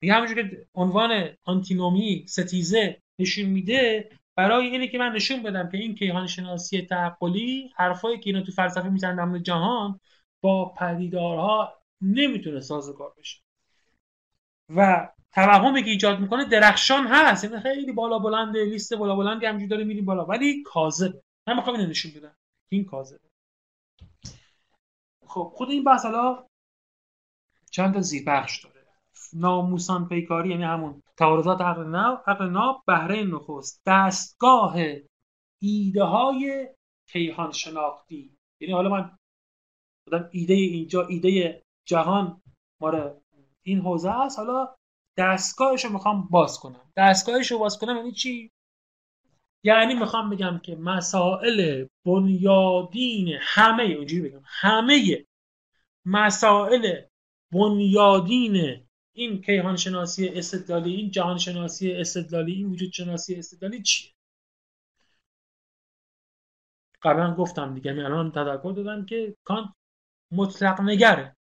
[0.00, 5.78] دیگه همونجور که عنوان آنتینومی ستیزه نشون میده برای اینه که من نشون بدم که
[5.78, 10.00] این کیهان شناسی تعقلی حرفایی که اینا تو فلسفه می‌زنن در جهان
[10.40, 13.40] با پدیدارها نمی‌تونه سازگار بشه.
[14.76, 17.44] و توهمی که ایجاد می‌کنه درخشان هست.
[17.44, 20.24] یعنی خیلی بالا بلنده لیست بالا بلندی همجوری داره میریم بالا.
[20.24, 21.22] ولی کاذبه.
[21.46, 22.36] من می‌خوام اینو نشون بدم
[22.68, 23.31] این کاذبه.
[25.32, 26.46] خب خود این بحث حالا
[27.70, 28.86] چند تا زیربخش داره؟
[29.32, 34.76] ناموسان پیکاری یعنی همون تعارضات عقل ناب عقل ناب بهره نخست دستگاه
[35.62, 36.68] ایده های
[37.08, 39.18] کیهان شناختی یعنی حالا من
[40.06, 42.42] بودم ایده اینجا ایده جهان
[42.80, 43.20] ماره
[43.62, 44.38] این حوزه است.
[44.38, 44.74] حالا
[45.16, 46.92] دستگاهش رو می‌خوام باز کنم.
[46.96, 48.50] دستگاهش رو باز کنم یعنی چی؟
[49.62, 55.26] یعنی می‌خوام بگم که مسائل بنیادین همه اونجوری بگم همه
[56.04, 57.00] مسائل
[57.52, 64.12] بنیادین این کیهان شناسی استدلالی این جهان شناسی استدلالی این وجود شناسی استدلالی چیه؟
[67.02, 69.68] قبلا گفتم دیگه می الان تذکر دادم که کانت
[70.32, 71.36] مطلق نگره.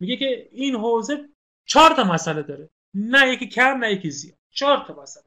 [0.00, 1.28] میگه که این حوزه
[1.66, 4.38] چهار تا مسئله داره نه یکی کم نه یکی زیاد.
[4.50, 5.25] چهار تا مسئله.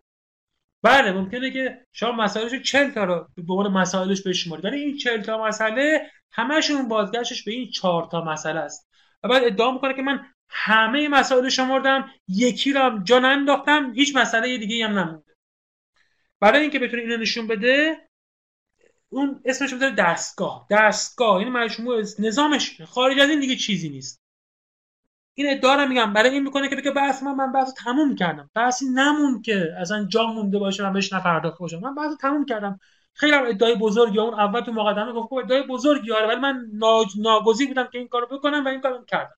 [0.84, 5.22] بله ممکنه که شما مسائلش 40 تا رو به عنوان مسائلش بشمارید ولی این 40
[5.22, 8.90] تا مسئله همشون بازگشتش به این 4 تا مسئله است.
[9.24, 14.16] و بعد ادعا می‌کنه که من همه مسائل شمردم یکی رو هم جا ننداختم هیچ
[14.16, 15.36] مسئله دیگه هم نمونده.
[16.42, 17.98] برای اینکه بتونه اینو نشون بده
[19.10, 20.68] اون اسمش بذاره دستگاه.
[20.72, 24.22] دستگاه این یعنی مجموعه نظامش خارج از این دیگه چیزی نیست.
[25.40, 26.14] این ادعا رو میگم.
[26.14, 28.50] برای این می‌کنه که بگه بحث من من بحث تموم کردم.
[28.56, 31.80] بحثی نمون که اصلا جا مونده باشه من بهش نپرداخته باشم.
[31.80, 32.80] من بحث تموم کردم.
[33.14, 36.66] خیلی هم ادعای بزرگی اون اول تو مقدمه گفت ادعای بزرگی آره ولی من
[37.18, 39.36] ناگزیر بودم که این کارو بکنم و این کارو کردم.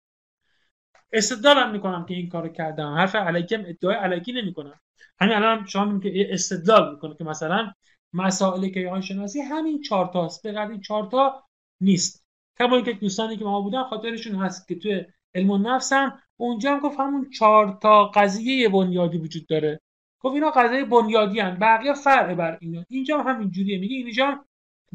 [1.13, 2.93] استدلالم می‌کنم که این کارو کردم.
[2.93, 4.79] حرف علیکی هم ادعای علیکی نمی‌کنم.
[5.19, 7.71] همین الان شما که استدلال می‌کنه که مثلا
[8.13, 11.43] مسائل کیهان شناسی همین چهار تاست به این چهار تا
[11.81, 12.25] نیست.
[12.59, 15.05] کما اینکه دوستانی که ما بودن خاطرشون هست که توی
[15.35, 16.19] علم النفس هم.
[16.37, 19.79] اونجا هم گفت همون چهار تا قضیه بنیادی وجود داره.
[20.19, 22.85] گفت اینا قضیه بنیادی هم بقیه فرع بر اینا.
[22.89, 23.79] اینجا هم همین جوریه.
[23.79, 24.45] میگه اینجا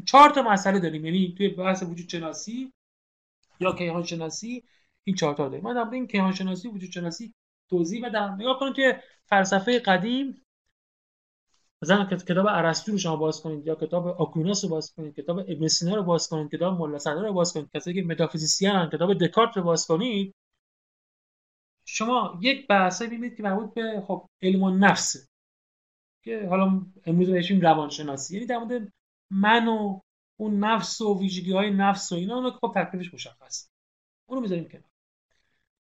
[0.05, 1.05] چهار تا مسئله داریم.
[1.05, 2.73] یعنی توی بحث وجود شناسی
[3.59, 4.63] یا کیهان شناسی
[5.03, 5.63] این چهار تا داریم.
[5.63, 7.33] من در این کیهان شناسی وجود شناسی
[7.69, 8.37] توضیح بدم.
[8.39, 8.93] نگاه کنید توی
[9.25, 10.41] فلسفه قدیم
[11.81, 15.67] مثلا کتاب ارسطو رو شما باز کنید یا کتاب آکوناس رو باز کنید کتاب ابن
[15.67, 19.57] سینا رو باز کنید کتاب ملا صدر رو باز کنید کسایی که متافیزیسین کتاب دکارت
[19.57, 20.35] رو باز کنید.
[21.85, 25.27] شما یک بحثه می‌بینید که مربوط به خب علم و نفسه
[26.23, 28.33] که حالا امروز بهشیم روانشناسی.
[28.33, 28.93] یعنی در مورد
[29.31, 29.99] من و
[30.39, 33.69] اون نفس و ویژگی های نفس و اینا اونو که خب تکلیفش مشخص
[34.29, 34.83] اونو می‌ذاریم کنار.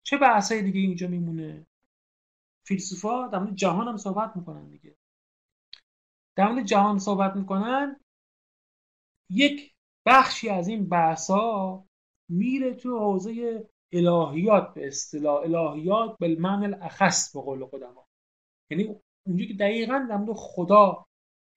[0.03, 1.65] چه بحثای دیگه اینجا میمونه؟
[2.63, 4.95] فیلسوفا در مورد جهان هم صحبت می‌کنن دیگه.
[6.35, 7.99] در مورد جهان صحبت می‌کنن
[9.29, 9.73] یک
[10.05, 11.83] بخشی از این بحثا
[12.29, 18.07] میره تو حوزه الهیات به اصطلاح الهیات بالمعنی الاخص به قول قدما
[18.69, 18.95] یعنی
[19.25, 21.05] اونجا که دقیقا در مورد خدا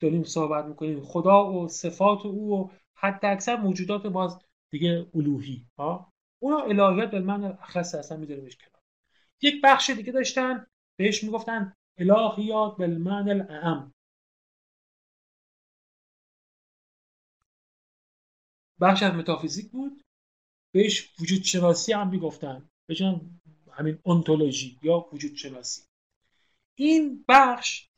[0.00, 1.04] داریم صحبت می‌کنیم.
[1.04, 4.38] خدا و صفات او و حتی اکثر موجودات باز
[4.70, 8.82] دیگه الوهی ها؟ اونا الهیات بالمعنی الاخص اصلا میذاریمش کنار.
[9.42, 13.94] یک بخش دیگه داشتن بهش می‌گفتن الهیات بالمعنی الاعم
[18.80, 20.02] بخش از متافیزیک بود.
[20.72, 22.70] بهش وجود شناسی هم می‌گفتن.
[22.86, 23.02] بهش
[23.72, 25.82] همین انتولوژی یا وجود شناسی.
[26.74, 27.88] این بخش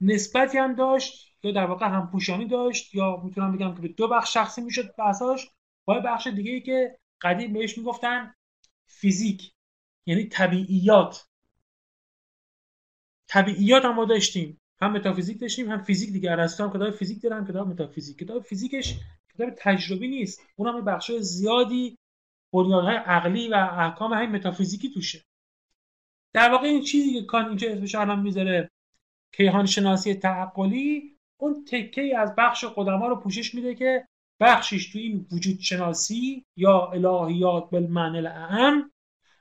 [0.00, 4.08] نسبتی هم داشت یا در واقع هم پوشانی داشت یا می‌تونم بگم که به دو
[4.08, 5.50] بخش شخصی می‌شد بحثاش.
[5.84, 8.34] با بخش دیگه ای که قدیم بهش می‌گفتن
[8.86, 9.52] فیزیک
[10.06, 11.26] یعنی طبیعیات.
[13.28, 14.60] طبیعیات هم ما داشتیم.
[14.80, 16.32] هم متافیزیک داشتیم هم فیزیک دیگه.
[16.32, 18.18] ارسطو هم کتاب فیزیک داره هم کتاب متافیزیک.
[18.18, 18.94] کتاب فیزیکش
[19.34, 20.40] کتاب تجربی نیست.
[20.56, 21.98] اون هم بخش زیادی
[22.52, 25.24] بنیانهای عقلی و احکام همین متافیزیکی توشه.
[26.32, 28.70] در واقع این چیزی که کان اینجا اسمش الان می‌ذاره
[29.32, 34.08] کیهان شناسی تعقلی اون تکه از بخش قدما رو پوشش میده که
[34.40, 38.90] بخشش تو این وجود شناسی یا الهیات بالمعنی الاعم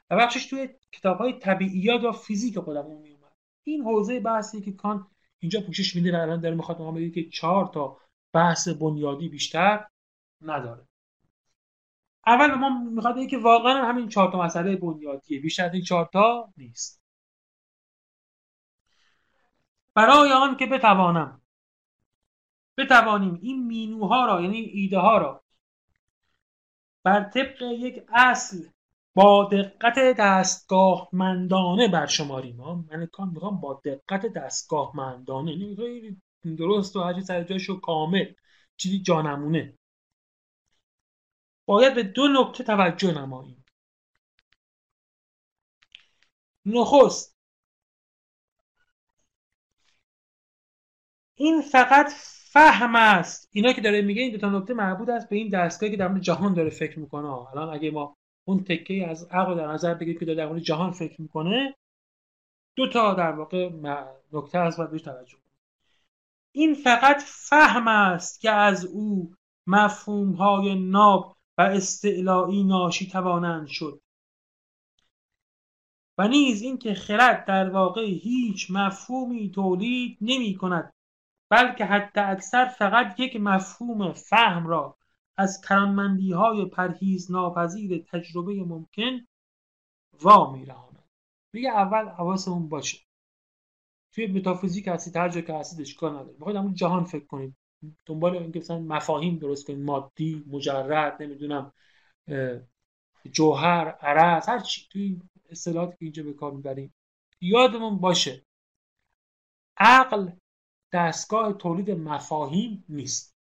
[0.09, 3.31] و بخشش توی کتاب های طبیعیات یا فیزیک قدما میومد.
[3.63, 5.07] این حوزه بحثی که کان
[5.39, 7.97] اینجا پوشش میده و الان داره می‌خواد ما که چهار تا
[8.33, 9.87] بحث بنیادی بیشتر
[10.41, 10.87] نداره.
[12.27, 15.41] اول ما می‌خواد که واقعا همین چهار تا مسئله بنیادیه.
[15.41, 17.01] بیشتر از این چهار تا نیست.
[19.95, 21.41] برای آن که بتوانم
[22.77, 25.43] بتوانیم این مینوها را یعنی ایده ها را
[27.03, 28.57] بر طبق یک اصل
[29.15, 32.55] با دقت دستگاهمندانه برشماریم.
[32.55, 35.51] من کان می‌خوام با دقت دستگاهمندانه.
[35.51, 38.34] یعنی درست و هرچی سر جایش کامل.
[38.77, 39.77] چیزی جانمونه.
[41.65, 43.65] باید به دو نکته توجه نماییم.
[46.65, 47.38] نخست.
[51.35, 52.11] این فقط
[52.51, 53.49] فهم است.
[53.51, 56.07] اینا که داره میگه این دو تا نکته مربوط است به این دستگاهی که در
[56.07, 57.27] مورد جهان داره فکر می‌کنه.
[57.27, 60.91] الان اگه ما اون تکه از عقل در نظر بگیریم که داره در مورد جهان
[60.91, 61.76] فکر می‌کنه
[62.76, 63.69] دو تا در واقع
[64.34, 65.40] نکته باید بهش توجه
[66.52, 69.36] این فقط فهم است که از او
[69.68, 74.02] مفهوم های ناب و استعلایی ناشی توانند شد.
[76.18, 80.94] و نیز اینکه خرد در واقع هیچ مفهومی تولید نمی کند
[81.49, 84.98] بلکه حتی اکثر فقط یک مفهوم فهم را
[85.38, 89.28] از کرانمندی های پرهیز ناپذیر تجربه ممکن
[90.22, 91.03] وا میرهاند
[91.53, 92.98] میگه اول حواسمون باشه.
[94.11, 96.33] توی متافیزیک هستید هر جا که هستید اشکال نداره.
[96.33, 97.55] می‌خواید همون جهان فکر کنید.
[98.05, 99.79] دنبال اینکه مثلا مفاهیم درست کنید.
[99.79, 101.73] مادی مجرد نمی‌دونم
[103.31, 104.88] جوهر عرض هر چی.
[104.89, 106.93] توی اصطلاحاتی که اینجا به کار می‌بریم.
[107.41, 108.45] یادمون باشه.
[109.77, 110.31] عقل
[110.93, 113.35] دستگاه تولید مفاهیم نیست.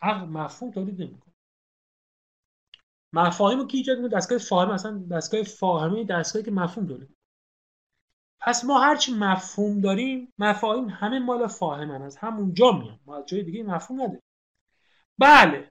[0.00, 1.32] عقل مفهوم تولید نمی‌کنه.
[3.12, 7.16] مفاهیم رو کی ایجاد دستگاه فاهم اصلا دستگاه فاهمه دستگاهی که مفهوم تولید
[8.44, 13.00] پس ما هرچی مفهوم داریم مفاهیم همه مال فاهمن از همونجا میان.
[13.06, 14.22] ما از جای دیگه مفهوم نداریم.
[15.18, 15.70] بله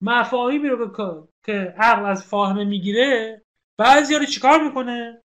[0.00, 3.42] مفاهیمی رو که عقل از فاهمه می‌گیره
[3.78, 5.22] بعضی رو چیکار می‌کنه؟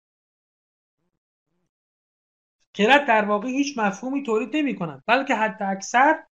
[2.74, 6.24] کرت در واقع هیچ مفهومی تولید نمی کند بلکه حتی اکثر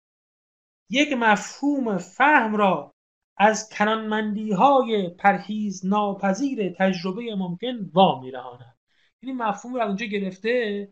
[0.89, 2.93] یک مفهوم فهم را
[3.37, 8.78] از کنانمندی های پرهیز ناپذیر تجربه ممکن وا میرهاند
[9.21, 10.87] یعنی مفهوم رو از اونجا گرفته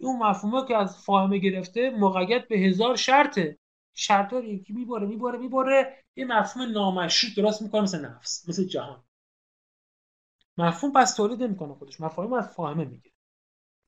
[0.00, 3.58] اون مفهومه که از فاهمه گرفته مقید به هزار شرطه.
[3.94, 9.04] شرط رو یکی میباره میباره میباره یه مفهوم نامشروط درست می‌کنه مثل نفس مثل جهان.
[10.58, 13.14] مفهوم پس تولید نمی‌کنه خودش مفاهیم از فاهمه می‌گیره.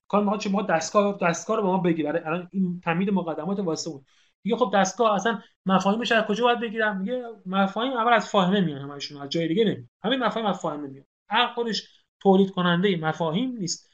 [0.09, 2.23] کار می‌خواد چه ما دستگاه دستگاه رو به ما بگیره.
[2.27, 4.05] الان این تمید مقدمات واسه اون.
[4.45, 8.91] میگه خب دستگاه اصلا مفاهیمش از کجا باید بگیرم؟ میگه مفاهیم اول از فاهمه میان
[8.91, 13.51] همشون از جای دیگه نمیاد همین مفاهیم از فاهمه میاد عقل خودش تولید کننده مفاهیم
[13.51, 13.91] نیست.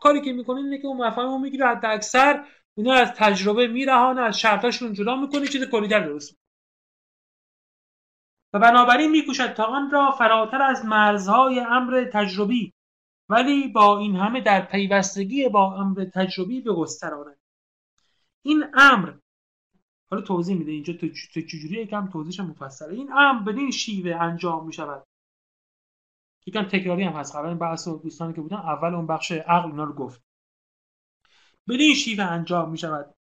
[0.00, 4.20] کاری که می‌کنه اینه که اون مفاهیم رو می‌گیره حد اکثر اینا از تجربه میرهانه
[4.20, 6.36] از شرطاشون جدا می‌کنه چیز کلیتر درست
[8.52, 12.74] و بنابراین میکوشد تا آن را فراتر از مرزهای امر تجربی
[13.28, 17.40] ولی با این همه در پیوستگی با امر تجربی به گستراند
[18.42, 19.12] این امر
[20.10, 21.08] حالا توضیح میده اینجا تو
[21.42, 22.94] چجوری یکم توضیحش مفصله.
[22.94, 25.06] این امر بدین شیوه انجام می‌شود.
[26.50, 27.36] یکم تکراری هم هست.
[27.36, 30.22] قبلا بحث دوستانی که بودن اول اون بخش عقل اینا رو گفت.
[31.68, 33.14] بدین شیوه انجام می‌شود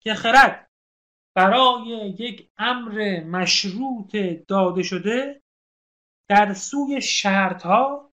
[0.00, 0.70] که خرد
[1.34, 4.16] برای یک امر مشروط
[4.48, 5.42] داده شده
[6.28, 8.12] در سوی شرطها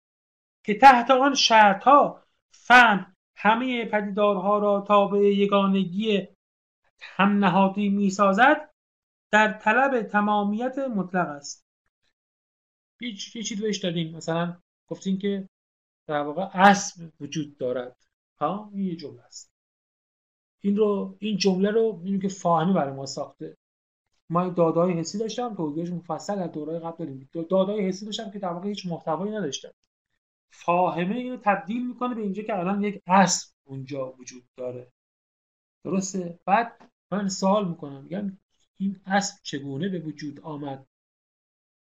[0.64, 6.28] که تحت آن شرطها فهم همه پدیدارها را تابع یگانگی
[7.02, 8.70] هم نهادی می سازد
[9.32, 11.69] در طلب تمامیت مطلق است.
[13.01, 14.15] یه چیزی بهش دادیم.
[14.15, 14.57] مثلا
[14.88, 15.49] گفتیم که
[16.07, 17.95] در واقع اسب وجود دارد.
[18.38, 19.51] ها این یه جمله است.
[20.61, 23.57] این رو این جمله رو می‌بینیم که فاهمی برای ما ساخته.
[24.30, 27.30] ما دادای حسی داشتم توضیحش مفصل در دوره قبل داریم.
[27.49, 29.71] دادای حسی داشتم که در واقع هیچ محتوایی نداشتم.
[30.51, 34.91] فاهمه اینو تبدیل می‌کنه به اینجا که الان یک اسب اونجا وجود داره.
[35.84, 38.03] درسته؟ بعد من سوال می‌کنم.
[38.03, 38.38] میگم
[38.77, 40.85] این اسب چگونه به وجود آمد؟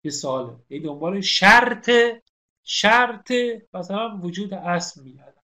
[0.04, 0.56] یه سواله.
[0.70, 1.92] یه دنبال شرط
[2.64, 3.32] شرط
[3.74, 5.42] مثلا وجود اسب میگردم.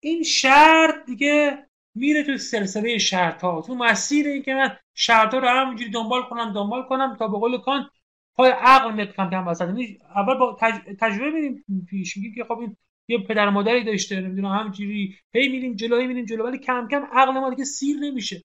[0.00, 5.40] این شرط دیگه میره تو سلسله شرط ها تو مسیر این که من شرط ها
[5.40, 7.90] رو همونجوری دنبال کنم دنبال کنم تا به قول کان
[8.34, 9.66] پای عقل میاد کم کم وسط.
[9.66, 10.58] یعنی اول با
[11.00, 12.16] تجربه میریم پیش.
[12.16, 12.76] میگیم که خب این
[13.08, 17.02] یه پدر مادری داشته نمی‌دونم همینجوری هی میریم جلو هی میریم جلو ولی کم کم
[17.12, 18.44] عقل ما دیگه سیر نمیشه.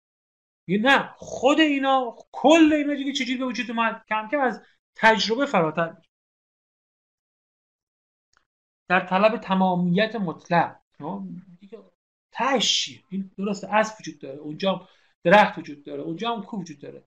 [0.67, 4.61] یه نه خود اینا کل اینا دیگه چجوری به وجود اومد؟ کم کم از
[4.95, 5.97] تجربه فراتر
[8.87, 10.79] در طلب تمامیت مطلق
[12.31, 14.89] تش این درست اسب وجود داره اونجا
[15.23, 17.03] درخت وجود داره اونجا هم کو وجود داره.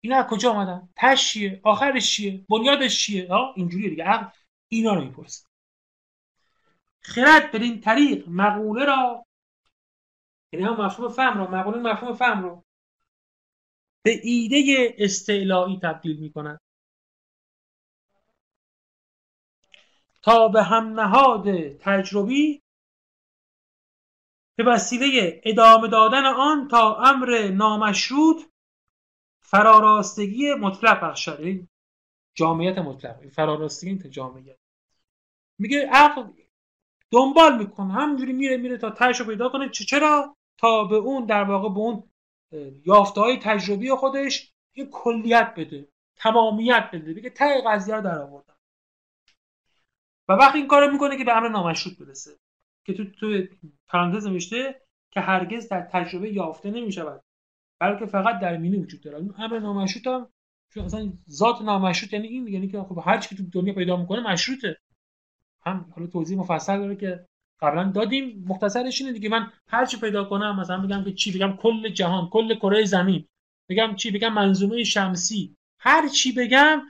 [0.00, 4.04] اینا از کجا آمدن تش چیه؟ آخرش چیه؟ بنیادش چیه؟ ها اینجوریه دیگه.
[4.04, 4.26] عقل
[4.68, 5.46] اینا رو می‌پرسه.
[7.00, 9.26] خرد این طریق مقوله را
[10.52, 12.64] یعنی هم مفهوم فهم رو مقوله مفهوم فهم رو
[14.02, 16.58] به ایده استعلایی تبدیل می‌کنن.
[20.22, 22.62] تا به هم نهاد تجربی
[24.56, 28.42] به وسیله ادامه دادن آن تا امر نامشروط
[29.40, 31.40] فراراستگی مطلق بخشد.
[31.40, 31.68] یعنی
[32.34, 34.56] جامعیت مطلق فراراستگی این جامعیت.
[35.58, 36.24] میگه عقل
[37.10, 39.68] دنبال می‌کنه همینجوری میره میره تا تهش رو پیدا کنه.
[39.68, 42.10] چرا؟ تا به اون در واقع به اون
[42.86, 47.14] یافته های تجربی خودش یه کلیت بده تمامیت بده.
[47.14, 48.49] بگه ته قضیه رو در آوردن
[50.30, 52.30] و وقتی این کار می‌کنه که به امر نامشروط برسه.
[52.84, 53.42] که تو تو
[53.88, 54.80] پرانتز نوشته
[55.10, 57.22] که هرگز در تجربه یافته نمی‌شود.
[57.80, 60.28] بلکه فقط در مینه وجود داره این امر نامشروط هم
[60.84, 64.32] اصلا ذات نامشروط یعنی این یعنی که خب هر چی که تو دنیا پیدا می‌کنه
[64.32, 64.76] مشروطه.
[65.66, 67.26] هم حالا توضیح مفصل داره که
[67.60, 68.44] قبلا دادیم.
[68.48, 69.28] مختصرش اینه دیگه.
[69.28, 73.26] من هر چی پیدا کنم مثلا بگم که چی؟ بگم کل جهان کل کره زمین.
[73.68, 75.56] بگم چی؟ بگم منظومه شمسی.
[75.78, 76.82] هر چی بگم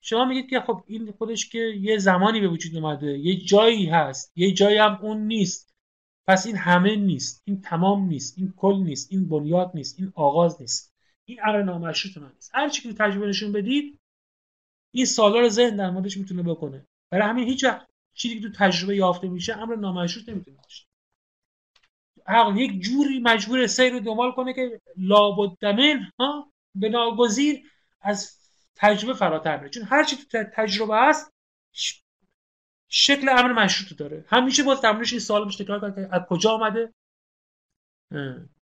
[0.00, 4.32] شما میگید که خب این خودش که یه زمانی به وجود اومده یه جایی هست
[4.36, 5.74] یه جایی هم اون نیست.
[6.26, 10.60] پس این همه نیست این تمام نیست این کل نیست این بنیاد نیست این آغاز
[10.60, 10.94] نیست.
[11.24, 12.50] این عقل نامشروط من نیست.
[12.54, 13.98] هر چی که تجربه نشون بدید
[14.90, 16.86] این سالا رو ذهن در موردش می‌تونه بکنه.
[17.10, 20.86] برای همین هیچ وقت چیزی که تو تجربه یافته میشه امر نامشروط نمی‌تونه باشه.
[22.26, 27.62] عقل یک جوری مجبور سیر رو دنبال کنه که لابد من ها به ناگزیر
[28.00, 28.37] از
[28.78, 31.32] تجربه فراتر بره چون هر چی تو تجربه هست
[32.88, 34.24] شکل امر مشروط داره.
[34.28, 36.94] همیشه باز در این سوال میشه تکرار که از کجا آمده؟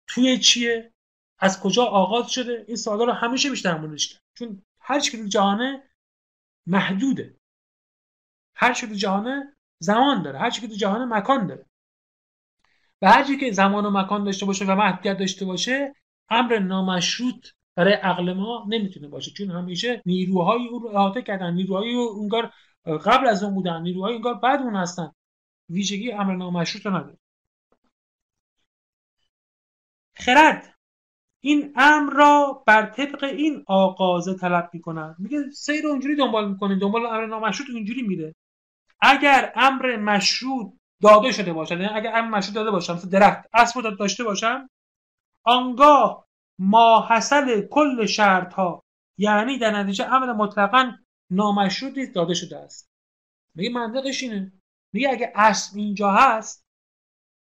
[0.07, 0.93] توی چیه؟
[1.39, 4.23] از کجا آغاز شده؟ این سوالا رو همیشه بیشتر موردش کرد.
[4.35, 5.83] چون هر چی تو جهانه
[6.67, 7.37] محدوده.
[8.55, 10.39] هر چی تو جهانه زمان داره.
[10.39, 11.67] هر چی که تو جهانه مکان داره.
[13.03, 15.95] و هر چی که زمان و مکان داشته باشه و محدودیت داشته باشه
[16.31, 17.49] امر نامشروط
[17.79, 22.53] برای عقل ما نمی‌تونه باشه چون همیشه نیروهای او رو احاطه کردن نیروهای اونگار
[23.05, 25.13] قبل از اون بودن نیروهای انگار بعد اون هستن.
[25.69, 27.19] ویژگی امر نامشروط نداره
[30.15, 30.75] خرد.
[31.41, 36.79] این امر را بر طبق این آغازه طلب می‌کنن میگه سیر رو اونجوری دنبال می‌کنه
[36.79, 38.35] دنبال امر نامشروط اینجوری میره.
[39.01, 40.73] اگر امر مشروط
[41.03, 44.71] داده شده باشد یعنی اگر امر مشروط داده باشم مثل درخت اسب داشته باشم
[45.45, 46.28] آنگاه
[46.59, 48.83] ما حاصل کل شرط ها
[49.19, 50.93] یعنی در نتیجه امر مطلقا
[51.31, 52.91] نامشروطی داده شده است.
[53.55, 54.53] میگه منطقش اینه.
[54.93, 56.67] میگه اگه اسب اینجا هست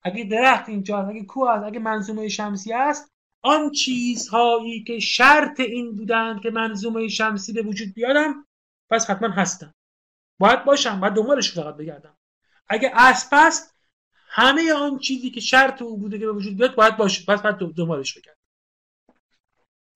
[0.03, 3.11] اگه درخت اینجا هست اگه کوه هست اگه منظومه شمسی هست
[3.41, 8.45] آن چیزهایی که شرط این بودند که منظومه شمسی به وجود بیادم
[8.89, 9.73] پس حتما هستن.
[10.39, 12.17] باید باشم باید دنبالش فقط بگردم.
[12.69, 13.75] اگه اسب هست
[14.29, 17.25] همه آن چیزی که شرط او بوده که به وجود بیاد باید باشه.
[17.27, 18.36] پس باید دنبالش بگردم.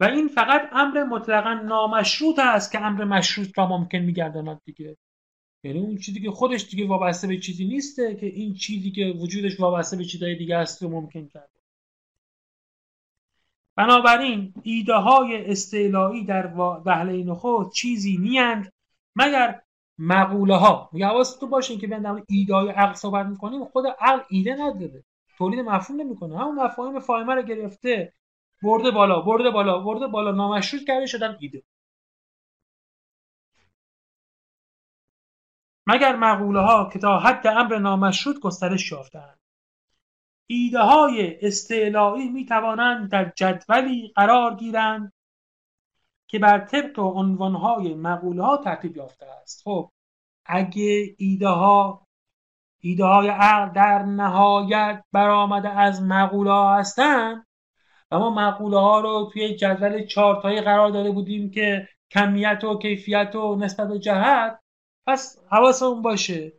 [0.01, 4.97] و این فقط امر مطلقا نامشروط است که امر مشروط را ممکن میگرداند دیگه.
[5.63, 9.59] یعنی اون چیزی که خودش دیگه وابسته به چیزی نیسته که این چیزی که وجودش
[9.59, 11.59] وابسته به چیزهای دیگه است رو ممکن کرده.
[13.75, 16.53] بنابراین ایده های استعلایی در
[16.85, 18.73] وهله نخود چیزی نیند
[19.15, 19.61] مگر
[19.97, 24.55] مقوله ها میگه حواستون باشه که بیان ایده های عقل صحبت می‌کنیم خود عقل ایده
[24.59, 25.03] نداره.
[25.37, 26.39] تولید مفهوم نمی‌کنه.
[26.39, 28.13] همون مفاهیم فاهمه رو گرفته.
[28.63, 30.31] برده بالا برده بالا برده بالا.
[30.31, 31.63] نامشروط کرده شدن ایده.
[35.87, 39.39] مگر مقوله ها که تا حد امر نامشروط گسترش یافتند
[40.47, 45.13] ایده های استعلایی می توانند در جدولی قرار گیرند
[46.27, 49.61] که بر طبق عنوان های مقوله ها ترتیب یافته است.
[49.63, 49.91] خب
[50.45, 52.07] اگه ایده ها
[52.79, 57.47] ایده های عقل در نهایت برآمده از مقوله ها هستند
[58.11, 63.35] و ما مقوله ها رو توی جدول چارتایی قرار داده بودیم که کمیت و کیفیت
[63.35, 64.59] و نسبت و جهت
[65.07, 66.53] پس حواسمون باشه.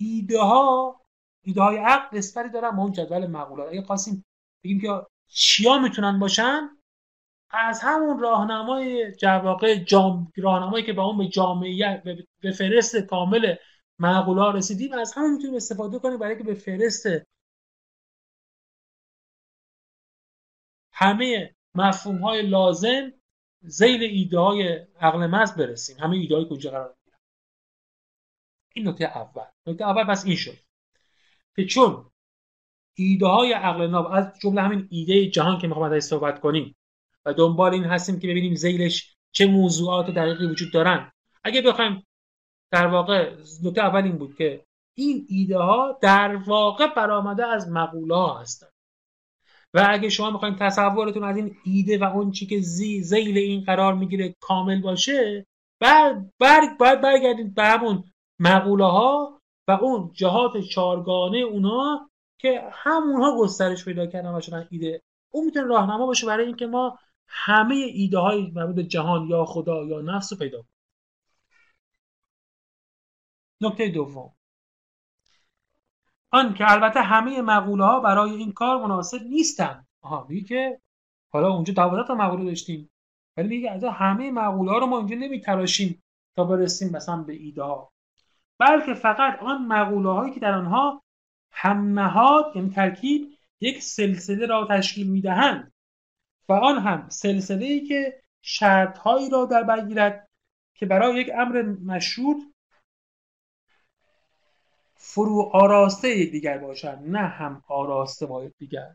[0.00, 1.00] ایده ها
[1.42, 3.62] ایده های عقل نسبتی دارن با اون جدول مقوله.
[3.62, 4.24] اگه خواستیم
[4.64, 6.68] بگیم که چیا می‌تونن باشن
[7.50, 10.32] از همون راهنمای جواقع جام...
[10.36, 12.02] راهنمایی که با اون به جامعیت
[12.42, 13.54] به فرست کامل
[13.98, 17.06] معقوله رسیدیم از همون می‌تونیم استفاده کنیم برای که به فرست
[20.96, 23.12] همه مفهوم های لازم
[23.60, 25.96] زیل ایده های عقل محض برسیم.
[25.98, 27.18] همه ایده های کجا قرار می‌گیرن؟
[28.74, 29.44] این نکته اول.
[29.66, 30.56] نکته اول پس این شد
[31.56, 32.10] که چون
[32.94, 36.76] ایده های عقل ناب از جمله همین ایده جهان که می‌خوام ازش صحبت کنیم
[37.24, 41.12] و دنبال این هستیم که ببینیم زیلش چه موضوعات دقیقی وجود دارن.
[41.44, 42.06] اگه بخوایم
[42.70, 48.14] در واقع نکته اول این بود که این ایده ها در واقع برآمده از مقوله
[48.14, 48.75] ها هستند
[49.76, 53.64] و اگه شما می‌خواین تصورتون از این ایده و اون چی که زی زیل این
[53.64, 55.46] قرار می‌گیره کامل باشه
[55.80, 58.04] بعد بر باید برگردید به همون
[58.40, 65.02] مقوله ها و اون جهات چارگانه اونا که همونها گسترش پیدا کردن و شدن ایده.
[65.30, 66.98] اون می‌تونه راهنما باشه برای اینکه ما
[67.28, 70.70] همه ایده های مربوط جهان یا خدا یا نفس رو پیدا کنیم.
[73.60, 74.32] نکته دوم.
[76.30, 79.86] آن که البته همه مقوله ها برای این کار مناسب نیستند.
[80.02, 80.80] آها میگه که
[81.32, 82.90] حالا اونجا 12 تا مقوله داشتیم.
[83.36, 86.02] ولی میگه از همه مقوله ها رو ما اینجا نمیتراشیم
[86.36, 87.92] تا برسیم مثلا به ایده ها
[88.58, 91.02] بلکه فقط آن مقوله هایی که در آنها
[91.50, 93.28] هم نهاد یعنی ترکیب
[93.60, 95.72] یک سلسله را تشکیل می‌دهند
[96.48, 100.26] و آن هم سلسله ای که شرط هایی را در بر
[100.74, 102.36] که برای یک امر مشروط
[105.08, 108.94] فرو آراسته دیگر باشن نه هم آراسته با دیگر.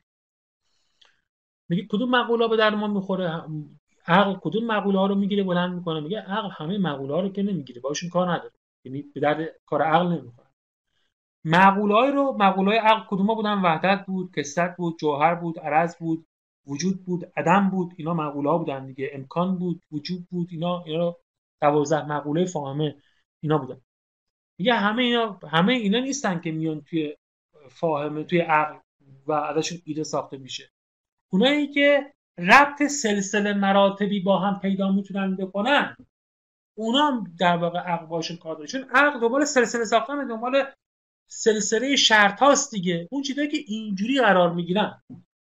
[1.70, 3.44] میگه کدوم مقوله به در ما می‌خوره؟
[4.08, 7.44] عقل کدوم مقوله ها رو می‌گیره بلند می‌کنه؟ میگه عقل همه مقوله ها رو که
[7.44, 8.52] نمی‌گیره باشون کار نداره.
[8.86, 10.48] یعنی به درد کار عقل نمی‌خوره.
[11.46, 16.26] مقوله رو مقوله های عقل کدوم بودن؟ وحدت بود کسرت بود جوهر بود عرض بود
[16.68, 19.10] وجود بود عدم بود اینا مقوله ها بودن دیگه.
[19.14, 21.16] امکان بود وجود بود اینا اینا
[21.62, 22.96] دوازده مقوله فاهمه
[23.42, 23.82] اینا بودن.
[24.62, 27.16] میگه همه اینا همه اینا نیستن که میان توی
[27.70, 28.80] فاهمه توی عقل
[29.28, 30.72] و ازشون ایده ساخته میشه.
[31.30, 35.96] اونایی که ربط سلسله مراتبی با هم پیدا می‌تونن بکنن
[36.78, 40.66] اونا هم در واقع عقل باشون کار داره چون عقل دنبال سلسله ساختن دنبال
[41.28, 43.08] سلسله شرط هاست دیگه.
[43.12, 45.02] اون چیزایی که اینجوری قرار می‌گیرن.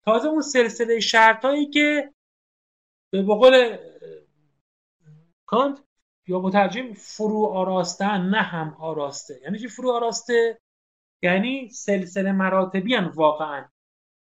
[0.04, 2.12] تازه اون سلسله شرط هایی که
[3.10, 3.76] به بقول
[5.46, 5.78] کانت
[6.28, 9.40] یا مترجم فرو آراستن نه هم آراسته.
[9.42, 10.60] یعنی چی فرو آراسته؟
[11.22, 13.68] یعنی سلسله مراتبی هم واقعا.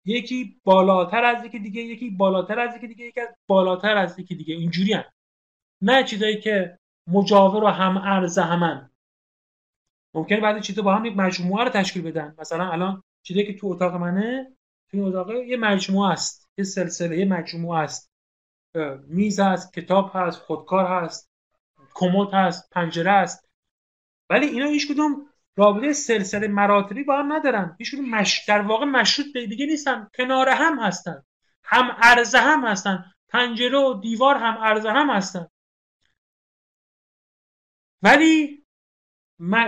[0.05, 4.55] یکی بالاتر از یکی دیگه یکی بالاتر از یکی دیگه یکی بالاتر از یکی دیگه.
[4.55, 5.05] اینجوری هم.
[5.83, 8.91] نه چیزایی که مجاور و هم ارز همن.
[10.15, 12.35] ممکنه بعضی چیزا با هم یک مجموعه رو تشکیل بدن.
[12.39, 14.57] مثلا الان چیزی که تو اتاق منه
[14.91, 16.49] تو این اتاق یه مجموعه است.
[16.59, 18.11] یه سلسله یه مجموعه است.
[19.07, 21.32] میز هست کتاب هست خودکار هست.
[21.95, 23.49] کمد هست پنجره هست
[24.31, 27.77] ولی اینا هیچ کدوم رابطه سلسله مراتبی با هم ندارن.
[27.79, 28.45] هیچ کدوم مش...
[28.49, 30.09] در واقع مشروط به دیگه نیستن.
[30.17, 31.23] کنار هم هستن.
[31.65, 33.05] هم عرضه هم هستن.
[33.29, 35.47] پنجره و دیوار هم عرضه هم هستن.
[38.03, 38.65] ولی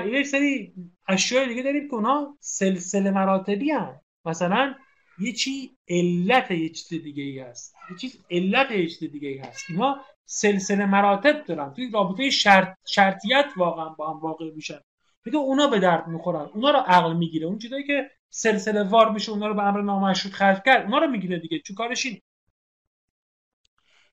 [0.06, 0.74] یک سری
[1.08, 4.74] اشیاء دیگه داریم که اونا سلسله مراتبی هم مثلا
[5.18, 7.74] یه چی علت یه چیز دیگه ای هست.
[7.90, 9.64] یه چیز علت یه چیز دیگه ای هست.
[9.68, 11.72] اینا سلسله مراتب دارن.
[11.72, 14.80] توی رابطه شرط شرطیت واقعا با هم واقع میشن.
[15.24, 16.48] میگه اونا به درد می‌خورن.
[16.54, 17.46] اونا رو عقل می‌گیره.
[17.46, 21.06] اون چیزایی که سلسله وار میشه اونا رو به امر نامشروط خلق کرد اونا رو
[21.06, 21.58] می‌گیره دیگه.
[21.58, 22.20] چون کارش این.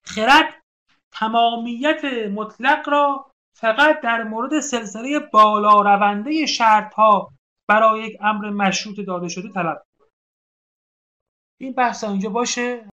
[0.03, 0.53] خرد
[1.11, 2.05] تمامیت
[2.35, 7.31] مطلق را فقط در مورد سلسله بالا رونده شرط ها
[7.67, 9.83] برای یک امر مشروط داده شده طلب.
[11.57, 12.85] این بحث اینجا باشه.